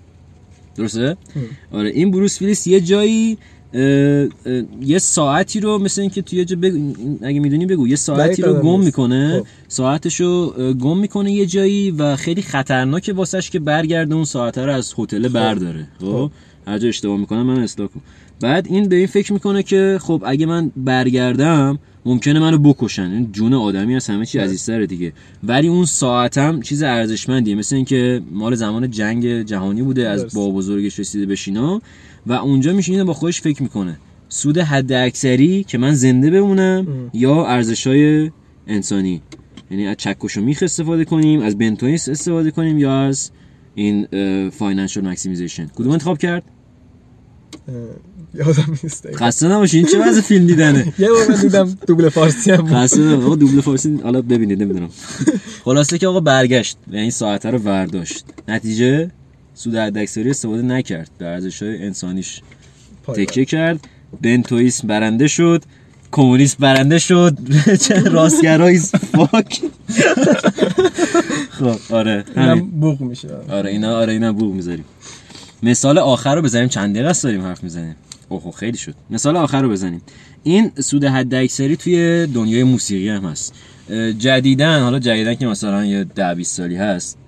درسته؟ 0.76 1.16
آره 1.72 1.88
این 1.88 2.10
بروس 2.10 2.42
ویلیس 2.42 2.66
یه 2.66 2.80
جایی 2.80 3.38
یه 4.82 4.98
ساعتی 4.98 5.60
رو 5.60 5.78
مثل 5.78 6.00
اینکه 6.00 6.22
توی 6.22 6.44
جا 6.44 6.56
بگو 6.56 6.94
اگه 7.22 7.40
می‌دونی 7.40 7.66
بگو 7.66 7.88
یه 7.88 7.96
ساعتی 7.96 8.42
رو 8.42 8.54
گم. 8.54 8.80
می‌کنه 8.80 9.38
خب. 9.40 9.46
ساعتشو 9.68 10.54
اه، 10.58 10.72
گم 10.72 10.98
می‌کنه 10.98 11.32
یه 11.32 11.46
جایی 11.46 11.90
و 11.90 12.16
خیلی 12.16 12.42
خطرناکه 12.42 13.12
واسش 13.12 13.50
که 13.50 13.58
برگرده 13.58 14.14
اون 14.14 14.24
ساعت 14.24 14.58
رو 14.58 14.72
از 14.72 14.94
هتل 14.98 15.28
برداره. 15.28 15.88
خب. 16.00 16.30
هر 16.66 16.78
جا 16.78 16.88
اشتباه 16.88 17.16
می‌کنم 17.16 17.42
من 17.42 17.58
اصلاح 17.62 17.88
کن. 17.88 18.00
بعد 18.40 18.66
این 18.70 18.88
به 18.88 18.96
این 18.96 19.06
فکر 19.06 19.32
می‌کنه 19.32 19.62
که 19.62 19.98
خب 20.00 20.22
اگه 20.26 20.46
من 20.46 20.72
برگردم 20.76 21.78
ممکنه 22.08 22.40
منو 22.40 22.58
بکشن. 22.58 23.10
این 23.10 23.32
جون 23.32 23.54
آدمی 23.54 23.96
از 23.96 24.06
همه 24.06 24.26
چی 24.26 24.38
عزیزتره 24.38 24.86
دیگه. 24.86 25.12
ولی 25.44 25.68
اون 25.68 25.84
ساعتم 25.84 26.60
چیز 26.60 26.82
ارزشمندیه. 26.82 27.54
مثل 27.54 27.76
اینکه 27.76 28.22
مال 28.30 28.54
زمان 28.54 28.90
جنگ 28.90 29.42
جهانی 29.42 29.82
بوده 29.82 30.08
از. 30.08 30.34
با 30.34 30.50
بزرگش 30.50 30.98
رسیده 30.98 31.26
به 31.26 31.34
شینا. 31.34 31.80
و 32.26 32.32
اونجا 32.32 32.72
میشینه 32.72 33.04
با 33.04 33.12
خودش 33.12 33.40
فکر 33.40 33.62
می‌کنه. 33.62 33.98
سود 34.28 34.58
حد 34.58 34.92
اکثری 34.92 35.64
که 35.64 35.78
من 35.78 35.94
زنده 35.94 36.30
بمونم 36.30 37.10
یا 37.14 37.46
ارزشای 37.46 38.30
انسانی. 38.66 39.22
یعنی 39.70 39.86
از 39.86 39.96
چکش 39.96 40.36
و 40.36 40.40
میخ 40.40 40.62
استفاده 40.62 41.04
کنیم 41.04 41.40
از 41.40 41.58
بنتوینس 41.58 42.08
استفاده 42.08 42.50
کنیم 42.50 42.78
یا 42.78 43.00
از 43.00 43.30
این 43.74 44.06
financial 44.50 45.04
maximization 45.04 45.66
کدوم 45.66 45.92
انتخاب 45.92 46.18
کرد؟ 46.18 46.42
یادم 48.34 48.78
نیست. 48.82 49.16
خسته 49.16 49.48
نباشین 49.48 49.86
چه 49.86 50.08
وضع 50.08 50.20
فیلم 50.20 50.46
دیدنه؟ 50.46 50.78
یه 50.98 51.08
بار 51.08 51.28
من 51.28 51.40
دیدم 51.40 51.78
دوبله 51.86 52.08
فارسی 52.08 52.50
هم. 52.50 52.66
خسته 52.74 53.00
نباشین 53.00 53.24
آقا 53.24 53.36
دوبله 53.36 53.60
فارسی 53.60 54.00
حالا 54.02 54.22
ببینید 54.22 54.62
نمی‌دونم. 54.62 54.90
خلاصه 55.64 55.98
که 55.98 56.06
آقا 56.06 56.20
برگشت 56.20 56.76
و 56.92 56.96
این 56.96 57.10
ساعته 57.10 57.50
رو 57.50 57.58
ورداشت. 57.58 58.24
نتیجه؟ 58.48 59.10
سود 59.54 59.74
حداکثری 59.74 60.30
استفاده 60.30 60.62
نکرد. 60.62 61.10
به 61.18 61.26
ارزش‌های 61.26 61.84
انسانیش. 61.84 62.40
تکیه 63.06 63.44
کرد. 63.44 63.80
بنتویسم 64.22 64.88
برنده 64.88 65.28
شد. 65.28 65.62
کمونیست 66.12 66.58
برنده 66.58 66.98
شد. 66.98 67.38
چه 67.88 68.00
راستگراییست 68.00 68.96
فاک. 68.96 69.60
خب 71.50 71.76
آره 71.94 72.24
اینم 72.36 72.60
بوق 72.70 73.00
میشه. 73.00 73.28
آره 73.50 73.70
اینا 73.70 73.96
آره 73.98 74.12
اینا 74.12 74.32
بوق 74.32 74.54
می‌ذاریم. 74.54 74.84
مثال 75.62 75.98
آخر 75.98 76.34
رو 76.34 76.42
بزنیم. 76.42 76.68
چند 76.68 76.94
دقیقه 76.94 77.08
است 77.08 77.24
داریم 77.24 77.42
حرف 77.42 77.62
می‌زنیم؟ 77.62 77.96
اوه 78.28 78.52
خیلی 78.52 78.78
شد. 78.78 78.94
مثال 79.10 79.36
آخر 79.36 79.62
رو 79.62 79.68
بزنیم. 79.68 80.02
این 80.42 80.70
سود 80.80 81.04
حد 81.04 81.34
اکثری 81.34 81.76
توی 81.76 82.26
دنیای 82.26 82.62
موسیقی 82.62 83.08
هم 83.08 83.24
هست. 83.24 83.54
جدیدن 84.18 84.80
حالا 84.80 84.98
جدیدن 84.98 85.34
که 85.34 85.46
مثلا 85.46 85.84
یه 85.84 86.04
ده 86.04 86.34
20 86.34 86.56
سالی 86.56 86.76
هست 86.76 87.18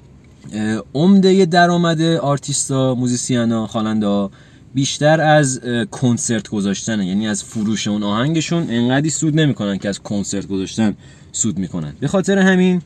عمده 0.95 1.45
درآمد 1.45 2.03
آرتیستا 2.03 2.95
موزیسیانا 2.95 3.67
خواننده 3.67 4.29
بیشتر 4.75 5.21
از 5.21 5.61
کنسرت 5.91 6.49
گذاشتنه. 6.49 7.07
یعنی 7.07 7.29
از 7.29 7.45
فروش 7.45 7.89
اون 7.89 8.03
آهنگشون 8.03 8.67
انقدی 8.71 9.11
سود 9.11 9.41
نمی‌کنن 9.41 9.79
که 9.79 9.89
از 9.89 10.01
کنسرت 10.01 10.47
گذاشتن 10.47 10.97
سود 11.33 11.59
می‌کنن. 11.59 11.93
به 12.01 12.09
خاطر 12.09 12.39
همین 12.39 12.83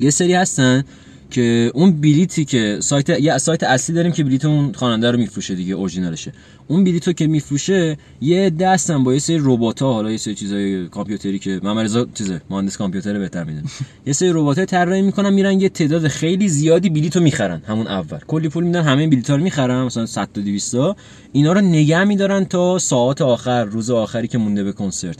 یه 0.00 0.10
سری 0.10 0.34
هستن 0.34 0.84
که 1.30 1.70
اون 1.74 2.00
بلیتی 2.00 2.44
که 2.44 2.78
سایت 2.80 3.08
یه 3.08 3.38
سایت 3.38 3.62
اصلی 3.62 3.94
داریم 3.94 4.12
که 4.12 4.24
بلیت 4.24 4.44
اون 4.44 4.72
خواننده 4.72 5.10
رو 5.10 5.18
میفروشه 5.18 5.54
دیگه 5.54 5.74
اورجینالشه. 5.74 6.32
اون 6.68 6.84
بلیتو 6.84 7.12
که 7.12 7.26
میفروشه 7.26 7.96
یه 8.20 8.50
دستن 8.50 9.04
با 9.04 9.12
یه 9.12 9.18
سری 9.18 9.38
ربات‌ها 9.40 9.92
حالا 9.92 10.10
یه 10.10 10.16
سری 10.16 10.34
چیزای 10.34 10.88
کامپیوتری 10.88 11.38
که 11.38 11.60
محمد 11.62 11.84
رضا 11.84 12.06
چیزه 12.14 12.40
مهندس 12.50 12.76
کامپیوتر 12.76 13.18
بهتر 13.18 13.44
می‌دونه. 13.44 13.64
یه 14.06 14.12
سری 14.12 14.30
ربات‌ها 14.32 14.64
طراحی 14.64 15.02
می‌کنن 15.02 15.32
میرن 15.32 15.60
یه 15.60 15.68
تعداد 15.68 16.08
خیلی 16.08 16.48
زیادی 16.48 16.90
بلیتو 16.90 17.20
می‌خرن 17.20 17.62
همون 17.66 17.86
اول. 17.86 18.18
کلی 18.26 18.48
پول 18.48 18.64
میدن 18.64 18.82
همه 18.82 19.06
بلیت‌ها 19.06 19.36
رو 19.36 19.42
می‌خرن 19.42 19.84
مثلا 19.84 20.06
100 20.06 20.28
تا 20.34 20.40
200 20.40 20.72
تا. 20.72 20.96
اینا 21.32 21.52
رو 21.52 21.60
نگه 21.60 22.04
میدارن 22.04 22.44
تا 22.44 22.78
ساعت 22.78 23.22
آخر 23.22 23.64
روز 23.64 23.90
آخری 23.90 24.28
که 24.28 24.38
مونده 24.38 24.64
به 24.64 24.72
کنسرت. 24.72 25.16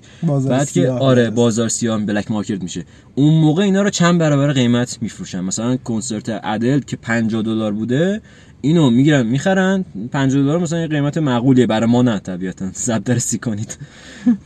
بعد 0.48 0.70
که 0.70 0.88
آره. 0.88 1.30
بازار 1.30 1.68
سیاه 1.68 1.98
بلک 1.98 2.30
مارکت 2.30 2.62
میشه. 2.62 2.84
اون 3.18 3.34
موقع 3.34 3.62
اینا 3.62 3.82
رو 3.82 3.90
چند 3.90 4.18
برابر 4.18 4.52
قیمت 4.52 4.98
میفروشن. 5.00 5.40
مثلا 5.40 5.76
کنسرت 5.76 6.40
ادل 6.44 6.80
که 6.80 6.96
50 6.96 7.42
دلار 7.42 7.72
بوده 7.72 8.20
اینو 8.60 8.90
می‌گیرن 8.90 9.26
می‌خرن. 9.26 9.84
50 10.12 10.42
دلار 10.42 10.58
مثلا 10.58 10.80
یه 10.80 10.86
قیمت 10.86 11.18
معقولیه 11.18 11.66
برای 11.66 11.90
ما 11.90 12.02
نه 12.02 12.18
طبیعتا. 12.18 12.70
ضرب 12.86 13.04
در 13.04 13.18
سی 13.18 13.38
کنید 13.38 13.78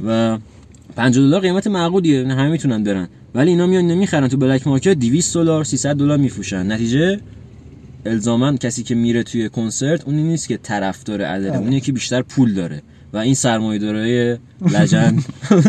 و 0.06 0.38
50 0.96 1.24
دلار 1.26 1.40
قیمت 1.40 1.66
معقولیه 1.66 2.22
نه 2.22 2.34
همه 2.34 2.48
می‌تونن 2.48 2.82
برن. 2.84 3.08
ولی 3.34 3.50
اینا 3.50 3.66
میان 3.66 3.86
نمی‌خرن 3.86 4.28
تو 4.28 4.36
بلک 4.36 4.66
مارکت 4.66 4.94
200 4.94 5.34
دلار 5.34 5.64
300 5.64 5.96
دلار 5.96 6.18
میفروشن. 6.18 6.72
نتیجه 6.72 7.20
الزاما 8.06 8.56
کسی 8.56 8.82
که 8.82 8.94
میره 8.94 9.22
توی 9.22 9.48
کنسرت 9.48 10.04
اونی 10.04 10.22
نیست 10.22 10.48
که 10.48 10.56
طرفدار 10.56 11.22
ادله. 11.22 11.56
اونی 11.56 11.80
که 11.80 11.92
بیشتر 11.92 12.22
پول 12.22 12.54
داره. 12.54 12.82
و 13.12 13.16
این 13.16 13.34
سرمایه‌دارای 13.34 14.38
لجن 14.74 15.18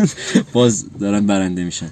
باز 0.52 0.86
دارن 1.00 1.26
برنده 1.26 1.64
میشن. 1.64 1.86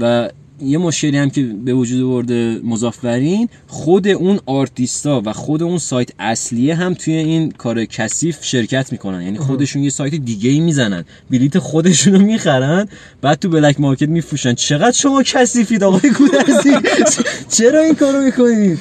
و 0.00 0.30
یه 0.64 0.78
مشکلی 0.78 1.18
هم 1.18 1.30
که 1.30 1.42
به 1.64 1.74
وجود 1.74 2.02
آورده 2.02 2.60
مضافورین 2.64 3.48
خود 3.66 4.08
اون 4.08 4.40
آرتیستا 4.46 5.22
و 5.24 5.32
خود 5.32 5.62
اون 5.62 5.78
سایت 5.78 6.10
اصلیه 6.18 6.74
هم 6.74 6.94
توی 6.94 7.14
این 7.14 7.50
کار 7.50 7.84
کثیف 7.84 8.44
شرکت 8.44 8.92
می‌کنن. 8.92 9.22
یعنی 9.22 9.38
خودشون 9.38 9.82
یه 9.82 9.90
سایت 9.90 10.14
دیگه 10.14 10.50
ای 10.50 10.60
می‌زنن. 10.60 11.04
بلیت 11.30 11.58
خودشونو 11.58 12.18
می‌خرن 12.18 12.88
بعد 13.22 13.38
تو 13.38 13.48
بلک 13.48 13.80
مارکت 13.80 14.08
میفروشن. 14.08 14.54
چقدر 14.54 14.96
شما 14.96 15.22
کثیفید 15.22 15.84
آقای 15.84 16.10
گودرزی 16.10 16.70
چرا 17.56 17.80
این 17.80 17.94
کارو 17.94 18.20
می‌کنید؟ 18.20 18.78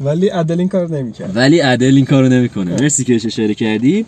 ولی 0.00 0.28
عدل 0.28 0.58
این 0.58 0.68
کار 0.68 0.88
نمی‌کرد. 0.88 1.36
ولی 1.36 1.58
عدل 1.60 1.94
این 1.94 2.04
کارو 2.04 2.28
نمی‌کنه. 2.28 2.70
مرسی 2.70 3.04
که 3.04 3.14
اشاره 3.14 3.54
کردی. 3.54 4.06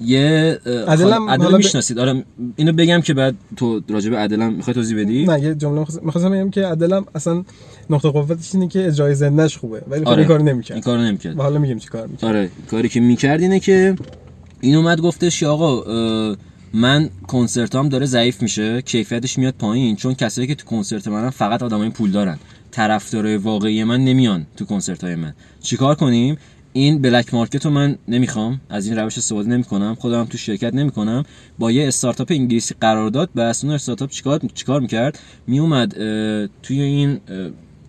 یه 0.00 0.58
اه، 0.66 1.28
عدل 1.28 1.56
می‌شناسید. 1.56 1.98
آره 1.98 2.24
اینو 2.56 2.72
بگم 2.72 3.00
که 3.00 3.14
بعد 3.14 3.34
تو 3.56 3.80
راجع 3.88 4.10
به 4.10 4.16
عدلم 4.16 4.52
می‌خوای 4.52 4.74
توضیح 4.74 5.00
بدی؟ 5.00 5.26
نه 5.26 5.42
یه 5.42 5.54
جمله 5.54 5.86
می‌خواستم 6.02 6.30
بگم 6.30 6.50
که 6.50 6.66
عدلم 6.66 7.04
اصلا 7.14 7.44
نقطه 7.90 8.08
قوتش 8.08 8.54
اینه 8.54 8.68
که 8.68 8.86
اجرای 8.86 9.14
زندهش 9.14 9.56
خوبه. 9.56 9.82
ولی 9.88 10.00
خب 10.00 10.08
آره. 10.08 10.18
این 10.18 10.28
کارو 10.28 10.40
این 10.40 10.48
نمی‌کرد 10.48 10.80
کارو 10.80 11.00
نمی‌کرد. 11.00 11.38
و 11.38 11.42
حالا 11.42 11.58
میگیم 11.58 11.78
چی 11.78 11.88
کار 11.88 12.06
می‌کرد. 12.06 12.24
آره 12.24 12.50
کاری 12.70 12.88
که 12.88 13.00
می‌کرد 13.00 13.40
اینه 13.40 13.60
که 13.60 13.94
این 14.60 14.74
اومد 14.74 15.00
گفتش 15.00 15.40
که 15.40 15.46
آقا 15.46 16.36
من 16.72 17.10
کنسرتام 17.26 17.88
داره 17.88 18.06
ضعیف 18.06 18.42
میشه 18.42 18.82
کیفیتش 18.82 19.38
میاد 19.38 19.54
پایین 19.58 19.96
چون 19.96 20.14
کسایی 20.14 20.46
که 20.46 20.54
تو 20.54 20.66
کنسرت 20.66 21.08
منن 21.08 21.30
فقط 21.30 21.62
آدمای 21.62 21.90
پول 21.90 22.10
دارن. 22.10 22.38
طرفدارای 22.70 23.36
واقعی 23.36 23.84
من 23.84 24.04
نمیان 24.04 24.46
تو 24.56 24.64
کنسرت 24.64 25.04
های 25.04 25.14
من. 25.14 25.34
چیکار 25.62 25.94
کنیم؟ 25.94 26.38
این 26.72 27.02
بلک 27.02 27.34
مارکت 27.34 27.64
رو 27.64 27.70
من 27.70 27.98
نمی‌خوام. 28.08 28.60
از 28.70 28.86
این 28.86 28.98
روش 28.98 29.18
استفاده 29.18 29.48
نمی‌کنم. 29.48 29.94
خودم 29.94 30.24
تو 30.24 30.38
شرکت 30.38 30.74
نمی‌کنم. 30.74 31.24
با 31.58 31.70
یه 31.70 31.88
استارتاپ 31.88 32.26
انگلیسی 32.30 32.74
قرارداد 32.80 33.30
بس 33.36 33.64
اون 33.64 33.72
استارتاپ 33.72 34.10
چیکار 34.10 34.40
چیکار 34.54 34.80
می‌کرد؟ 34.80 35.18
میومد 35.46 35.92
توی 36.62 36.80
این 36.80 37.20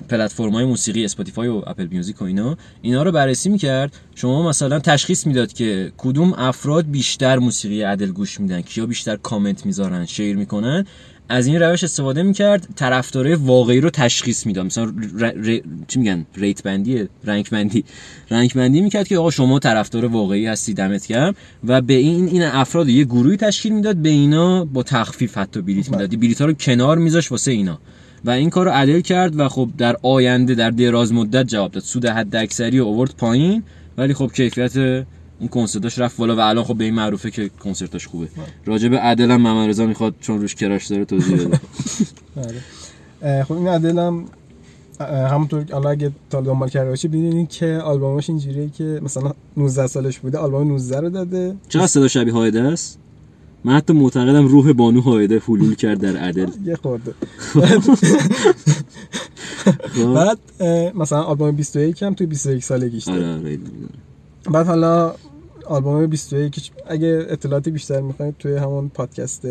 پلتفرم 0.10 0.52
های 0.52 0.66
موسیقی 0.66 1.06
Spotify 1.06 1.48
و 1.48 1.64
Apple 1.68 1.88
Music 1.88 2.22
و 2.22 2.26
اینا. 2.26 2.58
اینا 2.82 3.04
رو 3.04 3.12
بررسی 3.12 3.50
می‌کرد. 3.50 3.98
شما 4.16 4.50
مثلا 4.50 4.80
تشخیص 4.80 5.28
می‌داد 5.28 5.54
که 5.54 5.92
کدوم 5.98 6.34
افراد 6.34 6.92
بیشتر 6.92 7.40
موسیقی 7.40 7.82
ادل 7.82 8.12
گوش 8.12 8.40
میدن 8.40 8.62
کیا 8.62 8.86
بیشتر 8.86 9.16
کامنت 9.16 9.66
می‌ذارن 9.66 10.06
share 10.06 10.36
می‌کنن. 10.36 10.86
از 11.30 11.48
این 11.48 11.62
روش 11.62 11.84
استفاده 11.84 12.24
می‌کرد 12.24 12.68
طرفدارای 12.76 13.36
واقعی 13.36 13.82
رو 13.82 13.90
تشخیص 13.90 14.46
می‌داد. 14.46 14.66
مثلا 14.66 14.94
ر... 15.20 15.26
ر... 15.26 15.60
چی 15.88 16.00
میگن؟ 16.00 16.26
rate 16.36 16.64
بندی 16.64 17.08
rank 17.24 17.50
بندی 17.50 17.84
rank 18.32 18.54
بندی 18.54 18.82
می‌کرد 18.82 19.08
که 19.08 19.18
آقا 19.18 19.32
شما 19.32 19.60
طرفدار 19.60 20.06
واقعی 20.06 20.46
هستی 20.46 20.74
دمت 20.74 21.08
گرم. 21.08 21.36
و 21.68 21.82
به 21.82 21.94
این 21.94 22.28
این 22.28 22.44
افراد 22.44 22.90
یه 22.90 23.04
گروهی 23.04 23.38
تشکیل 23.38 23.74
می‌داد 23.74 23.96
به 23.96 24.10
اینا 24.10 24.66
با 24.66 24.84
تخفیف 24.84 25.38
حتی 25.38 25.62
بلیت 25.62 25.92
می‌داد. 25.92 26.20
بلیت 26.20 26.42
ها 26.42 26.48
رو 26.48 26.54
کنار 26.54 26.98
میذاش 26.98 27.32
واسه 27.32 27.52
اینا. 27.52 27.80
و 28.26 28.30
این 28.30 28.50
کار 28.50 28.66
رو 28.66 28.72
عدل 28.72 29.00
کرد 29.00 29.40
و 29.40 29.50
خب 29.50 29.70
در 29.78 29.98
آینده 30.04 30.56
در 30.56 30.70
دراز 30.70 31.14
مدت 31.14 31.48
جواب 31.48 31.72
داد. 31.72 31.84
سود 31.84 32.06
حد 32.06 32.36
اکثری 32.36 32.80
رو 32.80 32.86
آورد 32.86 33.16
پایین 33.18 33.64
ولی 33.98 34.14
خب 34.14 34.32
کیفیت 34.36 35.06
اون 35.40 35.50
کنسرتاش 35.50 36.00
رفت 36.00 36.18
بالا 36.18 36.36
و 36.36 36.40
الان 36.40 36.64
خب 36.64 36.78
به 36.78 36.84
این 36.84 36.94
معروفه 36.94 37.32
که 37.32 37.50
کنسرتاش 37.50 38.08
خوبه. 38.08 38.28
راجع 38.66 38.88
به 38.88 39.00
عدل 39.00 39.32
هم 39.32 39.42
محمد 39.42 39.82
می‌خواد 39.82 40.16
چون 40.20 40.42
روش 40.42 40.56
کراش 40.56 40.88
داره 40.88 41.06
توضیح 41.06 41.38
بده. 41.38 41.60
اه، 43.22 43.44
خب 43.44 43.54
این 43.54 43.68
عدلم 43.68 44.26
اه، 45.00 45.08
همونطور 45.08 45.64
که 45.64 45.74
حالا 45.74 45.90
اگه 45.90 46.12
تا 46.30 46.42
دنبال 46.42 46.70
کرده 46.70 46.90
باشی 46.90 47.08
ببینید 47.08 47.50
که 47.50 47.66
آلبومش 47.66 48.30
اینجوریه 48.30 48.70
که 48.70 49.00
مثلا 49.04 49.34
19 49.58 49.88
سالش 49.88 50.20
بوده 50.20 50.38
آلبوم 50.38 50.68
19 50.68 51.00
رو 51.00 51.10
داده. 51.10 51.56
چقدر 51.70 51.88
صدا 51.88 52.08
شبیه 52.08 52.34
هایده 52.34 52.62
است؟ 52.62 53.00
من 53.64 53.76
حتی 53.76 53.94
معتقدم 53.94 54.48
روح 54.48 54.72
بانو 54.72 55.02
هایده 55.02 55.40
حلول 55.40 55.76
کرد 55.76 56.00
در 56.00 56.18
عدل. 56.18 56.50
یه 56.66 56.76
خورده؟ 56.76 57.14
بعد 60.16 60.40
مثلا 60.96 61.22
آلبوم 61.22 61.52
21 61.52 62.04
هم 62.04 62.14
توی 62.14 62.28
21 62.28 62.64
سالگیش 62.64 63.04
داره. 63.04 63.28
آره 63.28 63.40
آره 63.40 63.60
بعد 64.52 64.68
حالا 64.68 65.14
آلبوم 65.70 66.06
21 66.06 66.72
اگه 66.88 67.26
اطلاعاتی 67.30 67.72
بیشتر 67.72 68.02
می‌خواید 68.02 68.36
توی 68.40 68.56
همون 68.56 68.90
پادکست 68.90 69.48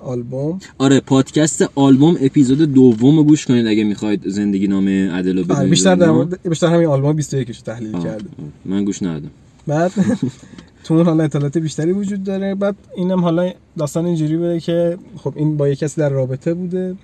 آلبوم 0.00 0.60
آره 0.78 1.00
پادکست 1.00 1.64
آلبوم 1.74 2.16
اپیزود 2.20 2.58
دوم 2.58 3.16
رو 3.16 3.24
گوش 3.24 3.46
کنید 3.46 3.66
اگه 3.66 3.84
می‌خواید 3.84 4.28
زندگی 4.28 4.68
نامه 4.68 5.10
عدل 5.10 5.38
رو 5.38 5.56
آره، 5.56 5.68
بیشتر 5.68 5.94
در؟ 5.94 6.10
مورد 6.10 6.48
بیشتر 6.48 6.66
همین 6.66 6.86
آلبوم 6.86 7.12
21 7.12 7.48
رو 7.48 7.54
تحلیل 7.64 7.96
آه، 7.96 8.04
کرده. 8.04 8.24
من 8.64 8.84
گوش 8.84 9.02
ندادم 9.02 9.30
بعد 9.66 9.92
تو 10.84 10.94
اون 10.94 11.06
حالا 11.06 11.24
اطلاعات 11.24 11.58
بیشتری 11.58 11.92
وجود 11.92 12.24
داره 12.24 12.54
بعد 12.54 12.76
اینم 12.96 13.20
حالا 13.20 13.52
داستان 13.78 14.06
اینجوری 14.06 14.36
بوده 14.36 14.60
که 14.60 14.98
خب 15.16 15.32
این 15.36 15.56
با 15.56 15.68
یه 15.68 15.76
کسی 15.76 16.00
در 16.00 16.08
رابطه 16.08 16.54
بوده 16.54 16.94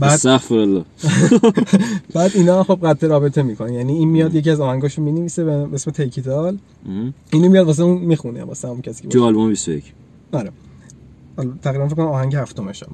بعد- 0.00 0.26
الله 0.50 0.84
بعد 2.14 2.30
اینا 2.34 2.64
خب 2.64 2.78
قطع 2.82 3.06
رابطه 3.06 3.42
می‌کنن. 3.42 3.72
یعنی 3.72 3.92
این 3.92 4.08
میاد 4.08 4.34
یکی 4.34 4.50
از 4.50 4.60
آهنگاشو 4.60 5.02
می‌نویسه 5.02 5.44
به 5.44 5.52
اسم 5.52 5.90
تیکیتال. 5.90 6.58
اینو 7.32 7.48
میاد 7.48 7.66
واسه 7.66 7.82
اون 7.82 7.98
می‌خونه 7.98 8.44
واسه 8.44 8.68
همون 8.68 8.80
کسی 8.82 9.02
که 9.02 9.08
تو 9.08 9.18
باشه. 9.18 9.26
آلبوم 9.28 9.48
21 9.50 9.92
آره. 10.32 10.50
تقریبا 11.62 11.86
فکر 11.88 11.96
کنم 11.96 12.06
آهنگ 12.06 12.34
هفتمش 12.36 12.82
هم 12.82 12.88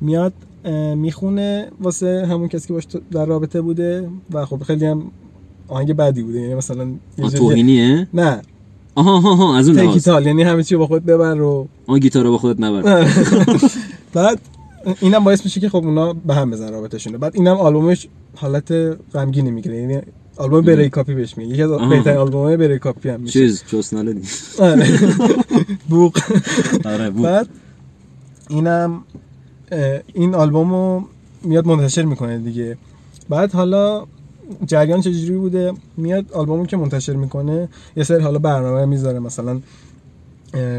میاد 0.00 0.32
می‌خونه 0.96 1.68
واسه 1.80 2.26
همون 2.30 2.48
کسی 2.48 2.68
که 2.68 2.72
باش 2.74 2.84
در 3.12 3.26
رابطه 3.26 3.60
بوده 3.60 4.08
و 4.32 4.46
خب 4.46 4.62
خیلی 4.62 4.86
هم 4.86 5.02
آهنگ 5.68 5.92
بعدی 5.92 6.22
بوده. 6.22 6.40
یعنی 6.40 6.54
مثلا 6.54 6.90
توهینیه؟ 7.36 8.08
نه. 8.14 8.42
آها 8.94 9.16
آها 9.16 9.56
از 9.58 9.68
اون 9.68 10.24
یعنی 10.26 10.42
همه 10.42 10.62
چی 10.62 10.74
رو 10.74 10.80
با 10.80 10.86
خود 10.86 11.04
ببر 11.04 11.40
و 11.40 11.66
آن 11.86 11.98
گیتار 11.98 12.24
رو 12.24 12.30
با 12.30 12.38
خودت 12.38 12.60
نبر. 12.60 13.08
بعد 14.12 14.38
اینم 15.00 15.24
باعث 15.24 15.44
میشه 15.44 15.60
که 15.60 15.68
خب 15.68 15.76
اونا 15.84 16.12
به 16.12 16.34
هم 16.34 16.50
بزن 16.50 16.72
رابطهشون. 16.72 17.12
بعد 17.16 17.36
اینم 17.36 17.56
آلبومش 17.56 18.08
حالت 18.36 18.72
غمگینی 19.14 19.50
می‌گیره 19.50 19.76
یعنی 19.76 20.00
آلبوم 20.36 20.60
بریکاپی 20.60 21.14
بهش 21.14 21.38
میگه. 21.38 21.52
یکی 21.54 21.62
از. 21.62 21.70
بهترین 21.70 22.18
آلبومای 22.18 22.56
بریکاپی 22.56 23.08
هم 23.08 23.20
میشه. 23.20 23.32
چیز 23.32 23.64
چوسناله 23.66 24.16
آره. 24.58 24.86
بوق. 25.88 26.18
آره 26.84 27.10
بود 27.10 27.22
بعد 27.22 27.48
اینم 28.48 29.04
این 30.14 30.34
آلبومو 30.34 31.02
میاد 31.42 31.66
منتشر 31.66 32.02
می‌کنه 32.02 32.38
دیگه. 32.38 32.78
بعد 33.28 33.52
حالا 33.52 34.06
جریان 34.66 35.00
چجوری 35.00 35.38
بوده؟ 35.38 35.72
میاد 35.96 36.32
آلبومو 36.32 36.66
که 36.66 36.76
منتشر 36.76 37.12
می‌کنه 37.12 37.68
یه 37.96 38.04
سری 38.04 38.22
حالا 38.22 38.38
برنامه 38.38 38.84
می‌ذاره. 38.84 39.18
مثلا 39.18 39.60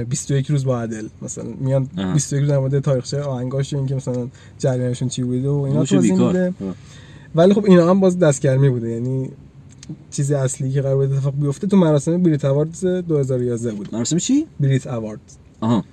21 0.09 0.47
روز 0.47 0.65
با 0.65 0.81
عدل. 0.81 1.07
مثلا 1.21 1.45
میان 1.59 1.89
آها. 1.97 2.13
21 2.13 2.41
روز 2.41 2.49
در 2.49 2.59
مورد 2.59 2.79
تاریخچه 2.79 3.21
آهنگاش 3.21 3.73
اینکه 3.73 3.95
مثلا 3.95 4.27
جریانشون 4.59 5.07
چی 5.07 5.23
بوده 5.23 5.49
و 5.49 5.61
اینا 5.61 5.85
توضیح 5.85 6.27
میده. 6.27 6.53
ولی 7.35 7.53
خب 7.53 7.65
اینا 7.65 7.89
هم 7.89 7.99
باز 7.99 8.19
دستگرمی 8.19 8.69
بوده. 8.69 8.89
یعنی 8.89 9.29
چیز 10.11 10.31
اصلی 10.31 10.71
که 10.71 10.81
قرار 10.81 10.95
بود 10.95 11.15
اتفاق 11.15 11.33
بیفته 11.35 11.67
تو 11.67 11.77
مراسم 11.77 12.23
بریت 12.23 12.45
اواردز 12.45 12.85
2011 12.85 13.71
بود. 13.71 13.95
مراسم 13.95 14.17
چی؟ 14.17 14.45
بریت 14.59 14.87
اواردز. 14.87 15.37
آها. 15.61 15.83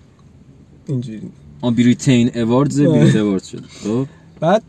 اینجوری. 0.87 1.23
آن 1.61 1.75
Britain 1.75 2.31
Awards. 2.35 2.81
Brit 2.81 3.17
Awards 3.17 3.47
شد. 3.47 3.65
خب. 3.67 4.07
بعد 4.41 4.63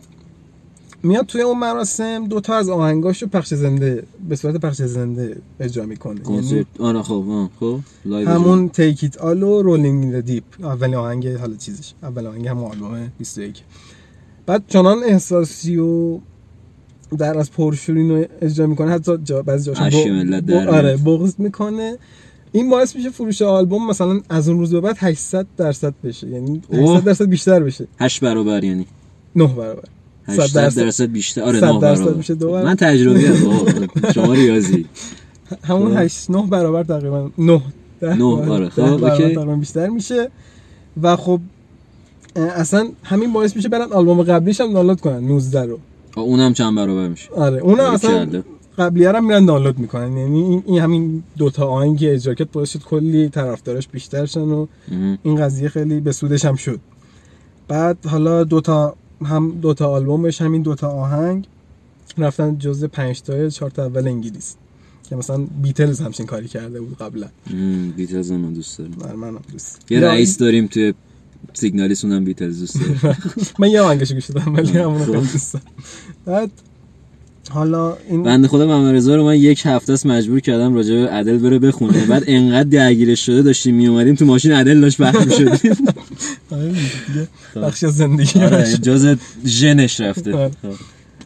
میاد 1.04 1.26
توی 1.26 1.41
اون 1.41 1.60
مراسم 1.60 2.28
دو 2.28 2.39
تا 2.39 2.56
از 2.56 2.70
آهنگاشو 2.70 3.28
پخش 3.28 3.54
زنده 3.54 4.04
به 4.30 4.36
صورت 4.36 4.56
پخش 4.56 4.82
زنده 4.82 5.38
اجرا 5.60 5.86
می‌کنه. 5.86 6.20
یعنی 6.30 6.66
آره 6.80 7.02
خب 7.02 7.50
خب 7.60 7.80
همون 8.06 8.70
Take 8.70 9.00
It 9.04 9.18
All 9.18 9.44
و 9.43 9.62
Rolling 9.62 10.20
Deep 10.20 10.44
اول 10.60 10.95
آهنگ 10.95 11.28
حالا 11.28 11.56
چیزش 11.56 11.93
اول 12.04 12.28
آهنگ 12.28 12.47
هم 12.47 12.64
آلبوم 12.64 13.12
21 13.18 13.64
بعد 14.45 14.64
چنان 14.68 14.97
احساسی 15.04 15.78
و 15.78 16.20
در 17.18 17.38
از 17.38 17.52
پرشورین 17.52 18.12
رو 18.12 18.26
اجرا 18.41 18.68
می‌کنه 18.68 18.91
حتی 18.91 19.18
جا 19.24 19.41
بعضی 19.41 19.74
جاشون 19.74 20.39
در 20.39 20.70
آره. 20.70 20.97
بغض 20.97 21.34
می‌کنه. 21.38 21.97
این 22.52 22.70
باعث 22.70 22.95
میشه 22.95 23.10
فروش 23.10 23.41
آلبوم 23.41 23.88
مثلا 23.89 24.22
از 24.30 24.50
اون 24.50 24.60
روز 24.60 24.72
به 24.72 24.82
بعد 24.82 24.95
800 25.00 25.47
درصد 25.58 25.93
بشه 26.04 26.28
یعنی 26.28 26.58
800 26.58 26.80
اوه. 26.80 27.02
درصد 27.02 27.26
بیشتر 27.26 27.60
بشه. 27.60 27.88
8 28.00 28.24
برابر 28.24 28.64
یعنی. 28.64 28.86
9 29.36 29.47
برابر. 29.47 29.84
80 30.30 30.48
صد 30.48 30.56
درصد. 30.56 30.82
درصد 30.82 31.06
بیشتر 31.06 31.42
آره 31.42 31.60
100 31.60 31.66
9 31.66 31.80
درصد 31.80 32.18
میشه 32.18 32.36
دو 32.36 32.52
برابر. 32.52 32.64
من 32.70 32.76
تجربی 32.76 33.26
ام 34.06 34.12
شما 34.14 34.34
ریاضی 34.34 34.86
همون 35.64 35.94
خب. 35.96 36.02
8 36.02 36.30
9 36.30 36.42
برابر 36.48 36.84
تقریبا 36.84 37.30
9 37.38 37.62
ده 38.00 38.14
نه، 38.16 38.24
آره. 38.24 38.70
خب، 38.70 38.82
اوکی. 38.82 39.36
تقریبا 39.36 39.56
بیشتر 39.56 39.88
میشه 39.88 40.30
و 41.02 41.16
خب 41.16 41.40
اصلا 42.36 42.90
همین 43.04 43.34
باعث 43.34 43.56
میشه 43.56 43.70
برن 43.70 43.92
آلبوم 43.92 44.24
قبلیش 44.24 44.62
هم 44.62 44.74
دانلود 44.74 45.02
کنن 45.02 45.28
19 45.28 45.66
رو 45.66 45.80
اونم 46.16 46.54
چند 46.54 46.76
برابر 46.76 47.08
میشه 47.08 47.30
آره 47.34 47.58
اون 47.58 47.80
اصلا 47.80 48.12
باریکلا. 48.12 48.44
قبلی 48.78 49.06
هم 49.06 49.26
میرن 49.26 49.46
دانلود 49.46 49.80
می‌کنن 49.80 50.18
یعنی 50.18 50.64
این, 50.66 50.80
همین 50.82 51.24
دوتا 51.38 51.68
آهنگ 51.68 52.00
اجرا 52.02 52.34
کرد 52.34 52.52
باعث 52.52 52.70
شد 52.70 52.80
کلی 52.84 53.30
طرفدارش 53.30 53.88
بیشتر 53.88 54.26
شن 54.26 54.40
و. 54.40 54.68
این 55.24 55.36
قضیه 55.36 55.70
خیلی 55.70 56.00
به 56.00 56.12
سودش 56.12 56.46
هم 56.46 56.56
شد 56.56 56.80
بعد 57.68 58.06
حالا 58.06 58.44
دوتا 58.44 58.96
هم 59.26 59.60
دوتا 59.62 59.90
آلبومش 59.90 60.41
همین 60.41 60.62
دوتا 60.62 60.90
آهنگ 60.90 61.46
رفتن 62.18 62.58
جزء 62.58 62.88
5 62.88 63.22
تا 63.22 63.50
چهار 63.50 63.72
اول 63.78 64.08
انگلیس. 64.08 64.56
که 65.10 65.16
مثلا 65.16 65.38
بیتلز 65.62 66.02
همچین 66.02 66.26
کاری 66.26 66.48
کرده 66.48 66.82
بود 66.82 66.98
قبلا. 66.98 67.28
بیتلز 67.98 68.32
من 68.32 68.54
دوست 68.54 68.78
دارم. 68.78 69.20
من 69.20 69.28
هم 69.28 69.40
دوست. 69.52 69.91
یه 69.91 70.00
رئیس 70.00 70.38
داریم 70.38 70.68
توی 70.68 70.94
سیگنالیست 71.54 72.06
اونم 72.06 72.26
بیتلز 72.26 72.60
دوست 72.60 72.80
داره 72.80 73.18
من 73.60 73.70
یه 73.70 73.82
آهنگش 73.82 74.14
گوش 74.14 74.26
دادم 74.26 74.56
ولی 74.56 74.72
همون 74.72 75.00
خب. 75.00 75.06
خیلی 75.06 75.18
دوست 75.18 75.54
دارم. 75.54 75.66
بعد 76.26 76.52
حالا 77.50 77.98
این 78.10 78.24
بنده 78.24 78.48
خدا 78.48 78.68
محمد 78.68 78.96
رضا 78.96 79.16
رو 79.16 79.24
من 79.26 79.36
یک 79.36 79.62
هفته 79.66 79.94
است 79.94 80.06
مجبور 80.06 80.40
کردم 80.40 80.74
راجع 80.76 80.96
به 80.96 81.10
عدل 81.10 81.38
بره 81.38 81.60
بخونه. 81.60 82.06
بعد 82.06 82.24
انقدر 82.28 82.70
درگیرش 82.70 83.26
شده 83.26 83.41
داشتیم 83.41 83.76
می 83.76 83.88
اومدیم 83.88 84.16
تو 84.16 84.26
ماشین 84.26 84.52
عدل 84.52 84.82
داشت 84.82 85.02
بحث 85.02 85.28
می‌شدیم. 85.28 85.76
بخشی 87.56 87.86
از 87.86 87.98
زندگی 87.98 88.40
آره 88.44 88.78
جز 88.78 89.16
ژنش 89.46 90.02
رفته 90.02 90.36
آره. 90.36 90.52
خب. 90.62 90.74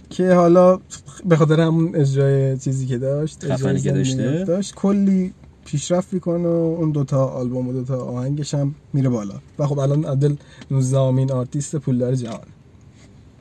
که 0.09 0.33
حالا 0.33 0.79
به 1.25 1.35
خاطر 1.35 1.59
همون 1.61 1.95
اجرای 1.95 2.57
چیزی 2.57 2.85
که 2.85 2.97
داشت 2.97 3.51
اجرای 3.51 3.81
که 3.81 3.91
داشته. 3.91 4.43
داشت 4.43 4.75
کلی 4.75 5.33
پیشرفت 5.65 6.13
می‌کنه 6.13 6.47
و 6.47 6.75
اون 6.79 6.91
دوتا 6.91 7.25
آلبوم 7.25 7.67
و 7.67 7.73
دوتا 7.73 8.05
آهنگش 8.05 8.53
هم 8.53 8.75
میره 8.93 9.09
بالا 9.09 9.35
و 9.59 9.67
خب 9.67 9.79
الان 9.79 10.05
عدل 10.05 10.35
19 10.71 10.99
امین 10.99 11.31
آرتیست 11.31 11.75
پولدار 11.75 12.15
جهان 12.15 12.47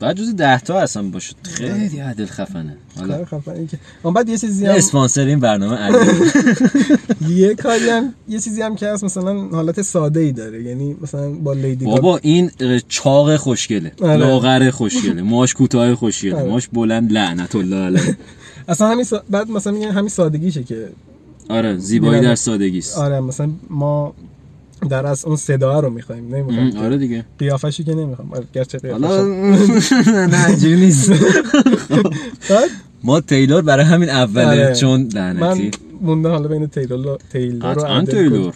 بعد 0.02 0.16
جز 0.16 0.34
ده 0.36 0.60
تا 0.60 0.80
اصلا 0.80 1.02
باشه. 1.02 1.34
خیلی 1.42 1.98
ادل 2.00 2.26
خفنه 2.26 2.76
حالا 2.98 3.24
خفنی 3.24 3.66
که 3.66 3.78
اون 4.02 4.14
بعد 4.14 4.28
یه 4.28 4.38
چیزی 4.38 4.66
هم 4.66 4.74
اسپانسر 4.74 5.24
این 5.24 5.40
برنامه 5.40 5.76
ادل 5.76 6.06
یه 7.40 7.54
کاری 7.54 7.90
هم 7.90 8.14
یه 8.28 8.40
چیزی 8.40 8.62
هم 8.62 8.76
که 8.76 8.86
هست 8.88 9.04
مثلا 9.04 9.48
حالت 9.48 9.82
ساده 9.82 10.20
ای 10.20 10.32
داره. 10.32 10.62
یعنی 10.62 10.96
مثلا 11.00 11.30
با 11.30 11.52
لیدی 11.52 11.84
گاگا 11.84 12.16
این 12.22 12.50
چاق 12.88 13.36
خوشگله. 13.36 13.92
آره. 14.02 14.16
لاغر 14.16 14.70
خوشگله. 14.70 15.22
موهاش 15.22 15.54
کوتاه 15.54 15.94
خوشگله. 15.94 16.34
آره. 16.34 16.44
موهاش 16.44 16.68
بلند 16.68 17.12
لعنت 17.12 17.56
الله 17.56 17.76
علیه. 17.76 18.16
اصلا 18.68 18.88
همین. 18.88 19.06
بعد 19.30 19.50
مثلا 19.50 19.72
میگن 19.72 19.90
همین 19.90 20.08
سادگیشه 20.08 20.62
که 20.62 20.88
آره 21.48 21.76
زیبایی. 21.76 22.20
در 22.20 22.34
سادگی 22.34 22.78
است. 22.78 22.98
آره 22.98 23.20
مثلا 23.20 23.50
ما 23.70 24.14
در 24.88 25.06
از 25.06 25.24
اون 25.24 25.36
صدا 25.36 25.80
رو 25.80 25.90
می‌خوایم 25.90 26.34
نمی‌خوایم 26.34 26.76
آره 26.76 26.98
دیگه. 26.98 27.24
قیافشو 27.38 27.82
که 27.82 27.94
نمی‌خوام 27.94 28.32
آره، 28.32 28.44
گرچه 28.52 28.78
قیافش 28.78 29.92
نه 30.32 30.48
اینجوری 30.48 30.76
نیست. 30.76 31.12
ما 33.04 33.20
تیلور 33.20 33.62
برای 33.62 33.84
همین 33.84 34.10
اوله 34.10 34.64
آره. 34.64 34.74
چون 34.74 35.00
من 35.00 35.08
لعنتی 35.08 35.70
مونده 36.00 36.28
حالا 36.28 36.48
بین 36.48 36.66
تیلور 36.66 37.06
و 37.06 37.18
تیلور 37.32 37.78
و 37.78 38.02
تیلور. 38.02 38.54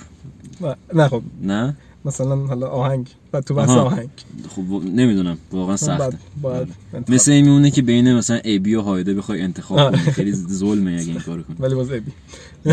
نه 0.95 1.09
خب. 1.09 1.23
نه؟ 1.43 1.75
مثلا 2.05 2.37
حالا 2.37 2.67
آهنگ. 2.67 3.07
و 3.33 3.41
تو 3.41 3.61
آها. 3.61 3.83
آهنگ. 3.83 4.09
خب 4.49 4.63
نمی‌دونم 4.85 5.39
واقعا 5.53 5.77
سخته. 5.77 6.17
باید 6.43 6.69
آره. 6.93 7.05
مثل 7.09 7.33
این 7.33 7.45
میمونه 7.45 7.71
که 7.71 7.83
بین 7.83 8.15
مثلا 8.15 8.41
ابی 8.45 8.75
و 8.75 8.81
هایده 8.81 9.15
بخوای 9.15 9.41
انتخاب. 9.41 9.91
کنی. 9.91 10.01
خیلی 10.01 10.33
ظلمه 10.33 10.91
اگه 10.91 11.11
این 11.11 11.21
کارو 11.21 11.43
کنی. 11.43 11.57
ولی 11.61 11.75
باز 11.75 11.89
ابی. 11.93 12.13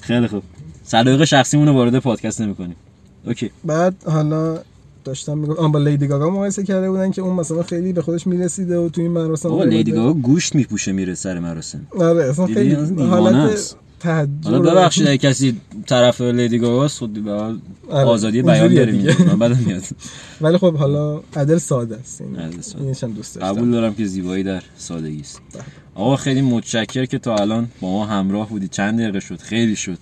خیلی 0.00 0.26
خوب. 0.26 0.42
سلایق 0.84 1.24
شخصیمون 1.24 1.68
رو 1.68 1.72
وارد 1.74 1.98
پادکست 1.98 2.40
نمی‌کنیم. 2.40 2.76
OK. 3.26 3.50
بعد 3.64 3.94
حالا 4.06 4.58
داشتم 5.04 5.38
میگم 5.38 5.72
با 5.72 5.78
لیدی 5.78 6.06
گاگا 6.06 6.30
مقایسه 6.30 6.64
کرده 6.64 6.90
بودن 6.90 7.10
که 7.10 7.22
اون 7.22 7.34
مثلا 7.34 7.62
خیلی 7.62 7.92
به 7.92 8.02
خودش 8.02 8.26
می‌رسیده 8.26 8.78
و 8.78 8.88
تو 8.88 9.00
این 9.00 9.10
مراسم 9.10 9.48
قیمت- 9.48 9.66
لیدی 9.66 9.92
گاگا 9.92 10.12
گوشت 10.12 10.54
میپوشه 10.54 10.92
میره 10.92 11.14
سر 11.14 11.38
مراسم. 11.38 11.80
آره 12.00 12.24
اصلا؟ 12.24 12.46
خیلی 12.46 12.74
حالت. 13.04 13.74
تهجر 14.00 14.28
حالا 14.44 14.58
ببخشید 14.60 15.06
اگه 15.08 15.18
کسی 15.18 15.56
طرف 15.86 16.20
لیدی 16.20 16.58
گاگاست 16.58 16.98
خود 16.98 17.24
به 17.24 17.32
حال 17.32 17.58
آره، 17.90 18.04
آزادی 18.08 18.42
بیان 18.42 18.74
داره. 18.74 18.92
میگه 18.92 19.22
من 19.26 19.38
بدم 19.38 19.58
میاد. 19.66 19.82
ولی 20.40 20.58
خب 20.58 20.74
حالا 20.76 21.20
ادل 21.36 21.58
ساده 21.58 21.96
است. 21.96 22.22
اینش 22.80 23.04
هم 23.04 23.12
دوست 23.12 23.34
داشتم. 23.34 23.52
قبول 23.52 23.70
دارم 23.70 23.94
که 23.94 24.04
زیبایی 24.04 24.44
در 24.44 24.62
سادگی 24.76 25.20
است. 25.20 25.40
آقا 25.94 26.16
خیلی 26.16 26.42
متشکر 26.42 27.04
که 27.04 27.18
تا 27.18 27.36
الان 27.36 27.68
با 27.80 27.90
ما 27.90 28.06
همراه 28.06 28.48
بودید 28.48 28.70
چند 28.70 29.00
دقیقه 29.00 29.20
شد؟ 29.20 29.40
خیلی 29.40 29.76
شد. 29.76 29.98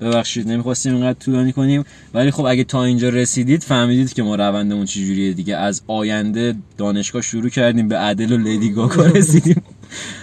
ببخشید 0.00 0.48
نمی‌خواستیم 0.48 0.94
اینقدر 0.94 1.18
طولانی 1.18 1.52
کنیم. 1.52 1.84
ولی 2.14 2.30
خب 2.30 2.44
اگه 2.44 2.64
تا 2.64 2.84
اینجا 2.84 3.08
رسیدید 3.08 3.62
فهمیدید 3.62 4.12
که 4.12 4.22
ما 4.22 4.34
روندمون 4.34 4.84
چجوریه 4.84 5.32
دیگه. 5.32 5.56
از 5.56 5.82
آینده 5.86 6.54
دانشگاه 6.78 7.22
شروع 7.22 7.48
کردیم 7.48 7.88
به 7.88 7.96
عدل 7.96 8.32
و 8.32 8.36
لیدی 8.36 8.72
گاگا 8.72 9.06
رسیدیم. 9.06 9.62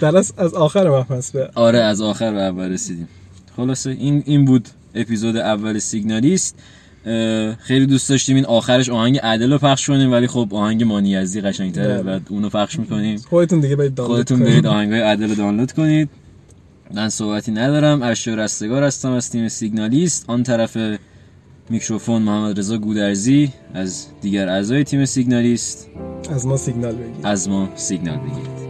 در 0.00 0.16
اصل 0.16 0.34
از 0.36 0.54
آخر 0.54 0.90
محفظ 0.90 1.30
به 1.30 1.50
آره 1.54 1.78
از 1.78 2.00
آخر 2.00 2.32
به 2.32 2.42
اول 2.42 2.72
رسیدیم. 2.72 3.08
خلاصه 3.56 3.90
این 3.90 4.22
این 4.26 4.44
بود 4.44 4.68
اپیزود 4.94 5.36
اول 5.36 5.78
سیگنالیست. 5.78 6.58
خیلی 7.58 7.86
دوست 7.86 8.08
داشتیم 8.08 8.36
این 8.36 8.44
آخرش 8.44 8.88
آهنگ 8.88 9.18
عدل 9.18 9.52
رو 9.52 9.58
پخش 9.58 9.86
کنیم 9.86 10.12
ولی 10.12 10.26
خب 10.26 10.48
آهنگ 10.50 10.84
مانیزی 10.84 11.40
قشنگتره. 11.40 12.02
بله. 12.02 12.16
و 12.16 12.20
اونو 12.28 12.48
پخش 12.48 12.78
می‌کنیم. 12.78 13.18
خودتون 13.18 13.60
دیگه 13.60 13.76
برید 13.76 13.94
دانلود 13.94 14.16
خودتون. 14.16 14.40
برید 14.40 14.66
آهنگای 14.66 15.00
عدل 15.00 15.28
رو 15.28 15.34
دانلود 15.34 15.72
کنید. 15.72 16.08
من 16.94 17.08
صحبتی 17.08 17.52
ندارم. 17.52 18.02
اشیا 18.02 18.34
رستگار 18.34 18.82
هستم 18.82 19.12
از 19.12 19.30
تیم 19.30 19.48
سیگنالیست. 19.48 20.24
آن 20.30 20.42
طرف 20.42 20.78
میکروفون 21.70 22.22
محمد 22.22 22.58
رضا 22.58 22.78
گودرزی 22.78 23.52
از 23.74 24.06
دیگر 24.20 24.48
اعضای 24.48 24.84
تیم 24.84 25.04
سیگنالیست. 25.04 25.88
از 26.30 26.46
ما 26.46 26.56
سیگنال 26.56 26.94
بگید. 26.94 27.26
از 27.26 27.48
ما 27.48 27.68
سیگنال 27.74 28.16
بگیرید 28.16 28.66